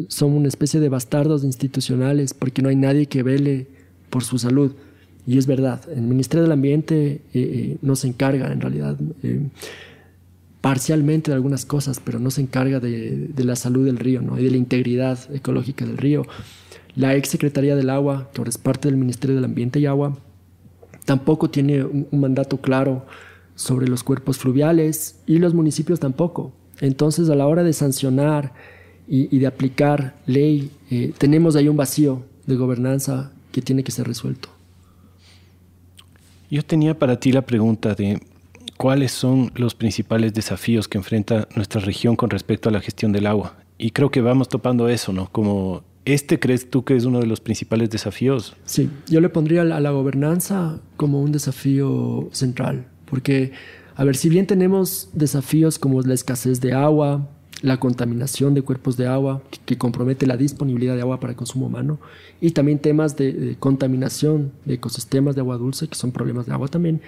son 0.08 0.32
una 0.32 0.46
especie 0.46 0.78
de 0.78 0.88
bastardos 0.88 1.42
institucionales 1.42 2.34
porque 2.34 2.62
no 2.62 2.68
hay 2.68 2.76
nadie 2.76 3.06
que 3.06 3.24
vele 3.24 3.66
por 4.14 4.22
su 4.22 4.38
salud. 4.38 4.70
Y 5.26 5.38
es 5.38 5.48
verdad, 5.48 5.80
el 5.92 6.02
Ministerio 6.02 6.44
del 6.44 6.52
Ambiente 6.52 7.14
eh, 7.14 7.20
eh, 7.34 7.76
no 7.82 7.96
se 7.96 8.06
encarga 8.06 8.52
en 8.52 8.60
realidad 8.60 8.96
eh, 9.24 9.48
parcialmente 10.60 11.32
de 11.32 11.34
algunas 11.34 11.66
cosas, 11.66 11.98
pero 11.98 12.20
no 12.20 12.30
se 12.30 12.40
encarga 12.40 12.78
de, 12.78 13.30
la 13.36 13.56
salud 13.56 13.84
del 13.84 13.98
río 13.98 14.22
¿no? 14.22 14.38
y 14.38 14.44
de 14.44 14.52
la 14.52 14.56
integridad 14.56 15.18
ecológica 15.34 15.84
del 15.84 15.96
río. 15.96 16.22
La 16.94 17.16
ex 17.16 17.28
Secretaría 17.28 17.74
del 17.74 17.90
Agua, 17.90 18.30
que 18.32 18.40
ahora 18.40 18.50
es 18.50 18.58
parte 18.58 18.86
del 18.86 18.98
Ministerio 18.98 19.34
del 19.34 19.46
Ambiente 19.46 19.80
y 19.80 19.86
Agua, 19.86 20.16
tampoco 21.04 21.50
tiene 21.50 21.82
un 21.82 22.20
mandato 22.20 22.58
claro 22.58 23.06
sobre 23.56 23.88
los 23.88 24.04
cuerpos 24.04 24.38
fluviales 24.38 25.18
y 25.26 25.38
los 25.38 25.54
municipios 25.54 25.98
tampoco. 25.98 26.52
Entonces, 26.80 27.28
a 27.30 27.34
la 27.34 27.48
hora 27.48 27.64
de 27.64 27.72
sancionar 27.72 28.52
y, 29.08 29.36
de 29.40 29.46
aplicar 29.48 30.14
ley, 30.26 30.70
tenemos 31.18 31.56
ahí 31.56 31.66
un 31.66 31.76
vacío 31.76 32.22
de 32.46 32.54
gobernanza 32.54 33.33
que 33.54 33.62
tiene 33.62 33.84
que 33.84 33.92
ser 33.92 34.08
resuelto. 34.08 34.48
Yo 36.50 36.64
tenía 36.64 36.98
para 36.98 37.20
ti 37.20 37.30
la 37.30 37.42
pregunta 37.42 37.94
de 37.94 38.20
cuáles 38.76 39.12
son 39.12 39.52
los 39.54 39.76
principales 39.76 40.34
desafíos 40.34 40.88
que 40.88 40.98
enfrenta 40.98 41.46
nuestra 41.54 41.80
región 41.80 42.16
con 42.16 42.30
respecto 42.30 42.68
a 42.68 42.72
la 42.72 42.80
gestión 42.80 43.12
del 43.12 43.28
agua. 43.28 43.56
Y 43.78 43.92
creo 43.92 44.10
que 44.10 44.20
vamos 44.20 44.48
topando 44.48 44.88
eso, 44.88 45.12
¿no? 45.12 45.30
Como 45.30 45.84
¿Este 46.04 46.38
crees 46.38 46.68
tú 46.68 46.84
que 46.84 46.96
es 46.96 47.04
uno 47.04 47.20
de 47.20 47.26
los 47.26 47.40
principales 47.40 47.88
desafíos? 47.88 48.54
Sí, 48.66 48.90
yo 49.08 49.20
le 49.20 49.30
pondría 49.30 49.62
a 49.62 49.80
la 49.80 49.90
gobernanza 49.90 50.80
como 50.96 51.22
un 51.22 51.32
desafío 51.32 52.28
central, 52.32 52.88
porque, 53.06 53.52
a 53.94 54.04
ver, 54.04 54.14
si 54.14 54.28
bien 54.28 54.46
tenemos 54.46 55.08
desafíos 55.14 55.78
como 55.78 56.02
la 56.02 56.12
escasez 56.12 56.60
de 56.60 56.74
agua, 56.74 57.30
la 57.64 57.78
contaminación 57.80 58.54
de 58.54 58.62
cuerpos 58.62 58.96
de 58.96 59.06
agua, 59.06 59.42
que, 59.64 59.78
compromete 59.78 60.26
la 60.26 60.36
disponibilidad 60.36 60.94
de 60.94 61.00
agua 61.00 61.18
para 61.18 61.32
el 61.32 61.36
consumo 61.36 61.66
humano, 61.66 61.98
y 62.40 62.50
también 62.50 62.78
temas 62.78 63.16
de, 63.16 63.56
contaminación 63.58 64.52
de 64.64 64.74
ecosistemas 64.74 65.34
de 65.34 65.40
agua 65.40 65.56
dulce, 65.56 65.88
que 65.88 65.94
son 65.94 66.12
problemas 66.12 66.46
de 66.46 66.52
agua 66.52 66.68
también, 66.68 67.00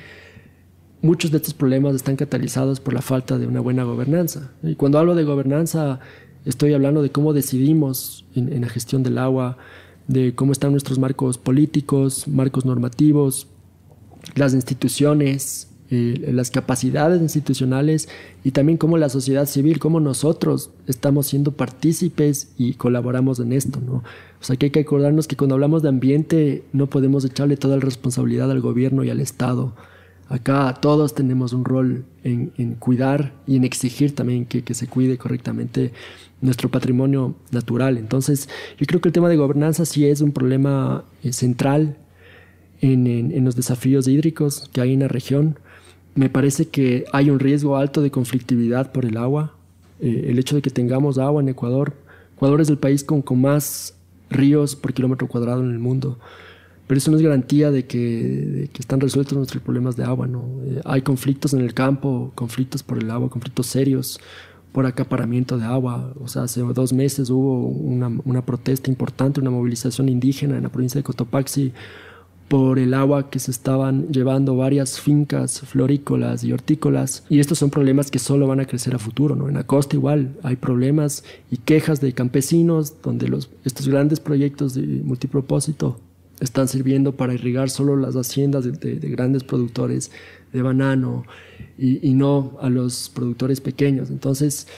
muchos 1.02 1.30
de 1.30 1.36
estos 1.36 1.54
problemas 1.54 1.94
están 1.94 2.16
catalizados 2.16 2.80
por 2.80 2.94
la 2.94 3.02
falta 3.02 3.38
de 3.38 3.46
una 3.46 3.60
buena 3.60 3.84
gobernanza. 3.84 4.50
Y 4.62 4.74
cuando 4.74 4.98
hablo 4.98 5.14
de 5.14 5.24
gobernanza, 5.24 6.00
Estoy 6.46 6.74
hablando 6.74 7.02
de 7.02 7.10
cómo 7.10 7.32
decidimos 7.32 8.24
en, 8.36 8.60
la 8.60 8.68
gestión 8.68 9.02
del 9.02 9.18
agua, 9.18 9.58
de 10.06 10.36
cómo 10.36 10.52
están 10.52 10.70
nuestros 10.70 10.96
marcos 10.96 11.38
políticos, 11.38 12.28
marcos 12.28 12.64
normativos, 12.64 13.48
las 14.36 14.54
instituciones, 14.54 15.72
eh, 15.90 16.30
las 16.32 16.50
capacidades 16.50 17.20
institucionales 17.20 18.08
y 18.42 18.50
también 18.50 18.78
cómo 18.78 18.98
la 18.98 19.08
sociedad 19.08 19.46
civil, 19.46 19.78
cómo 19.78 20.00
nosotros 20.00 20.70
estamos 20.86 21.28
siendo 21.28 21.52
partícipes 21.52 22.52
y 22.58 22.74
colaboramos 22.74 23.38
en 23.40 23.52
esto, 23.52 23.80
¿no? 23.80 24.02
O 24.40 24.44
sea 24.44 24.56
que 24.56 24.66
hay 24.66 24.70
que 24.70 24.80
acordarnos 24.80 25.28
que 25.28 25.36
cuando 25.36 25.54
hablamos 25.54 25.82
de 25.82 25.88
ambiente 25.88 26.64
no 26.72 26.88
podemos 26.88 27.24
echarle 27.24 27.56
toda 27.56 27.76
la 27.76 27.82
responsabilidad 27.82 28.50
al 28.50 28.60
gobierno 28.60 29.04
y 29.04 29.10
al 29.10 29.20
Estado. 29.20 29.74
Acá 30.28 30.74
todos 30.80 31.14
tenemos 31.14 31.52
un 31.52 31.64
rol 31.64 32.04
en, 32.24 32.74
cuidar 32.80 33.32
y 33.46 33.56
en 33.56 33.62
exigir 33.62 34.12
también 34.12 34.44
que, 34.44 34.62
que 34.62 34.74
se 34.74 34.88
cuide 34.88 35.18
correctamente 35.18 35.92
nuestro 36.40 36.68
patrimonio 36.68 37.36
natural. 37.52 37.96
Entonces, 37.96 38.48
yo 38.78 38.86
creo 38.86 39.00
que 39.00 39.08
el 39.08 39.12
tema 39.12 39.28
de 39.28 39.36
gobernanza 39.36 39.84
sí 39.84 40.06
es 40.06 40.20
un 40.20 40.32
problema 40.32 41.04
eh, 41.22 41.32
central 41.32 41.96
en, 42.80 43.44
los 43.44 43.56
desafíos 43.56 44.08
hídricos 44.08 44.68
que 44.72 44.80
hay 44.80 44.92
en 44.92 45.00
la 45.00 45.08
región. 45.08 45.58
Me 46.16 46.30
parece 46.30 46.66
que 46.68 47.04
hay 47.12 47.30
un 47.30 47.38
riesgo 47.38 47.76
alto 47.76 48.00
de 48.00 48.10
conflictividad 48.10 48.90
por 48.90 49.04
el 49.04 49.18
agua. 49.18 49.54
Eh, 50.00 50.26
el 50.28 50.38
hecho 50.38 50.56
de 50.56 50.62
que 50.62 50.70
tengamos 50.70 51.18
agua 51.18 51.42
en 51.42 51.48
Ecuador. 51.50 51.94
Ecuador 52.34 52.60
es 52.62 52.70
el 52.70 52.78
país 52.78 53.04
con, 53.04 53.20
con 53.22 53.40
más 53.40 53.94
ríos 54.30 54.74
por 54.74 54.94
kilómetro 54.94 55.28
cuadrado 55.28 55.62
en 55.62 55.70
el 55.70 55.78
mundo. 55.78 56.18
Pero 56.86 56.98
eso 56.98 57.10
no 57.10 57.18
es 57.18 57.22
garantía 57.22 57.70
de 57.70 57.86
que, 57.86 58.70
están 58.78 59.00
resueltos 59.00 59.36
nuestros 59.36 59.62
problemas 59.62 59.94
de 59.96 60.04
agua. 60.04 60.26
¿no? 60.26 60.44
Eh, 60.64 60.80
hay 60.86 61.02
conflictos 61.02 61.52
en 61.52 61.60
el 61.60 61.74
campo, 61.74 62.32
conflictos 62.34 62.82
por 62.82 62.98
el 62.98 63.10
agua, 63.10 63.28
conflictos 63.28 63.66
serios 63.66 64.18
por 64.72 64.86
acaparamiento 64.86 65.58
de 65.58 65.66
agua. 65.66 66.14
O 66.18 66.28
sea, 66.28 66.44
hace 66.44 66.62
dos 66.62 66.94
meses 66.94 67.28
hubo 67.28 67.66
una, 67.66 68.10
una, 68.24 68.42
protesta 68.42 68.90
importante, 68.90 69.40
una 69.40 69.50
movilización 69.50 70.08
indígena 70.08 70.56
en 70.56 70.62
la 70.62 70.68
provincia 70.70 70.98
de 70.98 71.04
Cotopaxi 71.04 71.72
por 72.48 72.78
el 72.78 72.94
agua 72.94 73.28
que 73.28 73.38
se 73.38 73.50
estaban 73.50 74.08
llevando 74.08 74.56
varias 74.56 75.00
fincas 75.00 75.60
florícolas 75.60 76.44
y 76.44 76.52
hortícolas. 76.52 77.24
Y 77.28 77.40
estos 77.40 77.58
son 77.58 77.70
problemas 77.70 78.10
que 78.10 78.18
solo 78.18 78.46
van 78.46 78.60
a 78.60 78.66
crecer 78.66 78.94
a 78.94 78.98
futuro. 78.98 79.34
¿no? 79.34 79.48
En 79.48 79.54
la 79.54 79.64
costa 79.64 79.96
igual 79.96 80.36
hay 80.42 80.56
problemas 80.56 81.24
y 81.50 81.56
quejas 81.56 82.00
de 82.00 82.12
campesinos 82.12 82.94
donde 83.02 83.28
los, 83.28 83.50
estos 83.64 83.88
grandes 83.88 84.20
proyectos 84.20 84.74
de 84.74 84.82
multipropósito 84.82 85.98
están 86.40 86.68
sirviendo 86.68 87.16
para 87.16 87.34
irrigar 87.34 87.70
solo 87.70 87.96
las 87.96 88.14
haciendas 88.14 88.64
de, 88.64 88.96
grandes 88.96 89.42
productores 89.42 90.10
de 90.52 90.62
banano 90.62 91.24
y, 91.78 92.14
no 92.14 92.58
a 92.60 92.68
los 92.68 93.10
productores 93.10 93.60
pequeños. 93.60 94.10
Entonces, 94.10 94.68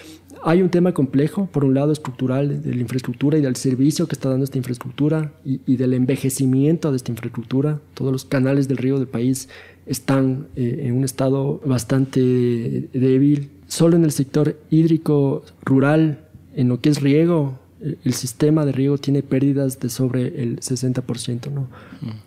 hay 0.43 0.63
un 0.63 0.71
tema 0.71 0.93
complejo, 0.93 1.47
por 1.47 1.65
un 1.65 1.75
lado 1.75 1.93
estructural, 1.93 2.63
de 2.63 2.75
la 2.75 2.81
infraestructura 2.81 3.39
y 3.39 3.41
del 3.41 3.57
servicio 3.57 4.07
que 4.07 4.15
está 4.15 4.29
dando 4.29 4.45
esta 4.45 4.59
infraestructura 4.59 5.33
y, 5.45 5.77
del 5.77 5.95
envejecimiento 5.95 6.91
de 6.91 6.97
esta 6.97 7.11
infraestructura. 7.11 7.81
Todos 7.95 8.13
los 8.13 8.25
canales 8.25 8.69
del 8.69 8.79
río 8.79 8.99
del 8.99 9.09
país 9.09 9.49
están 9.87 10.49
eh, 10.57 10.83
en 10.85 10.97
un 10.97 11.05
estado 11.05 11.61
bastante 11.65 12.89
débil. 12.93 13.51
Solo 13.67 13.97
en 13.97 14.05
el 14.05 14.13
sector 14.13 14.59
hídrico 14.71 15.43
rural, 15.65 16.21
en 16.55 16.69
lo 16.69 16.81
que 16.81 16.89
es 16.89 17.01
riego, 17.01 17.59
el 17.81 18.13
sistema 18.13 18.65
de 18.65 18.73
riego 18.73 18.99
tiene 18.99 19.23
pérdidas 19.23 19.79
de 19.79 19.89
sobre 19.89 20.43
el 20.43 20.61
60%, 20.61 21.51
¿no? 21.53 21.69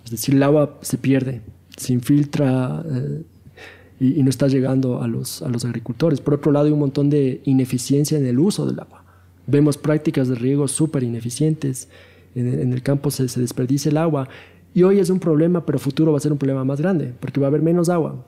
Es 0.06 0.12
decir, 0.12 0.36
el 0.36 0.44
agua 0.44 0.78
se 0.82 0.98
pierde, 0.98 1.42
se 1.76 1.94
infiltra 1.94 2.86
eh, 2.90 3.24
y, 4.02 4.24
no 4.24 4.32
está 4.32 4.48
llegando 4.48 5.04
a 5.04 5.08
los, 5.08 5.44
a 5.44 5.50
los 5.50 5.64
agricultores. 5.64 6.22
Por 6.22 6.34
otro 6.34 6.52
lado, 6.52 6.66
hay 6.66 6.72
un 6.72 6.80
montón 6.80 7.12
de 7.12 7.42
ineficiencia 7.46 8.18
en 8.18 8.26
el 8.26 8.40
uso 8.40 8.66
del 8.66 8.80
agua. 8.80 9.04
Vemos 9.46 9.78
prácticas 9.78 10.28
de 10.28 10.36
riego 10.36 10.68
súper 10.68 11.04
ineficientes, 11.04 11.88
en, 12.34 12.74
el 12.74 12.82
campo 12.82 13.12
se, 13.12 13.28
se 13.28 13.40
desperdicia 13.40 13.90
el 13.90 13.98
agua 13.98 14.28
y 14.74 14.84
hoy 14.84 15.00
es 15.00 15.10
un 15.10 15.20
problema, 15.20 15.66
pero 15.66 15.78
futuro 15.78 16.12
va 16.12 16.18
a 16.18 16.22
ser 16.22 16.32
un 16.32 16.38
problema 16.40 16.64
más 16.64 16.82
grande, 16.82 17.14
porque 17.20 17.40
va 17.40 17.48
a 17.48 17.50
haber 17.50 17.62
menos 17.62 17.90
agua, 17.90 18.26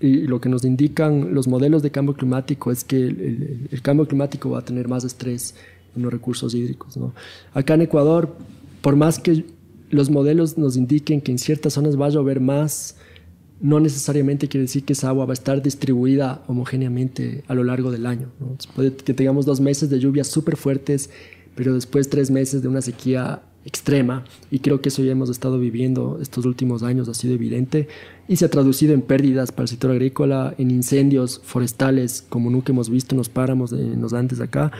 y 0.00 0.26
lo 0.26 0.40
que 0.40 0.48
nos 0.48 0.64
indican 0.64 1.34
los 1.34 1.48
modelos 1.48 1.82
de 1.82 1.90
cambio 1.90 2.14
climático 2.14 2.70
es 2.70 2.84
que 2.84 2.96
el, 2.96 3.68
el, 3.70 3.82
cambio 3.82 4.06
climático 4.06 4.50
va 4.50 4.58
a 4.58 4.64
tener 4.64 4.88
más 4.88 5.04
estrés 5.04 5.54
en 5.96 6.02
los 6.02 6.12
recursos 6.12 6.54
hídricos. 6.54 6.96
¿no? 6.96 7.14
Acá 7.54 7.74
en 7.74 7.82
Ecuador, 7.82 8.36
por 8.82 8.94
más 8.94 9.18
que 9.18 9.46
los 9.88 10.10
modelos 10.10 10.58
nos 10.58 10.76
indiquen 10.76 11.22
que 11.22 11.32
en 11.32 11.38
ciertas 11.38 11.72
zonas 11.72 11.98
va 11.98 12.06
a 12.06 12.10
llover 12.10 12.40
más, 12.40 12.96
no 13.60 13.80
necesariamente 13.80 14.48
quiere 14.48 14.62
decir 14.62 14.84
que 14.84 14.92
esa 14.92 15.08
agua 15.08 15.24
va 15.24 15.32
a 15.32 15.34
estar 15.34 15.62
distribuida 15.62 16.42
homogéneamente 16.46 17.42
a 17.48 17.54
lo 17.54 17.64
largo 17.64 17.90
del 17.90 18.06
año. 18.06 18.28
Puede 18.74 18.94
que 18.94 19.14
tengamos 19.14 19.46
dos 19.46 19.60
meses 19.60 19.88
de 19.90 19.98
lluvias 19.98 20.28
súper 20.28 20.56
fuertes, 20.56 21.10
pero 21.54 21.74
después 21.74 22.10
tres 22.10 22.30
meses 22.30 22.62
de 22.62 22.68
una 22.68 22.82
sequía 22.82 23.42
extrema 23.64 24.24
y 24.50 24.60
creo 24.60 24.80
que 24.80 24.90
eso 24.90 25.02
ya 25.02 25.10
hemos 25.10 25.28
estado 25.28 25.58
viviendo 25.58 26.18
estos 26.22 26.46
últimos 26.46 26.84
años, 26.84 27.08
ha 27.08 27.14
sido 27.14 27.34
evidente 27.34 27.88
y 28.28 28.36
se 28.36 28.44
ha 28.44 28.50
traducido 28.50 28.94
en 28.94 29.02
pérdidas 29.02 29.50
para 29.50 29.62
el 29.62 29.68
sector 29.68 29.90
agrícola, 29.90 30.54
en 30.56 30.70
incendios 30.70 31.40
forestales 31.42 32.24
como 32.28 32.48
nunca 32.48 32.72
hemos 32.72 32.88
visto 32.88 33.14
en 33.14 33.18
los 33.18 33.28
páramos, 33.28 33.72
en 33.72 34.00
los 34.00 34.12
Andes 34.12 34.40
acá 34.40 34.70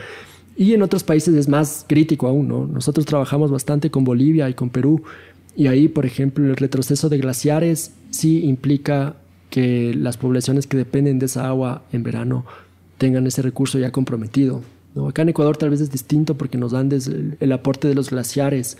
y 0.57 0.73
en 0.73 0.81
otros 0.81 1.03
países 1.03 1.35
es 1.35 1.47
más 1.47 1.85
crítico 1.87 2.27
aún, 2.27 2.47
¿no? 2.47 2.65
Nosotros 2.65 3.05
trabajamos 3.05 3.51
bastante 3.51 3.91
con 3.91 4.03
Bolivia 4.03 4.49
y 4.49 4.55
con 4.55 4.71
Perú. 4.71 5.03
Y 5.57 5.67
ahí, 5.67 5.89
por 5.89 6.05
ejemplo, 6.05 6.45
el 6.45 6.55
retroceso 6.55 7.09
de 7.09 7.17
glaciares 7.17 7.91
sí 8.11 8.45
implica 8.45 9.15
que 9.49 9.93
las 9.93 10.15
poblaciones 10.15 10.67
que 10.67 10.77
dependen 10.77 11.19
de 11.19 11.25
esa 11.25 11.47
agua 11.47 11.83
en 11.91 12.03
verano 12.03 12.45
tengan 12.97 13.27
ese 13.27 13.41
recurso 13.41 13.79
ya 13.79 13.91
comprometido. 13.91 14.61
¿no? 14.95 15.09
Acá 15.09 15.23
en 15.23 15.29
Ecuador 15.29 15.57
tal 15.57 15.71
vez 15.71 15.81
es 15.81 15.91
distinto 15.91 16.37
porque 16.37 16.57
nos 16.57 16.73
dan 16.73 16.91
el, 16.91 17.37
el 17.39 17.51
aporte 17.51 17.87
de 17.87 17.95
los 17.95 18.11
glaciares 18.11 18.77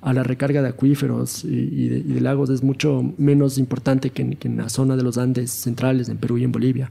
a 0.00 0.12
la 0.12 0.22
recarga 0.22 0.60
de 0.60 0.68
acuíferos 0.68 1.44
y, 1.44 1.88
de, 1.88 2.20
lagos 2.20 2.50
es 2.50 2.62
mucho 2.62 3.14
menos 3.16 3.56
importante 3.56 4.10
que 4.10 4.36
que 4.36 4.48
en 4.48 4.58
la 4.58 4.68
zona 4.68 4.96
de 4.96 5.02
los 5.02 5.16
Andes 5.16 5.50
centrales, 5.50 6.10
en 6.10 6.18
Perú 6.18 6.36
y 6.36 6.44
en 6.44 6.52
Bolivia. 6.52 6.90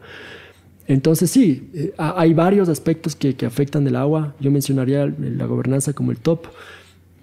Entonces 0.87 1.29
sí, 1.29 1.69
eh, 1.73 1.93
hay 1.97 2.33
varios 2.33 2.69
aspectos 2.69 3.15
que, 3.15 3.35
afectan 3.45 3.87
el 3.87 3.95
agua. 3.95 4.35
Yo 4.39 4.51
mencionaría 4.51 5.05
la 5.05 5.45
gobernanza 5.45 5.93
como 5.93 6.11
el 6.11 6.17
top, 6.17 6.47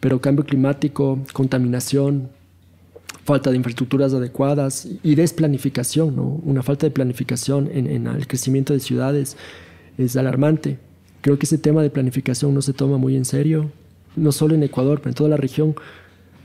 pero 0.01 0.21
cambio 0.21 0.45
climático, 0.45 1.19
contaminación, 1.33 2.29
falta 3.25 3.51
de 3.51 3.57
infraestructuras 3.57 4.15
adecuadas 4.15 4.89
y 5.03 5.15
desplanificación, 5.15 6.17
¿no? 6.17 6.41
una 6.43 6.63
falta 6.63 6.87
de 6.87 6.91
planificación 6.91 7.69
en, 7.73 8.07
el 8.07 8.27
crecimiento 8.27 8.73
de 8.73 8.81
ciudades 8.81 9.37
es 9.99 10.17
alarmante. 10.17 10.79
Creo 11.21 11.39
que 11.39 11.47
ese 11.47 11.59
tema 11.59 11.83
de 11.83 11.91
planificación 11.91 12.55
no 12.55 12.63
se 12.63 12.73
toma 12.73 12.97
muy 12.97 13.17
en 13.17 13.25
serio, 13.27 13.71
no 14.17 14.33
solo 14.33 14.55
en 14.55 14.63
Ecuador, 14.63 15.01
pero 15.01 15.11
en 15.11 15.15
toda 15.15 15.31
la 15.31 15.37
región. 15.37 15.75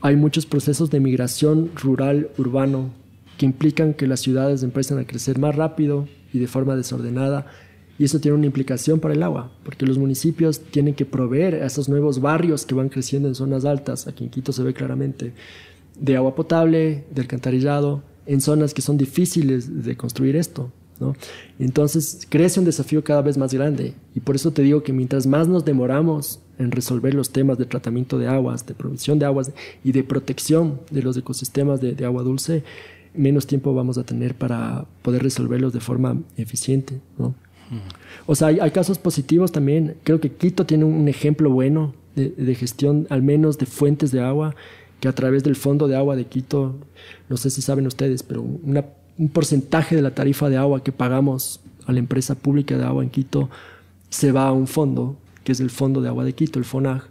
Hay 0.01 0.15
muchos 0.17 0.45
procesos 0.45 0.91
de 0.91 0.99
migración 0.99 1.71
rural, 1.75 2.29
urbano, 2.37 2.91
que 3.37 3.45
implican 3.45 3.93
que 3.93 4.07
las 4.07 4.19
ciudades 4.19 4.61
empiezan 4.61 4.99
a 4.99 5.05
crecer 5.05 5.39
más 5.39 5.55
rápido, 5.55 6.07
y 6.35 6.39
de 6.39 6.47
forma 6.47 6.75
desordenada. 6.75 7.47
Y 7.97 8.03
eso 8.03 8.19
tiene 8.19 8.37
una 8.37 8.45
implicación 8.45 8.99
para 8.99 9.13
el 9.13 9.23
agua, 9.23 9.51
porque 9.63 9.85
los 9.85 9.97
municipios 9.97 10.59
tienen 10.59 10.95
que 10.95 11.05
proveer 11.05 11.55
a 11.55 11.65
esos 11.65 11.87
nuevos 11.87 12.19
barrios 12.19 12.65
que 12.65 12.75
van 12.75 12.89
creciendo 12.89 13.27
en 13.27 13.35
zonas 13.35 13.63
altas, 13.63 14.07
aquí 14.07 14.25
en 14.25 14.29
Quito 14.29 14.51
se 14.51 14.63
ve 14.63 14.73
claramente, 14.73 15.33
de 15.99 16.17
agua 16.17 16.35
potable, 16.35 17.05
de 17.09 17.21
alcantarillado, 17.21 18.03
en 18.25 18.41
zonas 18.41 18.73
que 18.73 18.81
son 18.81 18.97
difíciles 18.97 19.83
de 19.83 19.95
construir 19.95 20.35
esto. 20.35 20.71
Entonces 21.59 22.25
crece 22.29 22.59
un 22.59 22.65
desafío 22.65 23.03
cada 23.03 23.21
vez 23.21 23.37
más 23.37 23.53
grande 23.53 23.93
y 24.13 24.21
por 24.21 24.35
eso 24.35 24.51
te 24.51 24.61
digo 24.61 24.83
que 24.83 24.93
mientras 24.93 25.27
más 25.27 25.47
nos 25.47 25.65
demoramos 25.65 26.39
en 26.57 26.71
resolver 26.71 27.13
los 27.13 27.31
temas 27.31 27.57
de 27.57 27.65
tratamiento 27.65 28.17
de 28.17 28.27
aguas, 28.27 28.65
de 28.65 28.73
provisión 28.73 29.19
de 29.19 29.25
aguas 29.25 29.51
y 29.83 29.91
de 29.91 30.03
protección 30.03 30.79
de 30.91 31.01
los 31.01 31.17
ecosistemas 31.17 31.81
de, 31.81 32.05
agua 32.05 32.23
dulce, 32.23 32.63
menos 33.13 33.45
tiempo 33.45 33.73
vamos 33.73 33.97
a 33.97 34.05
tener 34.05 34.35
para 34.35 34.85
poder 35.01 35.23
resolverlos 35.23 35.73
de 35.73 35.81
forma 35.81 36.21
eficiente. 36.37 37.01
O 38.25 38.35
sea, 38.35 38.47
hay, 38.47 38.71
casos 38.71 38.99
positivos 38.99 39.51
también. 39.51 39.95
Creo 40.03 40.19
que 40.19 40.31
Quito 40.31 40.65
tiene 40.65 40.85
un 40.85 41.07
ejemplo 41.07 41.49
bueno 41.49 41.93
de, 42.15 42.55
gestión, 42.55 43.07
al 43.09 43.21
menos 43.21 43.57
de 43.57 43.65
fuentes 43.65 44.11
de 44.11 44.21
agua, 44.21 44.55
que 44.99 45.07
a 45.07 45.13
través 45.13 45.43
del 45.43 45.55
Fondo 45.55 45.87
de 45.87 45.95
Agua 45.95 46.15
de 46.15 46.25
Quito, 46.25 46.75
no 47.29 47.37
sé 47.37 47.49
si 47.49 47.61
saben 47.61 47.87
ustedes, 47.87 48.23
pero 48.23 48.41
un 48.41 49.29
porcentaje 49.29 49.95
de 49.95 50.01
la 50.01 50.11
tarifa 50.11 50.49
de 50.49 50.57
agua 50.57 50.83
que 50.83 50.91
pagamos 50.91 51.59
a 51.85 51.91
la 51.91 51.99
empresa 51.99 52.35
pública 52.35 52.77
de 52.77 52.83
agua 52.83 53.03
en 53.03 53.09
Quito 53.09 53.49
se 54.09 54.31
va 54.31 54.47
a 54.47 54.51
un 54.51 54.67
fondo, 54.67 55.17
que 55.43 55.51
es 55.51 55.59
el 55.59 55.69
Fondo 55.69 56.01
de 56.01 56.07
Agua 56.07 56.23
de 56.23 56.33
Quito, 56.33 56.59
el 56.59 56.65
FONAG, 56.65 57.03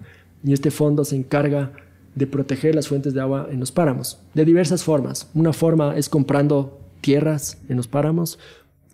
y 0.42 0.52
este 0.52 0.70
fondo 0.70 1.04
se 1.04 1.16
encarga 1.16 1.72
de 2.14 2.26
proteger 2.26 2.74
las 2.74 2.88
fuentes 2.88 3.14
de 3.14 3.20
agua 3.20 3.48
en 3.50 3.60
los 3.60 3.72
páramos, 3.72 4.18
de 4.34 4.44
diversas 4.44 4.84
formas. 4.84 5.28
Una 5.34 5.52
forma 5.52 5.96
es 5.96 6.08
comprando 6.08 6.80
tierras 7.00 7.58
en 7.68 7.76
los 7.76 7.88
páramos 7.88 8.38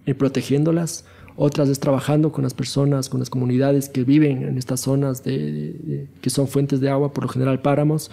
y 0.07 0.15
protegiéndolas. 0.15 1.05
Otras 1.37 1.69
es 1.69 1.81
trabajando 1.81 2.33
con 2.33 2.45
las 2.45 2.55
personas, 2.55 3.09
con 3.09 3.21
las 3.21 3.31
comunidades 3.31 3.89
que 3.89 4.05
viven 4.05 4.43
en 4.43 4.59
estas 4.59 4.81
zonas 4.81 5.25
de, 5.25 6.09
que 6.21 6.31
son 6.31 6.49
fuentes 6.49 6.81
de 6.81 6.91
agua, 6.91 7.13
por 7.13 7.25
lo 7.25 7.29
general 7.29 7.61
páramos, 7.63 8.11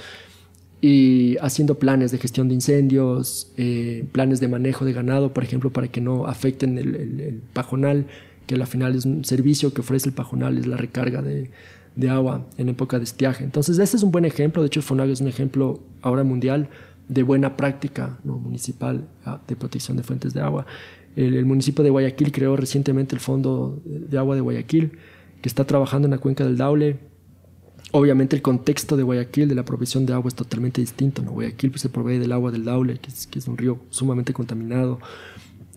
y 0.79 1.37
haciendo 1.41 1.79
planes 1.79 2.11
de 2.11 2.19
gestión 2.19 2.47
de 2.47 2.53
incendios, 2.53 3.51
eh, 3.57 4.05
planes 4.11 4.39
de 4.39 4.47
manejo 4.47 4.85
de 4.85 4.93
ganado, 4.93 5.33
por 5.33 5.43
ejemplo, 5.43 5.71
para 5.71 5.87
que 5.87 6.01
no 6.01 6.27
afecten 6.27 6.77
el, 6.77 6.95
el 6.95 7.41
pajonal, 7.53 8.05
que 8.45 8.55
al 8.55 8.65
final 8.67 8.95
es 8.95 9.05
un 9.05 9.25
servicio 9.25 9.73
que 9.73 9.81
ofrece 9.81 10.07
el 10.09 10.15
pajonal, 10.15 10.57
es 10.57 10.67
la 10.67 10.77
recarga 10.77 11.21
de, 11.21 11.49
de 11.97 12.09
agua 12.09 12.45
en 12.57 12.69
época 12.69 12.99
de 12.99 13.03
estiaje. 13.03 13.43
Entonces, 13.43 13.79
ese 13.79 13.97
es 13.97 14.03
un 14.03 14.11
buen 14.11 14.23
ejemplo. 14.23 14.61
De 14.61 14.67
hecho, 14.67 14.79
el 14.79 14.85
FONAG 14.85 15.09
es 15.09 15.19
un 15.19 15.27
ejemplo 15.27 15.79
ahora 16.01 16.23
mundial 16.23 16.69
de 17.09 17.23
buena 17.23 17.57
práctica 17.57 18.19
¿no? 18.23 18.37
municipal 18.37 19.07
ah, 19.25 19.41
de 19.47 19.55
protección 19.55 19.97
de 19.97 20.03
fuentes 20.03 20.33
de 20.33 20.41
agua. 20.41 20.65
El, 21.17 21.45
municipio 21.45 21.83
de 21.83 21.89
Guayaquil 21.89 22.31
creó 22.31 22.55
recientemente 22.55 23.15
el 23.15 23.19
Fondo 23.19 23.81
de 23.83 24.17
Agua 24.19 24.35
de 24.35 24.41
Guayaquil, 24.41 24.91
que 25.41 25.49
está 25.49 25.65
trabajando 25.65 26.05
en 26.05 26.11
la 26.11 26.19
cuenca 26.19 26.45
del 26.45 26.57
Daule. 26.57 26.99
Obviamente 27.91 28.35
el 28.35 28.43
contexto 28.43 28.95
de 28.95 29.01
Guayaquil, 29.01 29.49
de 29.49 29.55
la 29.55 29.65
provisión 29.65 30.05
de 30.05 30.13
agua, 30.13 30.27
es 30.29 30.35
totalmente 30.35 30.79
distinto. 30.79 31.23
¿no? 31.23 31.31
Guayaquil 31.31 31.71
pues, 31.71 31.81
se 31.81 31.89
provee 31.89 32.19
del 32.19 32.31
agua 32.31 32.51
del 32.51 32.65
Daule, 32.65 32.99
que 32.99 33.39
es, 33.39 33.47
un 33.47 33.57
río 33.57 33.79
sumamente 33.89 34.31
contaminado. 34.31 34.99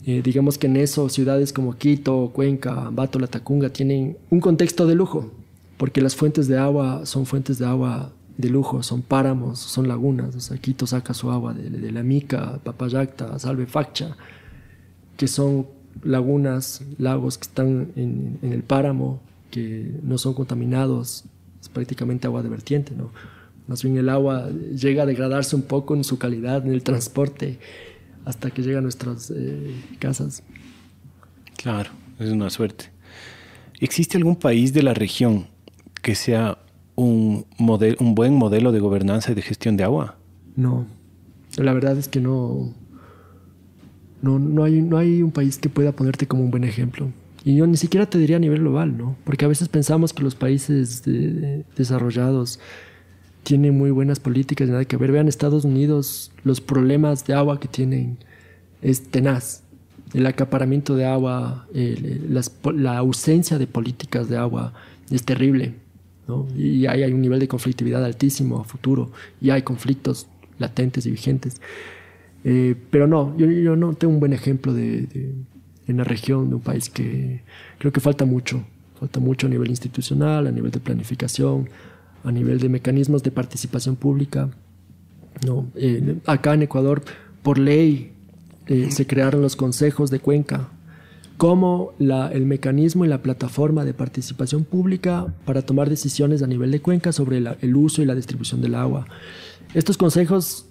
Eh, 0.05 0.21
digamos 0.23 0.59
que 0.59 0.67
en 0.67 0.77
eso 0.77 1.09
ciudades 1.09 1.55
como 1.55 1.75
Quito, 1.75 2.33
Cuenca, 2.35 2.89
Ambato, 2.89 3.19
La 3.19 3.27
Tacunga 3.27 3.71
tienen 3.71 4.19
un 4.29 4.41
contexto 4.41 4.87
de 4.87 4.95
lujo, 4.95 5.31
porque 5.79 6.03
las 6.03 6.17
fuentes 6.17 6.49
de 6.49 6.59
agua 6.59 7.07
son 7.07 7.25
fuentes 7.25 7.59
de 7.59 7.65
agua 7.65 8.13
de 8.37 8.51
lujo, 8.51 8.83
son 8.83 9.01
páramos, 9.01 9.59
son 9.59 9.89
lagunas. 9.89 10.37
O 10.37 10.41
sea, 10.41 10.59
Quito 10.59 10.87
saca 10.87 11.15
su 11.15 11.31
agua 11.31 11.55
de, 11.55 11.93
la 11.93 12.03
Mica, 12.03 12.61
Papayacta, 12.63 13.39
Salve 13.39 13.65
Facha, 13.67 14.17
que 15.21 15.29
son 15.29 15.67
lagunas, 16.03 16.83
lagos 16.97 17.37
que 17.37 17.43
están 17.43 17.93
en, 17.95 18.39
el 18.41 18.63
páramo, 18.63 19.21
que 19.51 19.93
no 20.03 20.17
son 20.17 20.33
contaminados, 20.33 21.25
es 21.61 21.69
prácticamente 21.69 22.27
agua 22.27 22.43
de 22.43 22.49
vertiente, 22.49 22.95
¿no? 22.97 23.11
Más 23.67 23.83
bien 23.83 23.99
el 23.99 24.09
agua 24.09 24.49
llega 24.49 25.03
a 25.03 25.07
degradarse 25.07 25.55
un 25.57 25.61
poco 25.61 25.95
en 25.95 26.05
su 26.05 26.17
calidad, 26.17 26.65
en 26.65 26.73
el 26.73 26.83
transporte, 26.83 27.59
hasta 28.25 28.51
que 28.51 28.63
llega 28.63 28.79
a 28.79 28.81
nuestras 28.81 29.31
eh, 29.31 29.75
casas. 29.99 30.43
Claro, 31.59 31.91
es 32.19 32.31
una 32.31 32.49
suerte. 32.49 32.87
¿Existe 33.79 34.17
algún 34.17 34.37
país 34.37 34.73
de 34.73 34.83
la 34.83 34.95
región 34.95 35.49
que 36.01 36.15
sea 36.15 36.57
un, 36.95 37.45
modelo, 37.59 37.99
un 38.01 38.15
buen 38.15 38.35
modelo 38.35 38.73
de 38.73 38.81
gobernanza 38.81 39.33
y 39.33 39.35
de 39.35 39.43
gestión 39.43 39.77
de 39.77 39.85
agua? 39.85 40.17
No, 40.57 40.87
la 41.59 41.75
verdad 41.75 41.99
es 41.99 42.09
que 42.09 42.21
no, 42.21 42.73
no, 44.23 44.39
no, 44.39 44.65
hay, 44.65 44.81
no 44.83 44.99
hay 44.99 45.23
un 45.23 45.31
país 45.31 45.59
que 45.59 45.69
pueda 45.69 45.93
ponerte 45.93 46.27
como 46.27 46.43
un 46.43 46.51
buen 46.51 46.65
ejemplo. 46.65 47.11
Y 47.45 47.57
yo 47.57 47.67
ni 47.67 47.77
siquiera 47.77 48.07
te 48.07 48.19
diría 48.19 48.37
a 48.37 48.41
nivel 48.41 48.61
global, 48.61 48.97
¿no? 48.97 49.17
Porque 49.25 49.45
a 49.45 49.49
veces 49.49 49.69
pensamos 49.69 50.13
que 50.13 50.23
los 50.23 50.35
países 50.35 51.03
desarrollados 51.77 52.61
tienen 53.43 53.77
muy 53.77 53.91
buenas 53.91 54.21
políticas, 54.21 54.69
nada 54.69 54.85
que 54.85 54.97
ver. 54.97 55.13
Vean 55.13 55.29
Estados 55.29 55.65
Unidos, 55.65 56.33
los 56.45 56.61
problemas 56.61 57.27
de 57.27 57.35
agua 57.35 57.59
que 57.59 57.69
tienen 57.69 58.19
es 58.83 59.11
tenaz. 59.11 59.63
El 60.13 60.27
acaparamiento 60.27 60.97
de 60.97 61.07
agua, 61.07 61.67
la 61.73 62.99
ausencia 62.99 63.59
de 63.59 63.67
políticas 63.67 64.29
de 64.29 64.37
agua 64.37 64.75
es 65.11 65.25
terrible. 65.25 65.75
Y 66.57 66.87
hay, 66.87 67.03
hay, 67.03 67.13
un 67.13 67.23
nivel 67.23 67.41
de 67.41 67.49
conflictividad 67.49 68.05
altísimo 68.05 68.61
a 68.61 68.65
futuro 68.65 69.11
y 69.41 69.51
hay 69.51 69.63
conflictos 69.63 70.29
latentes 70.59 71.07
y 71.07 71.11
vigentes. 71.11 71.61
Eh, 72.45 72.75
pero 72.91 73.07
no, 73.07 73.37
yo, 73.37 73.51
yo, 73.51 73.77
no 73.77 73.95
tengo 73.95 74.15
un 74.15 74.21
buen 74.21 74.33
ejemplo 74.33 74.73
de, 74.73 75.35
en 75.87 75.97
la 75.97 76.05
región 76.05 76.49
de 76.49 76.55
un 76.57 76.61
país 76.61 76.89
que 76.89 77.43
creo 77.79 77.93
que 77.93 78.01
falta 78.01 78.25
mucho. 78.25 78.65
Falta 78.99 79.21
mucho 79.21 79.47
a 79.47 79.51
nivel 79.51 79.71
institucional, 79.71 80.47
a 80.47 80.53
nivel 80.53 80.71
de 80.71 80.81
planificación, 80.81 81.69
a 82.25 82.33
nivel 82.33 82.59
de 82.59 82.69
mecanismos 82.69 83.23
de 83.23 83.31
participación 83.31 83.97
pública. 83.97 84.51
¿no? 85.47 85.67
Eh, 85.75 86.17
acá 86.27 86.55
en 86.55 86.63
Ecuador, 86.63 87.03
por 87.43 87.59
ley, 87.59 88.13
eh, 88.67 88.91
se 88.91 89.07
crearon 89.07 89.41
los 89.41 89.57
consejos 89.57 90.11
de 90.11 90.21
cuenca 90.21 90.69
como 91.41 91.95
el 91.99 92.45
mecanismo 92.45 93.07
y 93.07 93.09
la 93.09 93.23
plataforma 93.23 93.87
de 93.87 93.95
participación 93.95 94.65
pública 94.65 95.33
para 95.47 95.63
tomar 95.63 95.89
decisiones 95.89 96.43
a 96.43 96.47
nivel 96.47 96.71
de 96.71 96.83
cuenca 96.83 97.13
sobre 97.13 97.39
el 97.39 97.77
uso 97.77 98.03
y 98.03 98.05
la 98.05 98.15
distribución 98.15 98.61
del 98.61 98.75
agua. 98.75 99.07
Estos 99.73 99.97
consejos 99.97 100.67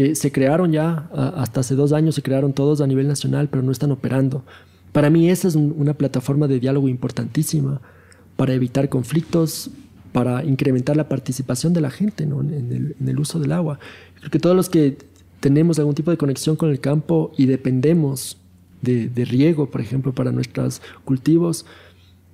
eh, 0.00 0.14
se 0.14 0.32
crearon 0.32 0.72
ya, 0.72 1.10
hasta 1.36 1.60
hace 1.60 1.74
dos 1.74 1.92
años 1.92 2.14
se 2.14 2.22
crearon 2.22 2.54
todos 2.54 2.80
a 2.80 2.86
nivel 2.86 3.06
nacional, 3.06 3.48
pero 3.50 3.62
no 3.62 3.70
están 3.70 3.90
operando. 3.90 4.44
Para 4.92 5.10
mí 5.10 5.28
esa 5.28 5.46
es 5.46 5.56
una 5.56 5.92
plataforma 5.92 6.48
de 6.48 6.58
diálogo 6.58 6.88
importantísima 6.88 7.82
para 8.36 8.54
evitar 8.54 8.88
conflictos, 8.88 9.68
para 10.12 10.42
incrementar 10.42 10.96
la 10.96 11.06
participación 11.06 11.74
de 11.74 11.82
la 11.82 11.90
gente 11.90 12.24
en, 12.24 12.96
el, 13.06 13.20
uso 13.20 13.38
del 13.38 13.52
agua. 13.52 13.78
Creo 14.14 14.30
que 14.30 14.38
todos 14.38 14.56
los 14.56 14.70
que 14.70 14.96
tenemos 15.38 15.78
algún 15.78 15.94
tipo 15.94 16.10
de 16.10 16.16
conexión 16.16 16.56
con 16.56 16.70
el 16.70 16.80
campo 16.80 17.32
y 17.36 17.44
dependemos 17.44 18.38
de, 18.80 19.10
riego, 19.26 19.70
por 19.70 19.82
ejemplo, 19.82 20.14
para 20.14 20.32
nuestros 20.32 20.80
cultivos, 21.04 21.66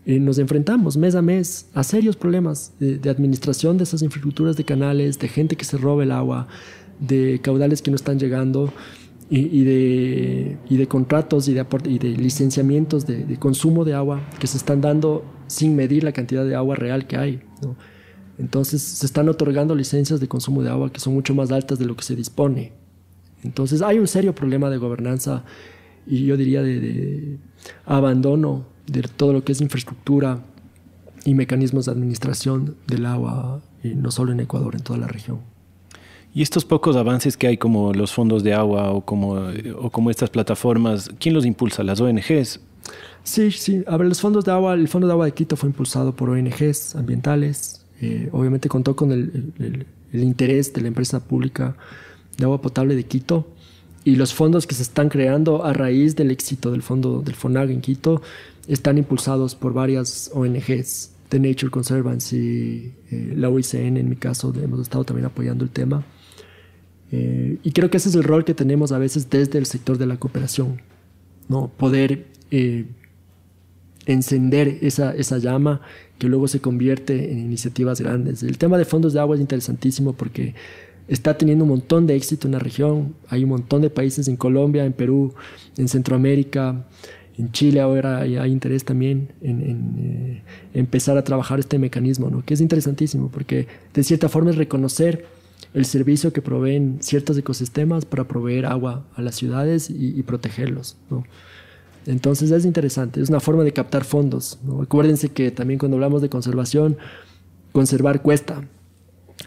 eh, 0.04 0.20
nos 0.20 0.38
enfrentamos 0.38 0.96
mes 0.96 1.16
a 1.16 1.22
mes 1.22 1.68
a 1.74 1.82
serios 1.82 2.14
problemas 2.14 2.74
de, 2.78 3.10
administración 3.10 3.76
de 3.76 3.82
esas 3.82 4.02
infraestructuras 4.02 4.56
de 4.56 4.64
canales, 4.64 5.18
de 5.18 5.26
gente 5.26 5.56
que 5.56 5.64
se 5.64 5.76
roba 5.76 6.04
el 6.04 6.12
agua, 6.12 6.46
de 6.98 7.40
caudales 7.42 7.82
que 7.82 7.90
no 7.90 7.96
están 7.96 8.18
llegando 8.18 8.72
y, 9.28 9.64
de, 9.64 10.56
y 10.68 10.76
de, 10.76 10.86
contratos 10.86 11.48
y 11.48 11.54
de, 11.54 11.66
y 11.84 11.98
de 11.98 12.08
licenciamientos 12.10 13.06
de, 13.06 13.36
consumo 13.38 13.84
de 13.84 13.94
agua 13.94 14.20
que 14.38 14.46
se 14.46 14.56
están 14.56 14.80
dando 14.80 15.24
sin 15.48 15.74
medir 15.74 16.04
la 16.04 16.12
cantidad 16.12 16.44
de 16.44 16.54
agua 16.54 16.76
real 16.76 17.06
que 17.06 17.16
hay. 17.16 17.40
Entonces 18.38 18.82
se 18.82 19.06
están 19.06 19.28
otorgando 19.28 19.74
licencias 19.74 20.20
de 20.20 20.28
consumo 20.28 20.62
de 20.62 20.70
agua 20.70 20.92
que 20.92 21.00
son 21.00 21.14
mucho 21.14 21.34
más 21.34 21.50
altas 21.50 21.78
de 21.78 21.86
lo 21.86 21.96
que 21.96 22.04
se 22.04 22.14
dispone. 22.14 22.72
Entonces 23.42 23.82
hay 23.82 23.98
un 23.98 24.06
serio 24.06 24.34
problema 24.34 24.70
de 24.70 24.76
gobernanza 24.76 25.44
y 26.06 26.24
yo 26.24 26.36
diría 26.36 26.62
de, 26.62 27.38
abandono 27.84 28.64
de 28.86 29.02
todo 29.02 29.32
lo 29.32 29.44
que 29.44 29.52
es 29.52 29.60
infraestructura 29.60 30.44
y 31.24 31.34
mecanismos 31.34 31.86
de 31.86 31.92
administración 31.92 32.76
del 32.86 33.06
agua, 33.06 33.60
y 33.82 33.94
no 33.94 34.12
solo 34.12 34.30
en 34.30 34.40
Ecuador, 34.40 34.76
en 34.76 34.82
toda 34.82 35.00
la 35.00 35.08
región. 35.08 35.40
Y 36.36 36.42
estos 36.42 36.66
pocos 36.66 36.96
avances 36.96 37.34
que 37.34 37.46
hay 37.46 37.56
como 37.56 37.94
los 37.94 38.12
fondos 38.12 38.44
de 38.44 38.52
agua 38.52 38.90
o 38.90 39.00
como, 39.00 39.40
o 39.78 39.88
como 39.88 40.10
estas 40.10 40.28
plataformas, 40.28 41.08
¿quién 41.18 41.34
los 41.34 41.46
impulsa? 41.46 41.82
¿Las 41.82 41.98
ONGs? 41.98 42.60
Sí, 43.24 43.50
sí. 43.52 43.82
A 43.86 43.96
ver, 43.96 44.06
los 44.06 44.20
fondos 44.20 44.44
de 44.44 44.52
agua, 44.52 44.74
el 44.74 44.86
Fondo 44.86 45.06
de 45.06 45.14
Agua 45.14 45.24
de 45.24 45.32
Quito 45.32 45.56
fue 45.56 45.70
impulsado 45.70 46.14
por 46.14 46.28
ONGs 46.28 46.94
ambientales. 46.94 47.86
Eh, 48.02 48.28
obviamente 48.32 48.68
contó 48.68 48.94
con 48.94 49.12
el, 49.12 49.54
el, 50.12 50.22
interés 50.22 50.74
de 50.74 50.82
la 50.82 50.88
empresa 50.88 51.20
pública 51.20 51.74
de 52.36 52.44
agua 52.44 52.60
potable 52.60 52.96
de 52.96 53.04
Quito 53.04 53.48
y 54.04 54.16
los 54.16 54.34
fondos 54.34 54.66
que 54.66 54.74
se 54.74 54.82
están 54.82 55.08
creando 55.08 55.64
a 55.64 55.72
raíz 55.72 56.16
del 56.16 56.30
éxito 56.30 56.70
del 56.70 56.82
fondo 56.82 57.22
del 57.22 57.34
FONAG 57.34 57.70
en 57.70 57.80
Quito 57.80 58.20
están 58.68 58.98
impulsados 58.98 59.54
por 59.54 59.72
varias 59.72 60.30
ONGs, 60.34 61.12
The 61.30 61.40
Nature 61.40 61.70
Conservancy, 61.70 62.92
eh, 63.10 63.32
la 63.34 63.48
OICN 63.48 63.96
en 63.96 64.10
mi 64.10 64.16
caso, 64.16 64.52
hemos 64.62 64.80
estado 64.80 65.04
también 65.04 65.24
apoyando 65.24 65.64
el 65.64 65.70
tema. 65.70 66.04
Eh, 67.12 67.58
y 67.62 67.72
creo 67.72 67.90
que 67.90 67.98
ese 67.98 68.08
es 68.08 68.14
el 68.14 68.24
rol 68.24 68.44
que 68.44 68.54
tenemos 68.54 68.92
a 68.92 68.98
veces 68.98 69.30
desde 69.30 69.58
el 69.58 69.66
sector 69.66 69.98
de 69.98 70.06
la 70.06 70.16
cooperación, 70.16 70.80
¿no? 71.48 71.68
poder 71.68 72.26
eh, 72.50 72.86
encender 74.06 74.78
esa, 74.80 75.14
esa 75.14 75.38
llama 75.38 75.80
que 76.18 76.28
luego 76.28 76.48
se 76.48 76.60
convierte 76.60 77.32
en 77.32 77.38
iniciativas 77.38 78.00
grandes. 78.00 78.42
El 78.42 78.58
tema 78.58 78.78
de 78.78 78.84
fondos 78.84 79.12
de 79.12 79.20
agua 79.20 79.36
es 79.36 79.40
interesantísimo 79.40 80.14
porque 80.14 80.54
está 81.08 81.36
teniendo 81.36 81.64
un 81.64 81.70
montón 81.70 82.06
de 82.06 82.16
éxito 82.16 82.48
en 82.48 82.52
la 82.52 82.58
región. 82.58 83.14
Hay 83.28 83.44
un 83.44 83.50
montón 83.50 83.82
de 83.82 83.90
países 83.90 84.28
en 84.28 84.36
Colombia, 84.36 84.84
en 84.84 84.92
Perú, 84.92 85.34
en 85.76 85.88
Centroamérica, 85.88 86.84
en 87.38 87.52
Chile 87.52 87.80
ahora 87.80 88.20
hay, 88.20 88.50
interés 88.50 88.84
también 88.84 89.28
en, 89.42 89.60
eh, 89.60 90.42
empezar 90.72 91.18
a 91.18 91.24
trabajar 91.24 91.58
este 91.58 91.78
mecanismo, 91.78 92.30
¿no? 92.30 92.42
que 92.42 92.54
es 92.54 92.60
interesantísimo 92.62 93.28
porque 93.28 93.66
de 93.92 94.02
cierta 94.02 94.28
forma 94.28 94.50
es 94.50 94.56
reconocer 94.56 95.26
el 95.76 95.84
servicio 95.84 96.32
que 96.32 96.40
proveen 96.40 96.96
ciertos 97.02 97.36
ecosistemas 97.36 98.06
para 98.06 98.24
proveer 98.24 98.64
agua 98.64 99.04
a 99.14 99.20
las 99.20 99.34
ciudades 99.34 99.90
y, 99.90 100.22
protegerlos. 100.22 100.96
¿no? 101.10 101.24
Entonces 102.06 102.50
es 102.50 102.64
interesante, 102.64 103.20
es 103.20 103.28
una 103.28 103.40
forma 103.40 103.62
de 103.62 103.74
captar 103.74 104.04
fondos. 104.04 104.58
Acuérdense 104.82 105.28
que 105.28 105.50
también 105.50 105.78
cuando 105.78 105.98
hablamos 105.98 106.22
de 106.22 106.30
conservación, 106.30 106.96
conservar 107.72 108.22
cuesta, 108.22 108.66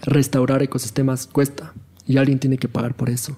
restaurar 0.03 0.61
ecosistemas 0.61 1.25
cuesta 1.25 1.73
y 2.05 2.17
alguien 2.17 2.37
tiene 2.37 2.59
que 2.59 2.67
pagar 2.67 2.95
por 2.95 3.09
eso. 3.09 3.35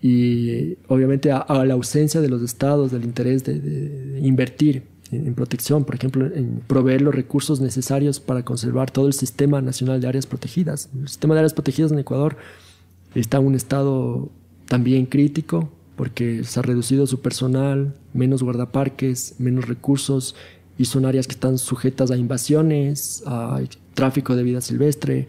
Y 0.00 0.78
obviamente 0.88 1.30
a, 1.32 1.44
la 1.66 1.74
ausencia 1.74 2.22
de 2.22 2.30
los 2.30 2.40
estados 2.40 2.92
del 2.92 3.04
interés 3.04 3.44
de, 3.44 4.18
invertir 4.22 4.84
en, 5.12 5.34
protección, 5.34 5.84
por 5.84 5.94
ejemplo, 5.94 6.26
en 6.26 6.62
proveer 6.66 7.02
los 7.02 7.14
recursos 7.14 7.60
necesarios 7.60 8.20
para 8.20 8.44
conservar 8.44 8.90
todo 8.90 9.06
el 9.06 9.12
sistema 9.12 9.60
nacional 9.60 10.00
de 10.00 10.08
áreas 10.08 10.26
protegidas. 10.26 10.88
El 10.98 11.08
sistema 11.08 11.34
de 11.34 11.40
áreas 11.40 11.54
protegidas 11.54 11.92
en 11.92 11.98
Ecuador 11.98 12.36
está 13.14 13.38
en 13.38 13.46
un 13.46 13.54
estado 13.54 14.30
también 14.66 15.06
crítico 15.06 15.70
porque 15.96 16.44
se 16.44 16.58
ha 16.58 16.62
reducido 16.62 17.06
su 17.06 17.20
personal, 17.20 17.94
menos 18.14 18.42
guardaparques, 18.42 19.34
menos 19.38 19.68
recursos 19.68 20.34
y 20.78 20.86
son 20.86 21.04
áreas 21.04 21.26
que 21.26 21.34
están 21.34 21.58
sujetas 21.58 22.10
a 22.10 22.16
invasiones, 22.16 23.22
a 23.26 23.60
tráfico 23.92 24.34
de 24.34 24.42
vida 24.42 24.62
silvestre, 24.62 25.28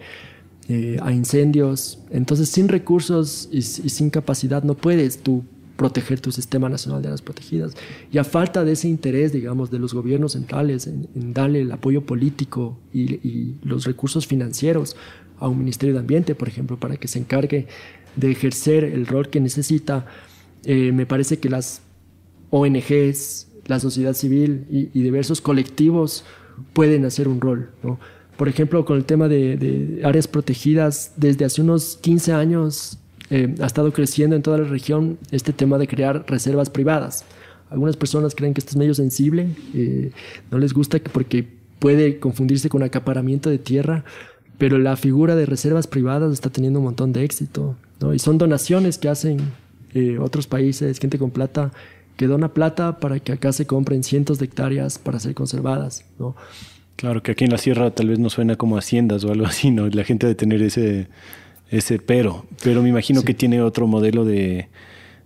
eh, 0.69 0.97
a 1.01 1.11
incendios. 1.11 1.99
Entonces, 2.09 2.47
sin 2.47 2.69
recursos 2.69 3.49
y, 3.51 3.61
sin 3.61 4.09
capacidad 4.09 4.63
no 4.63 4.75
puedes 4.75 5.21
tú 5.21 5.43
proteger 5.81 6.21
tu 6.21 6.31
sistema 6.31 6.69
nacional 6.69 7.01
de 7.01 7.07
áreas 7.07 7.23
protegidas. 7.23 7.73
Y 8.11 8.19
a 8.19 8.23
falta 8.23 8.63
de 8.63 8.73
ese 8.73 8.87
interés, 8.87 9.33
digamos, 9.33 9.71
de 9.71 9.79
los 9.79 9.95
gobiernos 9.95 10.33
centrales 10.33 10.85
en, 10.85 11.33
darle 11.33 11.61
el 11.61 11.71
apoyo 11.71 12.05
político 12.05 12.77
y, 12.93 13.55
los 13.63 13.85
recursos 13.85 14.27
financieros 14.27 14.95
a 15.39 15.47
un 15.47 15.57
Ministerio 15.57 15.95
de 15.95 16.01
Ambiente, 16.01 16.35
por 16.35 16.47
ejemplo, 16.47 16.79
para 16.79 16.97
que 16.97 17.07
se 17.07 17.17
encargue 17.17 17.65
de 18.15 18.29
ejercer 18.29 18.83
el 18.83 19.07
rol 19.07 19.29
que 19.29 19.39
necesita, 19.39 20.05
eh, 20.65 20.91
me 20.91 21.07
parece 21.07 21.39
que 21.39 21.49
las 21.49 21.81
ONGs, 22.51 23.47
la 23.65 23.79
sociedad 23.79 24.13
civil 24.13 24.67
y, 24.69 25.01
diversos 25.01 25.41
colectivos 25.41 26.25
pueden 26.73 27.05
hacer 27.05 27.27
un 27.27 27.41
rol. 27.41 27.71
Por 28.37 28.47
ejemplo, 28.49 28.85
con 28.85 28.97
el 28.97 29.05
tema 29.05 29.27
de, 29.27 29.99
áreas 30.03 30.27
protegidas, 30.27 31.13
desde 31.17 31.43
hace 31.45 31.59
unos 31.63 31.97
15 32.03 32.33
años 32.33 32.99
eh, 33.31 33.55
ha 33.61 33.65
estado 33.65 33.93
creciendo 33.93 34.35
en 34.35 34.41
toda 34.41 34.57
la 34.57 34.65
región 34.65 35.17
este 35.31 35.53
tema 35.53 35.77
de 35.77 35.87
crear 35.87 36.25
reservas 36.27 36.69
privadas. 36.69 37.23
Algunas 37.69 37.95
personas 37.95 38.35
creen 38.35 38.53
que 38.53 38.59
esto 38.59 38.71
es 38.71 38.75
medio 38.75 38.93
sensible, 38.93 39.47
eh, 39.73 40.11
no 40.51 40.59
les 40.59 40.73
gusta 40.73 40.99
porque 40.99 41.47
puede 41.79 42.19
confundirse 42.19 42.67
con 42.67 42.83
acaparamiento 42.83 43.49
de 43.49 43.57
tierra, 43.57 44.03
pero 44.57 44.77
la 44.77 44.97
figura 44.97 45.37
de 45.37 45.45
reservas 45.45 45.87
privadas 45.87 46.33
está 46.33 46.49
teniendo 46.49 46.79
un 46.79 46.85
montón 46.85 47.13
de 47.13 47.23
éxito. 47.23 47.77
Y 48.13 48.19
son 48.19 48.37
donaciones 48.37 48.97
que 48.97 49.07
hacen 49.07 49.39
eh, 49.93 50.17
otros 50.19 50.47
países, 50.47 50.99
gente 50.99 51.17
con 51.17 51.31
plata, 51.31 51.71
que 52.17 52.27
dona 52.27 52.53
plata 52.53 52.99
para 52.99 53.19
que 53.19 53.31
acá 53.31 53.53
se 53.53 53.65
compren 53.65 54.03
cientos 54.03 54.39
de 54.39 54.45
hectáreas 54.45 54.99
para 54.99 55.19
ser 55.19 55.35
conservadas. 55.35 56.03
¿no? 56.19 56.35
Claro, 56.97 57.23
que 57.23 57.31
aquí 57.31 57.45
en 57.45 57.51
la 57.51 57.57
sierra 57.57 57.91
tal 57.91 58.09
vez 58.09 58.19
no 58.19 58.29
suena 58.29 58.57
como 58.57 58.77
haciendas 58.77 59.23
o 59.23 59.31
algo 59.31 59.45
así, 59.45 59.71
¿no? 59.71 59.87
La 59.87 60.03
gente 60.03 60.27
debe 60.27 60.35
tener 60.35 60.61
ese, 60.61 61.07
ese 61.71 61.99
pero, 61.99 62.45
pero 62.63 62.83
me 62.83 62.89
imagino 62.89 63.23
que 63.23 63.33
tiene 63.33 63.61
otro 63.61 63.87
modelo 63.87 64.25
de, 64.25 64.67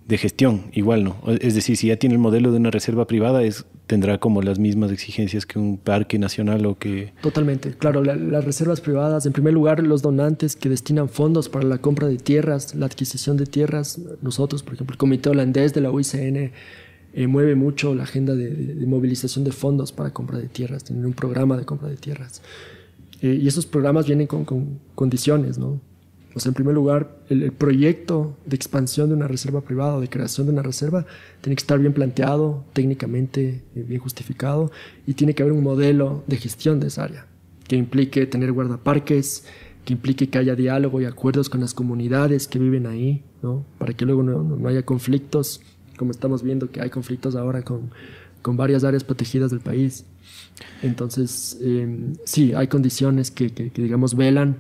de 0.08 0.18
gestión, 0.20 0.66
igual, 0.72 1.04
¿no? 1.04 1.18
Es 1.41 1.56
decir, 1.56 1.76
si 1.78 1.88
ya 1.88 1.98
tiene 1.98 2.14
el 2.14 2.20
modelo 2.20 2.52
de 2.52 2.58
una 2.58 2.70
reserva 2.70 3.08
privada, 3.08 3.43
es, 3.43 3.66
tendrá 3.88 4.20
como 4.20 4.43
las 4.43 4.60
mismas 4.60 4.91
exigencias 4.91 5.48
que 5.48 5.58
un 5.58 5.78
parque 5.78 6.20
nacional 6.20 6.66
o 6.68 6.78
que... 6.78 7.14
Totalmente, 7.22 7.72
claro, 7.72 8.04
las 8.04 8.46
reservas 8.46 8.82
privadas, 8.82 9.26
en 9.26 9.34
primer 9.34 9.54
lugar, 9.54 9.82
los 9.82 10.04
donantes 10.04 10.56
que 10.56 10.70
destinan 10.70 11.10
fondos 11.10 11.50
para 11.50 11.66
la 11.66 11.80
compra 11.80 12.08
de 12.08 12.18
tierras, 12.18 12.76
la 12.76 12.86
adquisición 12.86 13.36
de 13.36 13.48
tierras, 13.48 14.00
nosotros, 14.22 14.62
por 14.62 14.76
ejemplo, 14.76 14.93
el 14.93 14.98
Comité 15.00 15.30
Holandés 15.30 15.74
de 15.74 15.82
la 15.82 15.89
UICN 15.89 16.52
eh, 17.14 17.28
mueve 17.28 17.56
mucho 17.56 17.96
la 17.96 18.04
agenda 18.04 18.36
de, 18.36 18.76
movilización 18.86 19.43
de 19.43 19.52
fondos 19.52 19.91
para 19.91 20.12
compra 20.12 20.38
de 20.38 20.50
tierras, 20.50 20.84
tienen 20.84 21.04
un 21.04 21.14
programa 21.14 21.58
de 21.58 21.66
compra 21.66 21.89
de 21.89 21.98
tierras. 21.98 22.43
Eh, 23.22 23.39
y 23.41 23.48
esos 23.48 23.66
programas 23.66 24.06
vienen 24.06 24.28
con, 24.28 24.46
con 24.46 24.80
condiciones, 24.93 25.58
¿no? 25.58 25.82
Sea, 26.36 26.49
en 26.49 26.53
primer 26.53 26.75
lugar, 26.75 27.17
el, 27.29 27.51
proyecto 27.53 28.36
de 28.45 28.57
expansión 28.57 29.07
de 29.07 29.15
una 29.15 29.27
reserva 29.27 29.61
privada 29.61 29.95
o 29.95 30.01
de 30.01 30.09
creación 30.09 30.47
de 30.47 30.53
una 30.53 30.63
reserva 30.63 31.05
tiene 31.39 31.55
que 31.55 31.61
estar 31.61 31.79
bien 31.79 31.93
planteado, 31.93 32.65
técnicamente 32.73 33.63
eh, 33.73 33.86
bien 33.88 34.01
justificado, 34.01 34.69
y 35.07 35.13
tiene 35.13 35.33
que 35.33 35.43
haber 35.43 35.53
un 35.53 35.63
modelo 35.63 36.23
de 36.27 36.36
gestión 36.36 36.81
de 36.81 36.88
esa 36.88 37.05
área, 37.05 37.25
que 37.67 37.77
implique 37.77 38.25
tener 38.25 38.51
guardaparques, 38.51 39.45
que 39.86 39.93
implique 39.93 40.29
que 40.29 40.38
haya 40.38 40.55
diálogo 40.55 40.99
y 40.99 41.05
acuerdos 41.05 41.49
con 41.49 41.61
las 41.61 41.73
comunidades 41.73 42.47
que 42.49 42.59
viven 42.59 42.86
ahí, 42.86 43.23
¿no? 43.41 43.63
para 43.77 43.93
que 43.93 44.03
luego 44.03 44.21
no, 44.23 44.67
haya 44.67 44.83
conflictos, 44.83 45.61
como 45.97 46.11
estamos 46.11 46.43
viendo 46.43 46.69
que 46.69 46.81
hay 46.81 46.89
conflictos 46.89 47.36
ahora 47.36 47.61
con, 47.61 47.91
con 48.41 48.57
varias 48.57 48.83
áreas 48.83 49.05
protegidas 49.05 49.51
del 49.51 49.61
país. 49.61 50.05
Entonces, 50.81 51.57
em, 51.61 52.15
sí, 52.25 52.53
hay 52.53 52.67
condiciones 52.67 53.31
que, 53.31 53.51
que, 53.51 53.71
digamos, 53.73 54.15
velan 54.15 54.57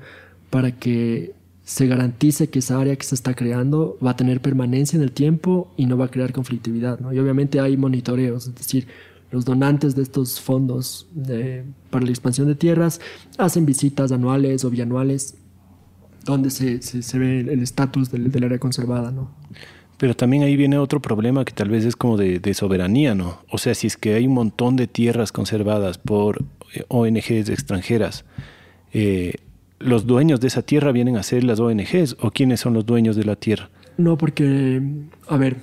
para 0.49 0.71
que 0.71 1.34
se 1.65 1.87
garantice 1.87 2.47
que 2.49 2.59
esa 2.59 2.79
área 2.79 2.95
que 2.95 3.03
se 3.03 3.15
está 3.15 3.33
creando 3.33 3.97
va 4.03 4.11
a 4.11 4.15
tener 4.15 4.39
permanencia 4.39 4.97
en 4.97 5.03
el 5.03 5.11
tiempo 5.11 5.73
y 5.75 5.87
no 5.87 5.97
va 5.97 6.05
a 6.05 6.11
crear 6.11 6.31
conflictividad. 6.31 6.99
¿no? 6.99 7.11
Y 7.11 7.17
obviamente 7.17 7.59
hay 7.59 7.75
monitoreos, 7.75 8.47
es 8.47 8.55
decir, 8.55 8.87
los 9.31 9.43
donantes 9.45 9.95
de 9.95 10.03
estos 10.03 10.39
fondos 10.39 11.07
para 11.89 12.05
la 12.05 12.11
expansión 12.11 12.47
de 12.47 12.55
tierras 12.55 13.01
hacen 13.39 13.65
visitas 13.65 14.11
anuales 14.11 14.63
o 14.63 14.69
bianuales 14.69 15.35
donde 16.23 16.51
se, 16.51 16.81
se, 16.81 17.19
ve 17.19 17.39
el 17.39 17.61
estatus 17.61 18.11
del, 18.11 18.43
área 18.43 18.59
conservada. 18.59 19.09
¿no? 19.11 19.31
Pero 19.97 20.15
también 20.15 20.43
ahí 20.43 20.55
viene 20.55 20.77
otro 20.77 21.01
problema 21.01 21.45
que 21.45 21.53
tal 21.53 21.69
vez 21.69 21.83
es 21.83 21.95
como 21.95 22.15
de, 22.15 22.39
de, 22.39 22.53
soberanía, 22.53 23.15
¿no? 23.15 23.39
O 23.49 23.57
sea, 23.57 23.73
si 23.73 23.87
es 23.87 23.97
que 23.97 24.13
hay 24.13 24.27
un 24.27 24.33
montón 24.33 24.75
de 24.75 24.87
tierras 24.87 25.31
conservadas 25.31 25.97
por 25.97 26.43
eh, 26.73 26.83
ONGs 26.87 27.49
extranjeras, 27.49 28.25
eh, 28.93 29.35
los 29.79 30.05
dueños 30.07 30.39
de 30.39 30.47
esa 30.47 30.61
tierra 30.61 30.91
vienen 30.91 31.17
a 31.17 31.23
ser 31.23 31.43
las 31.43 31.59
ONGs 31.59 32.17
o 32.19 32.31
quiénes 32.31 32.59
son 32.59 32.73
los 32.73 32.85
dueños 32.85 33.15
de 33.15 33.25
la 33.25 33.35
tierra? 33.35 33.69
No, 33.97 34.17
porque, 34.17 34.81
a 35.27 35.37
ver, 35.37 35.57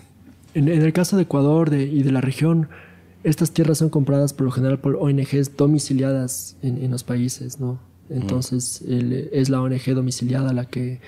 en, 0.54 0.68
el 0.68 0.92
caso 0.92 1.16
de 1.16 1.22
Ecuador 1.22 1.72
y 1.74 2.02
de 2.02 2.12
la 2.12 2.20
región, 2.20 2.68
estas 3.24 3.52
tierras 3.52 3.78
son 3.78 3.90
compradas 3.90 4.32
por 4.32 4.46
lo 4.46 4.50
general 4.52 4.78
por 4.78 4.96
ONGs 4.96 5.56
domiciliadas 5.56 6.56
en, 6.62 6.90
los 6.90 7.04
países, 7.04 7.60
¿no? 7.60 7.78
Entonces 8.10 8.82
es 8.82 9.48
la 9.48 9.60
ONG 9.62 9.94
domiciliada 9.94 10.52
la 10.52 10.66
que... 10.66 11.00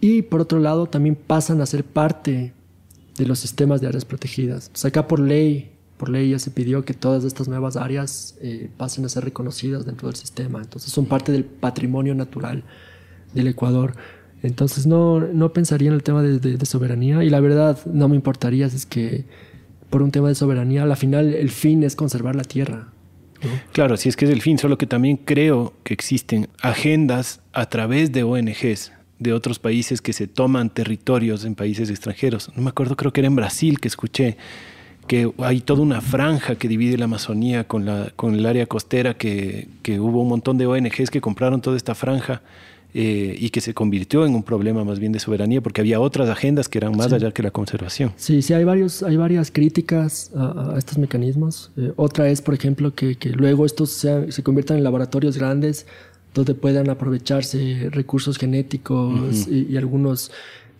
Y 0.00 0.22
por 0.22 0.42
otro 0.42 0.58
lado 0.58 0.86
también 0.86 1.16
pasan 1.16 1.60
a 1.60 1.66
ser 1.66 1.82
parte 1.82 2.52
de 3.16 3.26
los 3.26 3.38
sistemas 3.38 3.80
de 3.80 3.88
áreas 3.88 4.04
protegidas. 4.04 4.70
O 4.74 4.76
sea, 4.76 4.88
acá 4.88 5.08
por 5.08 5.20
ley 5.20 5.70
por 5.96 6.08
ley 6.08 6.30
ya 6.30 6.38
se 6.38 6.50
pidió 6.50 6.84
que 6.84 6.94
todas 6.94 7.24
estas 7.24 7.48
nuevas 7.48 7.76
áreas 7.76 8.36
eh, 8.40 8.68
pasen 8.76 9.04
a 9.04 9.08
ser 9.08 9.24
reconocidas 9.24 9.86
dentro 9.86 10.08
del 10.08 10.16
sistema. 10.16 10.60
Entonces 10.60 10.92
son 10.92 11.06
parte 11.06 11.32
del 11.32 11.44
patrimonio 11.44 12.14
natural 12.14 12.64
del 13.34 13.48
Ecuador. 13.48 13.94
Entonces 14.42 14.86
no, 14.86 15.20
no 15.20 15.52
pensaría 15.52 15.88
en 15.88 15.94
el 15.94 16.02
tema 16.02 16.22
de, 16.22 16.66
soberanía 16.66 17.24
y 17.24 17.30
la 17.30 17.40
verdad 17.40 17.78
no 17.86 18.08
me 18.08 18.16
importaría 18.16 18.68
si 18.68 18.76
es 18.76 18.86
que 18.86 19.24
por 19.90 20.02
un 20.02 20.10
tema 20.10 20.28
de 20.28 20.34
soberanía, 20.34 20.82
al 20.82 20.96
final 20.96 21.32
el 21.32 21.50
fin 21.50 21.82
es 21.82 21.96
conservar 21.96 22.36
la 22.36 22.44
tierra. 22.44 22.88
Claro, 23.72 23.96
si 23.96 24.08
es 24.08 24.16
que 24.16 24.24
es 24.24 24.30
el 24.30 24.42
fin, 24.42 24.58
solo 24.58 24.78
que 24.78 24.86
también 24.86 25.16
creo 25.16 25.74
que 25.84 25.94
existen 25.94 26.48
agendas 26.60 27.40
a 27.52 27.66
través 27.66 28.12
de 28.12 28.22
ONGs 28.22 28.92
de 29.18 29.32
otros 29.32 29.58
países 29.58 30.02
que 30.02 30.12
se 30.12 30.26
toman 30.26 30.70
territorios 30.70 31.44
en 31.44 31.54
países 31.54 31.90
extranjeros. 31.90 32.50
No 32.54 32.62
me 32.62 32.70
acuerdo, 32.70 32.96
creo 32.96 33.12
que 33.12 33.20
era 33.20 33.28
en 33.28 33.36
Brasil 33.36 33.80
que 33.80 33.88
escuché 33.88 34.36
que 35.06 35.30
hay 35.38 35.60
toda 35.60 35.82
una 35.82 36.00
franja 36.00 36.56
que 36.56 36.68
divide 36.68 36.98
la 36.98 37.04
Amazonía 37.04 37.64
con, 37.64 37.84
la, 37.84 38.12
con 38.16 38.34
el 38.34 38.46
área 38.46 38.66
costera, 38.66 39.14
que, 39.14 39.68
que 39.82 40.00
hubo 40.00 40.22
un 40.22 40.28
montón 40.28 40.58
de 40.58 40.66
ONGs 40.66 41.10
que 41.10 41.20
compraron 41.20 41.60
toda 41.60 41.76
esta 41.76 41.94
franja 41.94 42.42
eh, 42.98 43.36
y 43.38 43.50
que 43.50 43.60
se 43.60 43.74
convirtió 43.74 44.24
en 44.24 44.34
un 44.34 44.42
problema 44.42 44.82
más 44.82 44.98
bien 44.98 45.12
de 45.12 45.18
soberanía, 45.18 45.60
porque 45.60 45.82
había 45.82 46.00
otras 46.00 46.30
agendas 46.30 46.68
que 46.68 46.78
eran 46.78 46.96
más 46.96 47.12
allá 47.12 47.30
que 47.30 47.42
la 47.42 47.50
conservación. 47.50 48.12
Sí, 48.16 48.40
sí, 48.40 48.54
hay, 48.54 48.64
varios, 48.64 49.02
hay 49.02 49.16
varias 49.16 49.50
críticas 49.50 50.30
a, 50.34 50.76
estos 50.78 50.96
mecanismos. 50.96 51.72
Eh, 51.76 51.92
otra 51.96 52.30
es, 52.30 52.40
por 52.40 52.54
ejemplo, 52.54 52.94
que, 52.94 53.16
que 53.16 53.30
luego 53.30 53.66
estos 53.66 53.90
se, 53.90 54.32
se, 54.32 54.42
conviertan 54.42 54.78
en 54.78 54.84
laboratorios 54.84 55.36
grandes 55.36 55.86
donde 56.32 56.54
puedan 56.54 56.88
aprovecharse 56.88 57.88
recursos 57.90 58.38
genéticos 58.38 59.46
y, 59.46 59.66
y 59.70 59.76
algunos 59.76 60.30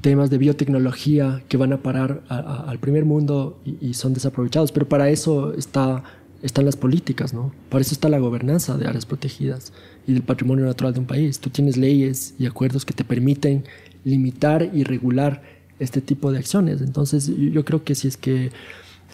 temas 0.01 0.31
de 0.31 0.39
biotecnología 0.39 1.43
que 1.49 1.57
van 1.57 1.73
a 1.73 1.83
parar 1.83 2.23
al 2.29 2.79
primer 2.79 3.05
mundo 3.05 3.59
y, 3.65 3.95
son 3.95 4.15
desaprovechados. 4.15 4.73
Pero 4.73 4.89
para 4.89 5.11
eso 5.11 5.53
está, 5.55 6.03
están 6.43 6.65
las 6.65 6.77
políticas, 6.77 7.33
¿no? 7.33 7.53
Para 7.71 7.83
eso 7.83 7.95
está 7.95 8.09
la 8.09 8.19
gobernanza 8.19 8.77
de 8.77 8.87
áreas 8.87 9.07
protegidas 9.07 9.73
y 10.07 10.13
del 10.13 10.23
patrimonio 10.23 10.65
natural 10.65 10.93
de 10.93 11.01
un 11.01 11.07
país. 11.07 11.41
Tú 11.41 11.51
tienes 11.51 11.77
leyes 11.77 12.35
y 12.39 12.47
acuerdos 12.47 12.85
que 12.85 12.93
te 12.93 13.05
permiten 13.05 13.65
limitar 14.05 14.71
y 14.73 14.85
regular 14.85 15.43
este 15.79 16.01
tipo 16.01 16.31
de 16.31 16.39
acciones. 16.39 16.81
Entonces 16.83 17.27
yo 17.27 17.65
creo 17.65 17.85
que 17.85 17.95
si 17.95 18.09
es 18.09 18.17
que 18.17 18.51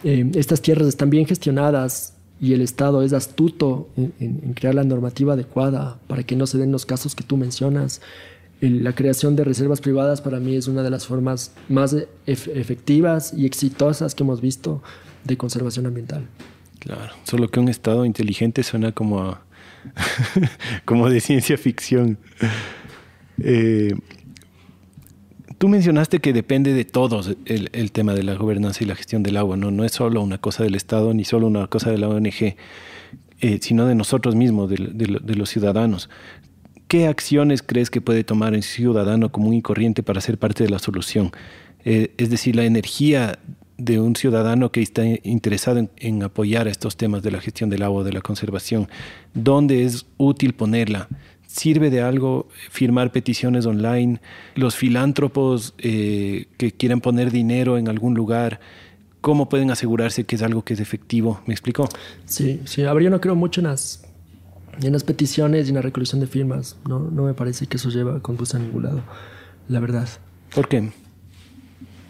eh, 0.05 0.31
estas 0.35 0.61
tierras 0.61 0.89
están 0.89 1.11
bien 1.11 1.27
gestionadas 1.27 2.15
y 2.41 2.55
el 2.55 2.61
Estado 2.61 3.03
es 3.03 3.13
astuto 3.13 3.89
en 3.97 4.53
crear 4.55 4.75
la 4.75 4.83
normativa 4.83 5.35
adecuada 5.35 6.01
para 6.09 6.25
que 6.25 6.35
no 6.35 6.49
se 6.49 6.59
den 6.59 6.73
los 6.73 6.85
casos 6.85 7.15
que 7.15 7.23
tú 7.23 7.37
mencionas, 7.37 8.01
la 8.69 8.95
creación 8.95 9.35
de 9.35 9.45
reservas 9.45 9.81
privadas 9.81 10.21
para 10.21 10.39
mí 10.39 10.55
es 10.55 10.69
una 10.69 10.83
de 10.83 10.91
las 10.91 11.07
formas 11.07 11.53
más 11.69 11.97
efectivas 12.27 13.35
y 13.37 13.45
exitosas 13.45 14.15
que 14.15 14.23
hemos 14.23 14.41
visto 14.41 14.83
de 15.25 15.37
conservación 15.37 15.87
ambiental. 15.87 16.27
Claro, 16.79 17.13
solo 17.25 17.49
que 17.49 17.61
un 17.61 17.69
Estado 17.69 18.05
inteligente 18.05 18.63
suena 18.63 18.93
como, 18.93 19.37
como 20.85 21.09
de 21.09 21.21
ciencia 21.21 21.57
ficción. 21.59 22.19
Eh, 23.39 23.95
tú 25.59 25.69
mencionaste 25.69 26.21
que 26.21 26.33
depende 26.33 26.73
de 26.73 26.85
todos 26.85 27.37
el, 27.45 27.93
tema 27.93 28.15
de 28.15 28.25
la 28.25 28.35
gobernanza 28.35 28.83
y 28.83 28.87
la 28.87 28.97
gestión 28.97 29.23
del 29.23 29.37
agua, 29.37 29.57
¿no? 29.57 29.71
No 29.71 29.85
es 29.85 29.93
solo 29.93 30.21
una 30.23 30.39
cosa 30.39 30.65
del 30.65 30.75
Estado 30.75 31.15
ni 31.15 31.25
solo 31.25 31.47
una 31.47 31.69
cosa 31.69 31.91
de 31.91 31.99
la 31.99 32.09
ONG, 32.09 32.57
eh, 33.41 33.59
sino 33.61 33.87
de 33.87 33.95
nosotros 33.95 34.35
mismos, 34.35 34.71
de, 34.71 34.77
los 35.37 35.49
ciudadanos. 35.51 36.11
¿Qué 36.93 37.07
acciones 37.07 37.63
crees 37.63 37.89
que 37.89 38.03
puede 38.03 38.23
tomar 38.23 38.53
un 38.53 38.61
ciudadano 38.61 39.33
común 39.33 39.55
y 39.55 39.63
corriente 39.63 40.03
para 40.03 40.21
ser 40.21 40.37
parte 40.37 40.63
de 40.63 40.69
la 40.69 40.79
solución? 40.79 41.33
Eh, 41.87 42.13
es 42.19 42.29
decir, 42.29 42.55
la 42.55 42.67
energía 42.67 43.39
de 43.79 43.99
un 43.99 44.15
ciudadano 44.15 44.71
que 44.71 44.83
está 44.83 45.03
interesado 45.23 45.89
en, 45.97 46.23
apoyar 46.23 46.69
estos 46.69 46.99
temas 46.99 47.23
de 47.23 47.31
la 47.31 47.41
gestión 47.41 47.71
del 47.71 47.83
agua, 47.83 48.05
de 48.05 48.13
la 48.13 48.21
conservación, 48.21 48.91
¿dónde 49.33 49.87
es 49.87 50.05
útil 50.19 50.53
ponerla? 50.53 51.09
¿Sirve 51.47 51.89
de 51.89 52.03
algo 52.03 52.47
firmar 52.71 53.11
peticiones 53.11 53.65
online? 53.65 54.21
¿Los 54.55 54.77
filántropos 54.77 55.73
eh, 55.79 56.45
que 56.59 56.73
quieran 56.73 57.01
poner 57.01 57.31
dinero 57.31 57.79
en 57.79 57.89
algún 57.89 58.13
lugar? 58.13 58.61
¿Cómo 59.23 59.49
pueden 59.49 59.71
asegurarse 59.71 60.25
que 60.25 60.37
es 60.37 60.43
algo 60.43 60.63
que 60.63 60.75
es 60.75 60.81
efectivo? 60.81 61.41
¿Me 61.47 61.55
explicó? 61.55 61.89
Sí, 62.27 62.61
sí. 62.67 62.83
A 62.83 62.93
ver, 62.93 63.05
yo 63.05 63.09
no 63.09 63.23
creo 63.23 63.35
mucho 63.35 63.63
en 63.63 63.69
las, 63.69 64.12
en 64.81 64.93
las 64.93 65.05
peticiones 65.05 65.67
y 65.67 65.69
en 65.71 65.77
la 65.77 65.83
recolección 65.83 66.21
de 66.21 66.27
firmas. 66.27 66.77
No, 66.89 66.99
no 66.99 67.25
me 67.25 67.35
parece 67.35 67.67
que 67.67 67.77
eso 67.77 67.91
lleva, 67.91 68.21
conduce 68.21 68.57
a 68.57 68.61
ningún 68.61 68.85
lado, 68.85 69.03
la 69.69 69.81
verdad. 69.81 70.09
¿Por 70.55 70.69
qué? 70.69 70.91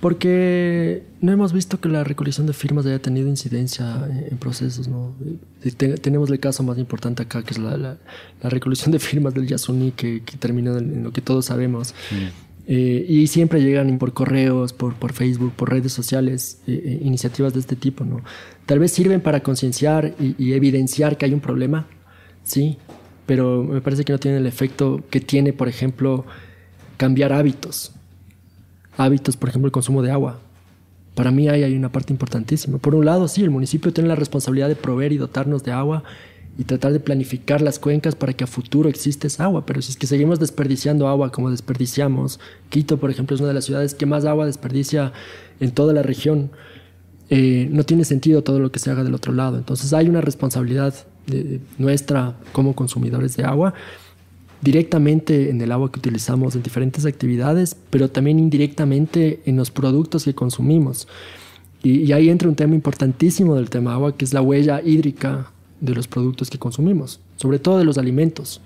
Porque 0.03 1.05
no 1.21 1.31
hemos 1.31 1.53
visto 1.53 1.81
que 1.81 1.89
la 1.89 2.03
recolección 2.03 2.49
de 2.49 2.53
firmas 2.53 2.85
haya 2.87 2.99
tenido 2.99 3.29
incidencia 3.29 4.09
en, 4.29 4.37
procesos. 4.37 4.89
¿no? 4.89 5.15
tenemos 6.01 6.29
el 6.29 6.41
caso 6.41 6.65
más 6.65 6.77
importante 6.77 7.23
acá, 7.23 7.45
que 7.45 7.53
es 7.53 7.59
la, 7.59 7.77
la, 7.77 7.99
recolección 8.51 8.91
de 8.91 8.99
firmas 8.99 9.33
del 9.33 9.47
Yasuni, 9.47 9.93
que, 9.93 10.25
que 10.25 10.37
terminó 10.37 10.77
en, 10.77 11.05
lo 11.05 11.13
que 11.13 11.21
todos 11.21 11.45
sabemos. 11.45 11.95
Eh, 12.67 13.07
y 13.09 13.29
siempre 13.29 13.63
llegan 13.63 13.97
por 13.99 14.13
correos, 14.13 14.73
por, 14.73 14.95
por 14.95 15.13
Facebook, 15.13 15.53
por 15.53 15.71
redes 15.71 15.93
sociales, 15.93 16.59
eh, 16.67 16.83
eh, 16.85 17.01
iniciativas 17.05 17.55
de 17.55 17.61
este 17.61 17.77
tipo. 17.77 18.05
¿no? 18.05 18.23
Tal 18.67 18.81
vez 18.81 18.91
sirven 18.91 19.21
para 19.21 19.45
concienciar 19.45 20.17
y, 20.19 20.35
y, 20.37 20.55
evidenciar 20.55 21.17
que 21.17 21.27
hay 21.27 21.33
un 21.33 21.41
problema, 21.41 21.87
sí, 22.53 22.79
pero 23.27 23.65
me 23.65 23.81
parece 23.81 24.05
que 24.05 24.13
no 24.13 24.19
tienen 24.19 24.41
el 24.41 24.47
efecto 24.47 25.03
que 25.11 25.21
tiene, 25.21 25.53
por 25.53 25.69
ejemplo, 25.69 26.25
cambiar 26.97 27.33
hábitos 27.33 27.93
hábitos, 28.97 29.37
por 29.37 29.49
ejemplo, 29.49 29.67
el 29.67 29.73
consumo 29.73 30.03
de 30.03 30.11
agua. 30.11 30.39
Para 31.15 31.31
mí 31.31 31.49
ahí 31.49 31.63
hay 31.63 31.75
una 31.75 31.93
parte 31.93 32.13
importantísima. 32.13 32.79
Por 32.79 32.95
un 32.95 33.05
lado, 33.05 33.29
sí, 33.29 33.43
el 33.43 33.51
municipio 33.51 33.93
tiene 33.93 34.09
la 34.09 34.15
responsabilidad 34.15 34.69
de 34.69 34.77
proveer 34.77 35.13
y 35.13 35.19
dotarnos 35.19 35.63
de 35.63 35.73
agua 35.73 36.03
y 36.59 36.65
tratar 36.65 36.93
de 36.93 37.01
planificar 37.01 37.63
las 37.63 37.79
cuencas 37.79 38.15
para 38.15 38.35
que 38.35 38.45
a 38.45 38.47
futuro 38.47 38.89
exista 38.89 39.27
esa 39.27 39.45
agua. 39.45 39.67
Pero 39.67 39.83
si 39.83 39.93
es 39.93 39.97
que 39.97 40.07
seguimos 40.07 40.39
desperdiciando 40.39 41.09
agua 41.09 41.33
como 41.33 41.51
desperdiciamos, 41.51 42.41
Quito, 42.69 42.99
por 42.99 43.11
ejemplo, 43.11 43.35
es 43.35 43.41
una 43.41 43.49
de 43.49 43.55
las 43.55 43.65
ciudades 43.65 43.95
que 43.95 44.07
más 44.07 44.25
agua 44.25 44.47
desperdicia 44.47 45.13
en 45.61 45.71
toda 45.73 45.93
la 45.93 46.03
región, 46.03 46.51
eh, 47.29 47.69
no 47.71 47.85
tiene 47.85 48.05
sentido 48.05 48.43
todo 48.43 48.59
lo 48.59 48.73
que 48.73 48.79
se 48.79 48.91
haga 48.91 49.05
del 49.05 49.15
otro 49.15 49.33
lado. 49.33 49.59
Entonces 49.59 49.93
hay 49.93 50.09
una 50.09 50.21
responsabilidad 50.21 50.95
nuestra 51.79 52.37
como 52.53 52.75
consumidores 52.75 53.37
de 53.37 53.45
agua 53.45 53.75
directamente 54.63 55.51
en 55.51 55.61
el 55.61 55.73
agua 55.73 55.91
que 55.91 55.99
utilizamos 55.99 56.55
en 56.55 56.63
diferentes 56.63 57.05
actividades, 57.05 57.77
pero 57.91 58.09
también 58.09 58.39
indirectamente 58.39 59.43
en 59.45 59.57
los 59.57 59.71
productos 59.71 60.25
que 60.25 60.35
consumimos. 60.35 61.09
Y, 61.83 62.13
ahí 62.13 62.31
entra 62.31 62.49
un 62.49 62.55
tema 62.55 62.77
importantísimo 62.77 63.57
del 63.57 63.69
tema 63.69 63.95
agua, 63.95 64.17
que 64.17 64.25
es 64.25 64.33
la 64.33 64.41
huella 64.41 64.81
hídrica 64.81 65.51
de 65.81 65.95
los 65.95 66.07
productos 66.07 66.49
que 66.49 66.59
consumimos, 66.59 67.19
sobre 67.37 67.59
todo 67.59 67.79
de 67.79 67.85
los 67.85 67.99
alimentos. 67.99 68.61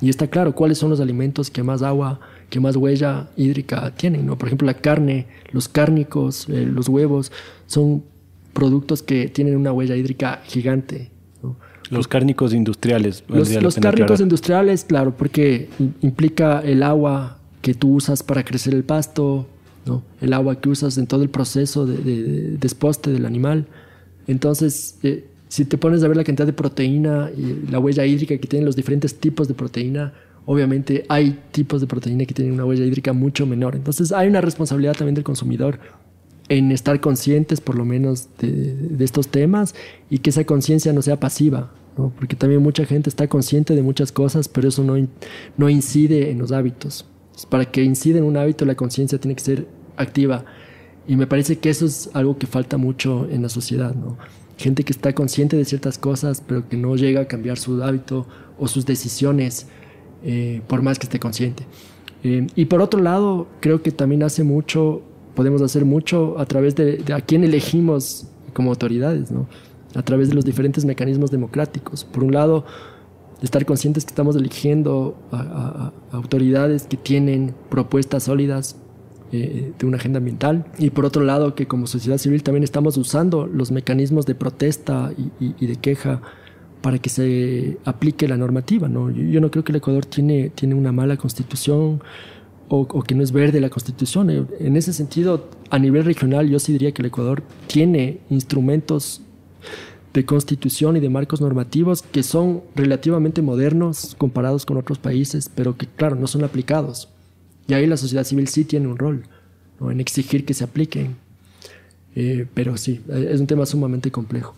Y 0.00 0.08
está 0.08 0.28
claro 0.28 0.54
cuáles 0.54 0.78
son 0.78 0.88
los 0.88 1.00
alimentos 1.00 1.50
que 1.50 1.64
más 1.64 1.82
agua, 1.82 2.20
que 2.48 2.60
más 2.60 2.76
huella 2.76 3.28
hídrica 3.36 3.92
tienen. 3.96 4.26
Por 4.26 4.46
ejemplo, 4.46 4.66
la 4.66 4.74
carne, 4.74 5.26
los 5.50 5.68
cárnicos, 5.68 6.48
eh, 6.48 6.64
los 6.64 6.88
huevos, 6.88 7.32
son 7.66 8.04
productos 8.52 9.02
que 9.02 9.28
tienen 9.28 9.56
una 9.56 9.72
huella 9.72 9.96
hídrica 9.96 10.40
gigante. 10.44 11.10
Los 11.90 12.06
cárnicos 12.06 12.54
industriales. 12.54 13.24
Los, 13.28 13.74
cárnicos 13.76 14.20
industriales, 14.20 14.84
claro, 14.84 15.16
porque 15.16 15.68
implica 16.00 16.60
el 16.60 16.84
agua 16.84 17.38
que 17.62 17.74
tú 17.74 17.94
usas 17.94 18.22
para 18.22 18.44
crecer 18.44 18.74
el 18.74 18.84
pasto, 18.84 19.46
¿no? 19.84 20.02
el 20.20 20.32
agua 20.32 20.60
que 20.60 20.68
usas 20.68 20.96
en 20.98 21.06
todo 21.06 21.22
el 21.22 21.30
proceso 21.30 21.86
de, 21.86 22.56
desposte 22.58 23.10
del 23.10 23.26
animal. 23.26 23.66
Entonces, 24.28 24.98
eh, 25.02 25.26
si 25.48 25.64
te 25.64 25.78
pones 25.78 26.02
a 26.04 26.08
ver 26.08 26.16
la 26.16 26.24
cantidad 26.24 26.46
de 26.46 26.52
proteína 26.52 27.30
y 27.36 27.70
la 27.70 27.80
huella 27.80 28.06
hídrica 28.06 28.38
que 28.38 28.46
tienen 28.46 28.66
los 28.66 28.76
diferentes 28.76 29.16
tipos 29.16 29.48
de 29.48 29.54
proteína, 29.54 30.12
obviamente 30.46 31.04
hay 31.08 31.40
tipos 31.50 31.80
de 31.80 31.88
proteína 31.88 32.24
que 32.24 32.34
tienen 32.34 32.54
una 32.54 32.64
huella 32.64 32.84
hídrica 32.84 33.12
mucho 33.12 33.46
menor. 33.46 33.74
Entonces, 33.74 34.12
hay 34.12 34.28
una 34.28 34.40
responsabilidad 34.40 34.94
también 34.94 35.16
del 35.16 35.24
consumidor 35.24 35.80
en 36.48 36.72
estar 36.72 37.00
conscientes 37.00 37.60
por 37.60 37.76
lo 37.76 37.84
menos 37.84 38.28
de 38.38 39.04
estos 39.04 39.28
temas 39.28 39.74
y 40.08 40.18
que 40.18 40.30
esa 40.30 40.44
conciencia 40.44 40.92
no 40.92 41.00
sea 41.00 41.20
pasiva, 41.20 41.70
porque 41.96 42.36
también 42.36 42.62
mucha 42.62 42.84
gente 42.84 43.10
está 43.10 43.28
consciente 43.28 43.74
de 43.74 43.82
muchas 43.82 44.12
cosas, 44.12 44.48
pero 44.48 44.68
eso 44.68 44.84
no, 44.84 44.94
no 45.56 45.68
incide 45.68 46.30
en 46.30 46.38
los 46.38 46.52
hábitos. 46.52 47.06
Para 47.48 47.64
que 47.64 47.82
incida 47.82 48.18
en 48.18 48.24
un 48.24 48.36
hábito, 48.36 48.64
la 48.64 48.74
conciencia 48.74 49.18
tiene 49.18 49.34
que 49.34 49.42
ser 49.42 49.66
activa. 49.96 50.44
Y 51.06 51.16
me 51.16 51.26
parece 51.26 51.58
que 51.58 51.70
eso 51.70 51.86
es 51.86 52.10
algo 52.12 52.38
que 52.38 52.46
falta 52.46 52.76
mucho 52.76 53.28
en 53.30 53.42
la 53.42 53.48
sociedad. 53.48 53.94
¿no? 53.94 54.16
Gente 54.56 54.84
que 54.84 54.92
está 54.92 55.14
consciente 55.14 55.56
de 55.56 55.64
ciertas 55.64 55.98
cosas, 55.98 56.42
pero 56.46 56.68
que 56.68 56.76
no 56.76 56.96
llega 56.96 57.22
a 57.22 57.24
cambiar 57.26 57.58
su 57.58 57.82
hábito 57.82 58.26
o 58.58 58.68
sus 58.68 58.86
decisiones, 58.86 59.66
eh, 60.22 60.60
por 60.66 60.82
más 60.82 60.98
que 60.98 61.06
esté 61.06 61.18
consciente. 61.18 61.64
Eh, 62.22 62.46
y 62.54 62.66
por 62.66 62.80
otro 62.82 63.00
lado, 63.00 63.48
creo 63.60 63.82
que 63.82 63.90
también 63.90 64.22
hace 64.22 64.44
mucho, 64.44 65.02
podemos 65.34 65.62
hacer 65.62 65.84
mucho 65.84 66.38
a 66.38 66.44
través 66.44 66.74
de, 66.76 66.98
de 66.98 67.12
a 67.14 67.20
quién 67.22 67.42
elegimos 67.44 68.26
como 68.52 68.70
autoridades. 68.70 69.30
¿no? 69.30 69.48
A 69.94 70.02
través 70.02 70.28
de 70.28 70.34
los 70.34 70.44
diferentes 70.44 70.84
mecanismos 70.84 71.30
democráticos. 71.30 72.04
Por 72.04 72.24
un 72.24 72.32
lado, 72.32 72.64
estar 73.42 73.64
conscientes 73.64 74.04
que 74.04 74.10
estamos 74.10 74.36
eligiendo 74.36 75.16
a, 75.32 75.92
autoridades 76.12 76.84
que 76.84 76.96
tienen 76.96 77.54
propuestas 77.68 78.24
sólidas 78.24 78.76
eh, 79.32 79.72
de 79.78 79.86
una 79.86 79.96
agenda 79.96 80.18
ambiental 80.18 80.66
y 80.78 80.90
por 80.90 81.04
otro 81.04 81.22
lado 81.22 81.54
que 81.54 81.66
como 81.66 81.86
sociedad 81.86 82.18
civil 82.18 82.42
también 82.42 82.64
estamos 82.64 82.96
usando 82.96 83.46
los 83.46 83.70
mecanismos 83.70 84.26
de 84.26 84.34
protesta 84.34 85.12
y, 85.38 85.66
de 85.66 85.76
queja 85.76 86.20
para 86.82 86.98
que 86.98 87.10
se 87.10 87.78
aplique 87.84 88.26
la 88.26 88.36
normativa. 88.36 88.88
¿no? 88.88 89.10
Yo, 89.10 89.40
no 89.40 89.50
creo 89.50 89.64
que 89.64 89.72
el 89.72 89.76
Ecuador 89.76 90.04
tiene, 90.06 90.50
tiene 90.50 90.74
una 90.74 90.92
mala 90.92 91.16
constitución 91.16 92.02
o, 92.68 92.80
o, 92.80 93.02
que 93.02 93.14
no 93.14 93.22
es 93.22 93.32
verde 93.32 93.60
la 93.60 93.70
constitución. 93.70 94.48
En 94.58 94.76
ese 94.76 94.92
sentido, 94.92 95.48
a 95.70 95.78
nivel 95.78 96.04
regional, 96.04 96.48
yo 96.48 96.58
sí 96.58 96.72
diría 96.72 96.92
que 96.92 97.02
el 97.02 97.06
Ecuador 97.06 97.42
tiene 97.66 98.20
instrumentos 98.30 99.22
de 100.12 100.24
constitución 100.24 100.96
y 100.96 101.00
de 101.00 101.08
marcos 101.08 101.40
normativos 101.40 102.02
que 102.02 102.22
son 102.22 102.62
relativamente 102.74 103.42
modernos 103.42 104.14
comparados 104.18 104.66
con 104.66 104.76
otros 104.76 104.98
países, 104.98 105.50
pero 105.54 105.76
que, 105.76 105.86
claro, 105.86 106.16
no 106.16 106.26
son 106.26 106.44
aplicados. 106.44 107.08
Y 107.68 107.74
ahí 107.74 107.86
la 107.86 107.96
sociedad 107.96 108.24
civil 108.24 108.48
sí 108.48 108.64
tiene 108.64 108.88
un 108.88 108.98
rol 108.98 109.24
en 109.80 110.00
exigir 110.00 110.44
que 110.44 110.54
se 110.54 110.64
apliquen. 110.64 111.16
Eh, 112.14 112.46
pero 112.54 112.76
sí, 112.76 113.00
es 113.08 113.40
un 113.40 113.46
tema 113.46 113.64
sumamente 113.66 114.10
complejo. 114.10 114.54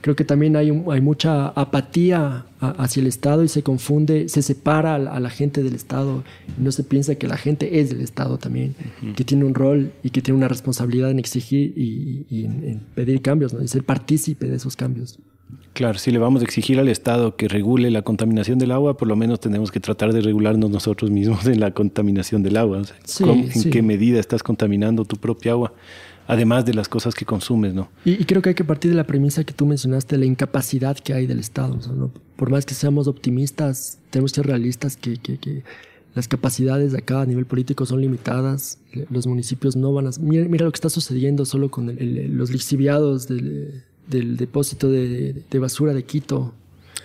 Creo 0.00 0.16
que 0.16 0.24
también 0.24 0.56
hay, 0.56 0.70
hay 0.90 1.00
mucha 1.00 1.48
apatía 1.48 2.46
hacia 2.60 3.00
el 3.00 3.06
Estado 3.06 3.44
y 3.44 3.48
se 3.48 3.62
confunde, 3.62 4.28
se 4.28 4.42
separa 4.42 4.96
a 4.96 5.20
la, 5.20 5.30
gente 5.30 5.62
del 5.62 5.74
Estado 5.74 6.24
y 6.58 6.62
no 6.62 6.72
se 6.72 6.82
piensa 6.82 7.14
que 7.14 7.28
la 7.28 7.36
gente 7.36 7.80
es 7.80 7.90
del 7.90 8.00
Estado 8.00 8.38
también, 8.38 8.74
que 9.14 9.24
tiene 9.24 9.44
un 9.44 9.54
rol 9.54 9.92
y 10.02 10.10
que 10.10 10.20
tiene 10.20 10.38
una 10.38 10.48
responsabilidad 10.48 11.10
en 11.10 11.18
exigir 11.18 11.72
y, 11.76 12.44
en, 12.44 12.80
pedir 12.94 13.22
cambios, 13.22 13.54
¿no? 13.54 13.62
y 13.62 13.68
ser 13.68 13.84
partícipe 13.84 14.46
de 14.46 14.56
esos 14.56 14.76
cambios. 14.76 15.18
Claro, 15.74 15.98
si 15.98 16.12
le 16.12 16.18
vamos 16.18 16.40
a 16.40 16.44
exigir 16.44 16.78
al 16.78 16.88
Estado 16.88 17.36
que 17.36 17.48
regule 17.48 17.90
la 17.90 18.02
contaminación 18.02 18.58
del 18.58 18.70
agua, 18.70 18.96
por 18.96 19.08
lo 19.08 19.16
menos 19.16 19.40
tenemos 19.40 19.72
que 19.72 19.80
tratar 19.80 20.12
de 20.12 20.20
regularnos 20.20 20.70
nosotros 20.70 21.10
mismos 21.10 21.46
en 21.46 21.58
la 21.60 21.72
contaminación 21.72 22.42
del 22.42 22.56
agua. 22.56 22.82
¿En 23.20 23.70
qué 23.70 23.82
medida 23.82 24.20
estás 24.20 24.42
contaminando 24.42 25.04
tu 25.04 25.16
propia 25.16 25.52
agua? 25.52 25.72
Además 26.26 26.64
de 26.64 26.74
las 26.74 26.88
cosas 26.88 27.14
que 27.14 27.24
consumes, 27.24 27.74
¿no? 27.74 27.88
Y, 28.04 28.24
creo 28.24 28.42
que 28.42 28.50
hay 28.50 28.54
que 28.54 28.64
partir 28.64 28.90
de 28.90 28.96
la 28.96 29.04
premisa 29.04 29.44
que 29.44 29.52
tú 29.52 29.66
mencionaste, 29.66 30.16
la 30.18 30.24
incapacidad 30.24 30.96
que 30.96 31.14
hay 31.14 31.26
del 31.26 31.40
Estado. 31.40 31.78
Por 32.36 32.50
más 32.50 32.66
que 32.66 32.74
seamos 32.74 33.06
optimistas, 33.08 33.98
tenemos 34.10 34.32
que 34.32 34.36
ser 34.36 34.46
realistas 34.46 34.96
que, 34.96 35.18
que, 35.18 35.62
las 36.14 36.28
capacidades 36.28 36.92
de 36.92 36.98
acá 36.98 37.22
a 37.22 37.26
nivel 37.26 37.44
político 37.44 37.86
son 37.86 38.00
limitadas. 38.00 38.78
Los 39.10 39.26
municipios 39.26 39.74
no 39.74 39.92
van 39.92 40.06
a... 40.06 40.10
Mira, 40.20 40.64
lo 40.64 40.70
que 40.70 40.76
está 40.76 40.88
sucediendo 40.88 41.44
solo 41.44 41.70
con 41.70 41.96
los 41.96 42.50
lixiviados 42.50 43.26
del, 43.26 43.82
del 44.06 44.36
depósito 44.36 44.88
de, 44.90 45.42
de, 45.50 45.58
basura 45.58 45.92
de 45.92 46.04
Quito. 46.04 46.54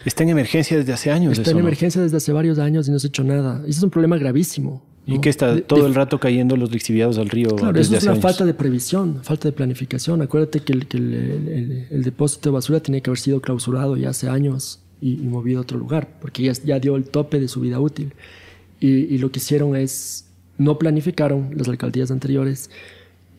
Está 0.06 0.24
en 0.24 0.30
emergencia 0.30 0.78
desde 0.78 0.94
hace 0.94 1.10
años. 1.10 1.38
Está 1.38 1.52
en 1.52 1.58
emergencia 1.58 2.02
desde 2.02 2.18
hace 2.18 2.32
varios 2.32 2.60
años 2.60 2.88
y 2.88 2.92
no 2.92 3.00
se 3.00 3.08
ha 3.08 3.10
hecho 3.10 3.24
nada. 3.24 3.64
Y 3.66 3.72
ese 3.72 3.80
es 3.80 3.84
un 3.84 3.90
problema 3.90 4.18
gravísimo. 4.18 4.84
Y 5.16 5.22
que 5.22 5.30
está 5.30 5.60
todo 5.62 5.88
el 5.88 5.96
rato 5.96 6.20
cayendo 6.20 6.56
los 6.56 6.72
lixiviados 6.72 7.18
al 7.18 7.30
río. 7.30 7.56
Claro, 7.56 7.80
eso 7.80 7.96
es 7.96 8.04
una 8.04 8.16
falta 8.16 8.46
de 8.46 8.54
previsión, 8.54 9.20
falta 9.24 9.48
de 9.48 9.54
planificación. 9.54 10.22
Acuérdate 10.22 10.62
que, 10.62 10.74
el, 10.74 12.04
depósito 12.04 12.50
de 12.50 12.54
basura 12.54 12.80
tiene 12.80 13.02
que 13.02 13.10
haber 13.10 13.20
sido 13.20 13.42
clausurado 13.42 13.98
ya 13.98 14.10
hace 14.10 14.30
años 14.30 14.82
y, 15.02 15.18
movido 15.18 15.60
a 15.60 15.62
otro 15.62 15.78
lugar, 15.78 16.10
porque 16.22 16.44
ya, 16.44 16.54
ya, 16.54 16.80
dio 16.80 16.96
el 16.96 17.06
tope 17.06 17.40
de 17.40 17.48
su 17.48 17.62
vida 17.62 17.80
útil. 17.80 18.14
Y, 18.80 19.18
lo 19.18 19.32
que 19.32 19.40
hicieron 19.40 19.76
es, 19.76 20.26
no 20.58 20.78
planificaron 20.78 21.52
las 21.56 21.68
alcaldías 21.68 22.12
anteriores 22.12 22.70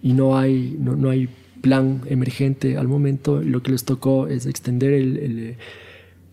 y 0.02 0.12
no 0.12 0.38
hay, 0.38 0.76
no, 0.78 0.96
no 0.96 1.10
hay 1.10 1.28
plan 1.60 2.02
emergente 2.06 2.76
al 2.78 2.88
momento. 2.88 3.42
Lo 3.42 3.62
que 3.62 3.72
les 3.72 3.84
tocó 3.84 4.26
es 4.26 4.46
extender 4.46 4.92
el, 4.92 5.56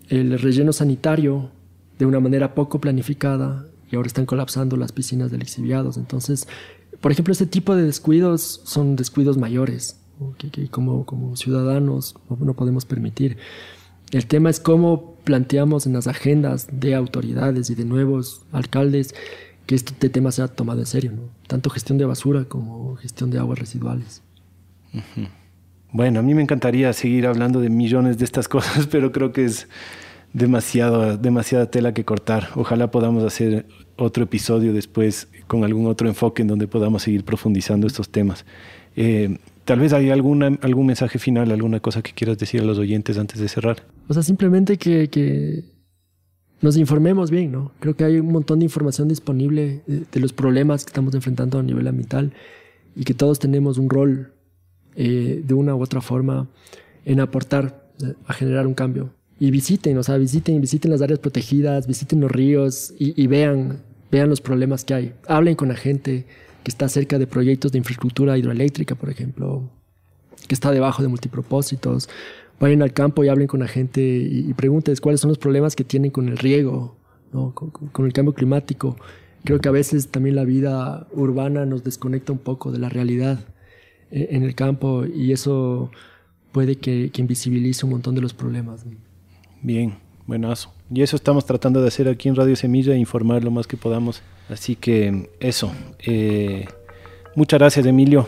el 0.09 0.39
relleno 0.39 0.73
sanitario 0.73 1.51
de 1.99 2.05
una 2.05 2.19
manera 2.19 2.53
poco 2.53 2.79
planificada 2.79 3.65
y 3.91 3.95
ahora 3.95 4.07
están 4.07 4.25
colapsando 4.25 4.77
las 4.77 4.91
piscinas 4.91 5.31
de 5.31 5.37
lixiviados. 5.37 5.97
Entonces, 5.97 6.47
por 7.01 7.11
ejemplo, 7.11 7.31
este 7.31 7.45
tipo 7.45 7.75
de 7.75 7.83
descuidos 7.83 8.61
son 8.63 8.95
descuidos 8.95 9.37
mayores 9.37 9.99
que, 10.37 10.67
como, 10.69 11.05
como 11.05 11.35
ciudadanos 11.35 12.15
no, 12.29 12.53
podemos 12.53 12.85
permitir. 12.85 13.37
El 14.11 14.25
tema 14.25 14.49
es 14.49 14.59
cómo 14.59 15.15
planteamos 15.23 15.85
en 15.85 15.93
las 15.93 16.07
agendas 16.07 16.67
de 16.71 16.95
autoridades 16.95 17.69
y 17.69 17.75
de 17.75 17.85
nuevos 17.85 18.41
alcaldes 18.51 19.13
que 19.65 19.75
este 19.75 20.09
tema 20.09 20.31
sea 20.31 20.47
tomado 20.47 20.79
en 20.79 20.85
serio, 20.85 21.11
¿no? 21.11 21.23
tanto 21.47 21.69
gestión 21.69 21.97
de 21.97 22.05
basura 22.05 22.45
como 22.45 22.95
gestión 22.95 23.29
de 23.31 23.37
aguas 23.37 23.59
residuales. 23.59 24.21
Bueno, 25.91 26.19
a 26.21 26.23
mí 26.23 26.33
me 26.33 26.41
encantaría 26.41 26.93
seguir 26.93 27.27
hablando 27.27 27.59
de 27.59 27.69
millones 27.69 28.17
de 28.17 28.25
estas 28.25 28.47
cosas, 28.49 28.87
pero 28.87 29.11
creo 29.11 29.33
que 29.33 29.45
es 29.45 29.67
demasiado, 30.33 31.17
demasiada 31.17 31.69
tela 31.71 31.93
que 31.93 32.05
cortar. 32.05 32.49
Ojalá 32.55 32.91
podamos 32.91 33.23
hacer 33.23 33.65
otro 33.95 34.23
episodio 34.23 34.73
después 34.73 35.27
con 35.47 35.63
algún 35.63 35.87
otro 35.87 36.07
enfoque 36.07 36.41
en 36.41 36.47
donde 36.47 36.67
podamos 36.67 37.03
seguir 37.03 37.23
profundizando 37.23 37.87
estos 37.87 38.09
temas. 38.09 38.45
Eh, 38.95 39.37
tal 39.65 39.79
vez 39.79 39.93
hay 39.93 40.09
alguna, 40.09 40.57
algún 40.61 40.87
mensaje 40.87 41.19
final, 41.19 41.51
alguna 41.51 41.79
cosa 41.79 42.01
que 42.01 42.11
quieras 42.13 42.37
decir 42.37 42.61
a 42.61 42.63
los 42.63 42.77
oyentes 42.77 43.17
antes 43.17 43.39
de 43.39 43.47
cerrar. 43.47 43.83
O 44.07 44.13
sea, 44.13 44.23
simplemente 44.23 44.77
que, 44.77 45.09
que 45.09 45.63
nos 46.61 46.77
informemos 46.77 47.31
bien, 47.31 47.51
¿no? 47.51 47.71
Creo 47.79 47.95
que 47.95 48.03
hay 48.03 48.19
un 48.19 48.31
montón 48.31 48.59
de 48.59 48.65
información 48.65 49.07
disponible 49.07 49.83
de, 49.85 50.19
los 50.19 50.33
problemas 50.33 50.85
que 50.85 50.89
estamos 50.89 51.13
enfrentando 51.13 51.59
a 51.59 51.63
nivel 51.63 51.87
ambiental 51.87 52.33
y 52.95 53.03
que 53.03 53.13
todos 53.13 53.39
tenemos 53.39 53.77
un 53.77 53.89
rol 53.89 54.33
eh, 54.95 55.41
de 55.45 55.53
una 55.53 55.75
u 55.75 55.81
otra 55.81 56.01
forma 56.01 56.47
en 57.05 57.19
aportar 57.19 57.91
eh, 58.03 58.13
a 58.25 58.33
generar 58.33 58.65
un 58.65 58.73
cambio 58.73 59.13
y 59.39 59.51
visiten, 59.51 59.97
o 59.97 60.03
sea, 60.03 60.17
visiten, 60.17 60.59
visiten 60.61 60.91
las 60.91 61.01
áreas 61.01 61.19
protegidas, 61.19 61.87
visiten 61.87 62.19
los 62.19 62.31
ríos 62.31 62.93
y, 62.97 63.27
vean, 63.27 63.83
vean 64.11 64.29
los 64.29 64.41
problemas 64.41 64.83
que 64.83 64.93
hay. 64.93 65.13
Hablen 65.27 65.55
con 65.55 65.67
la 65.67 65.75
gente 65.75 66.25
que 66.63 66.71
está 66.71 66.89
cerca 66.89 67.19
de 67.19 67.27
proyectos 67.27 67.71
de 67.71 67.77
infraestructura 67.77 68.37
hidroeléctrica, 68.37 68.95
por 68.95 69.09
ejemplo, 69.09 69.69
que 70.47 70.55
está 70.55 70.71
debajo 70.71 71.03
de 71.03 71.07
multipropósitos. 71.07 72.09
Vayan 72.59 72.81
al 72.81 72.93
campo 72.93 73.23
y 73.23 73.29
hablen 73.29 73.47
con 73.47 73.59
la 73.59 73.67
gente 73.67 74.01
y, 74.01 74.51
pregunten 74.53 74.95
cuáles 75.01 75.21
son 75.21 75.29
los 75.29 75.37
problemas 75.37 75.75
que 75.75 75.83
tienen 75.83 76.09
con 76.09 76.27
el 76.29 76.37
riego, 76.37 76.97
¿no? 77.31 77.53
con, 77.53 78.05
el 78.05 78.13
cambio 78.13 78.33
climático. 78.33 78.97
Creo 79.43 79.59
que 79.59 79.69
a 79.69 79.71
veces 79.71 80.07
también 80.07 80.35
la 80.35 80.45
vida 80.45 81.07
urbana 81.13 81.67
nos 81.67 81.83
desconecta 81.83 82.31
un 82.31 82.39
poco 82.39 82.71
de 82.71 82.79
la 82.79 82.89
realidad 82.89 83.39
eh, 84.09 84.29
en 84.31 84.41
el 84.41 84.55
campo 84.55 85.05
y 85.05 85.31
eso 85.31 85.91
puede 86.51 86.77
que, 86.77 87.11
que 87.11 87.21
invisibilice 87.21 87.85
un 87.85 87.91
montón 87.91 88.15
de 88.15 88.21
los 88.21 88.33
problemas. 88.33 88.83
Bien, 89.61 89.95
buenazo. 90.25 90.73
Y 90.93 91.01
eso 91.01 91.15
estamos 91.15 91.45
tratando 91.45 91.81
de 91.81 91.87
hacer 91.87 92.07
aquí 92.07 92.29
en 92.29 92.35
Radio 92.35 92.55
Semilla, 92.55 92.95
informar 92.95 93.43
lo 93.43 93.51
más 93.51 93.67
que 93.67 93.77
podamos. 93.77 94.21
Así 94.49 94.75
que 94.75 95.29
eso. 95.39 95.71
Eh, 95.99 96.65
muchas 97.35 97.59
gracias, 97.59 97.85
Emilio. 97.85 98.27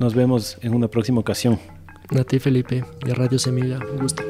Nos 0.00 0.14
vemos 0.14 0.58
en 0.62 0.74
una 0.74 0.88
próxima 0.88 1.20
ocasión. 1.20 1.58
A 2.10 2.38
Felipe, 2.40 2.84
de 3.04 3.14
Radio 3.14 3.38
Semilla. 3.38 3.78
Un 3.78 3.98
gusto. 3.98 4.22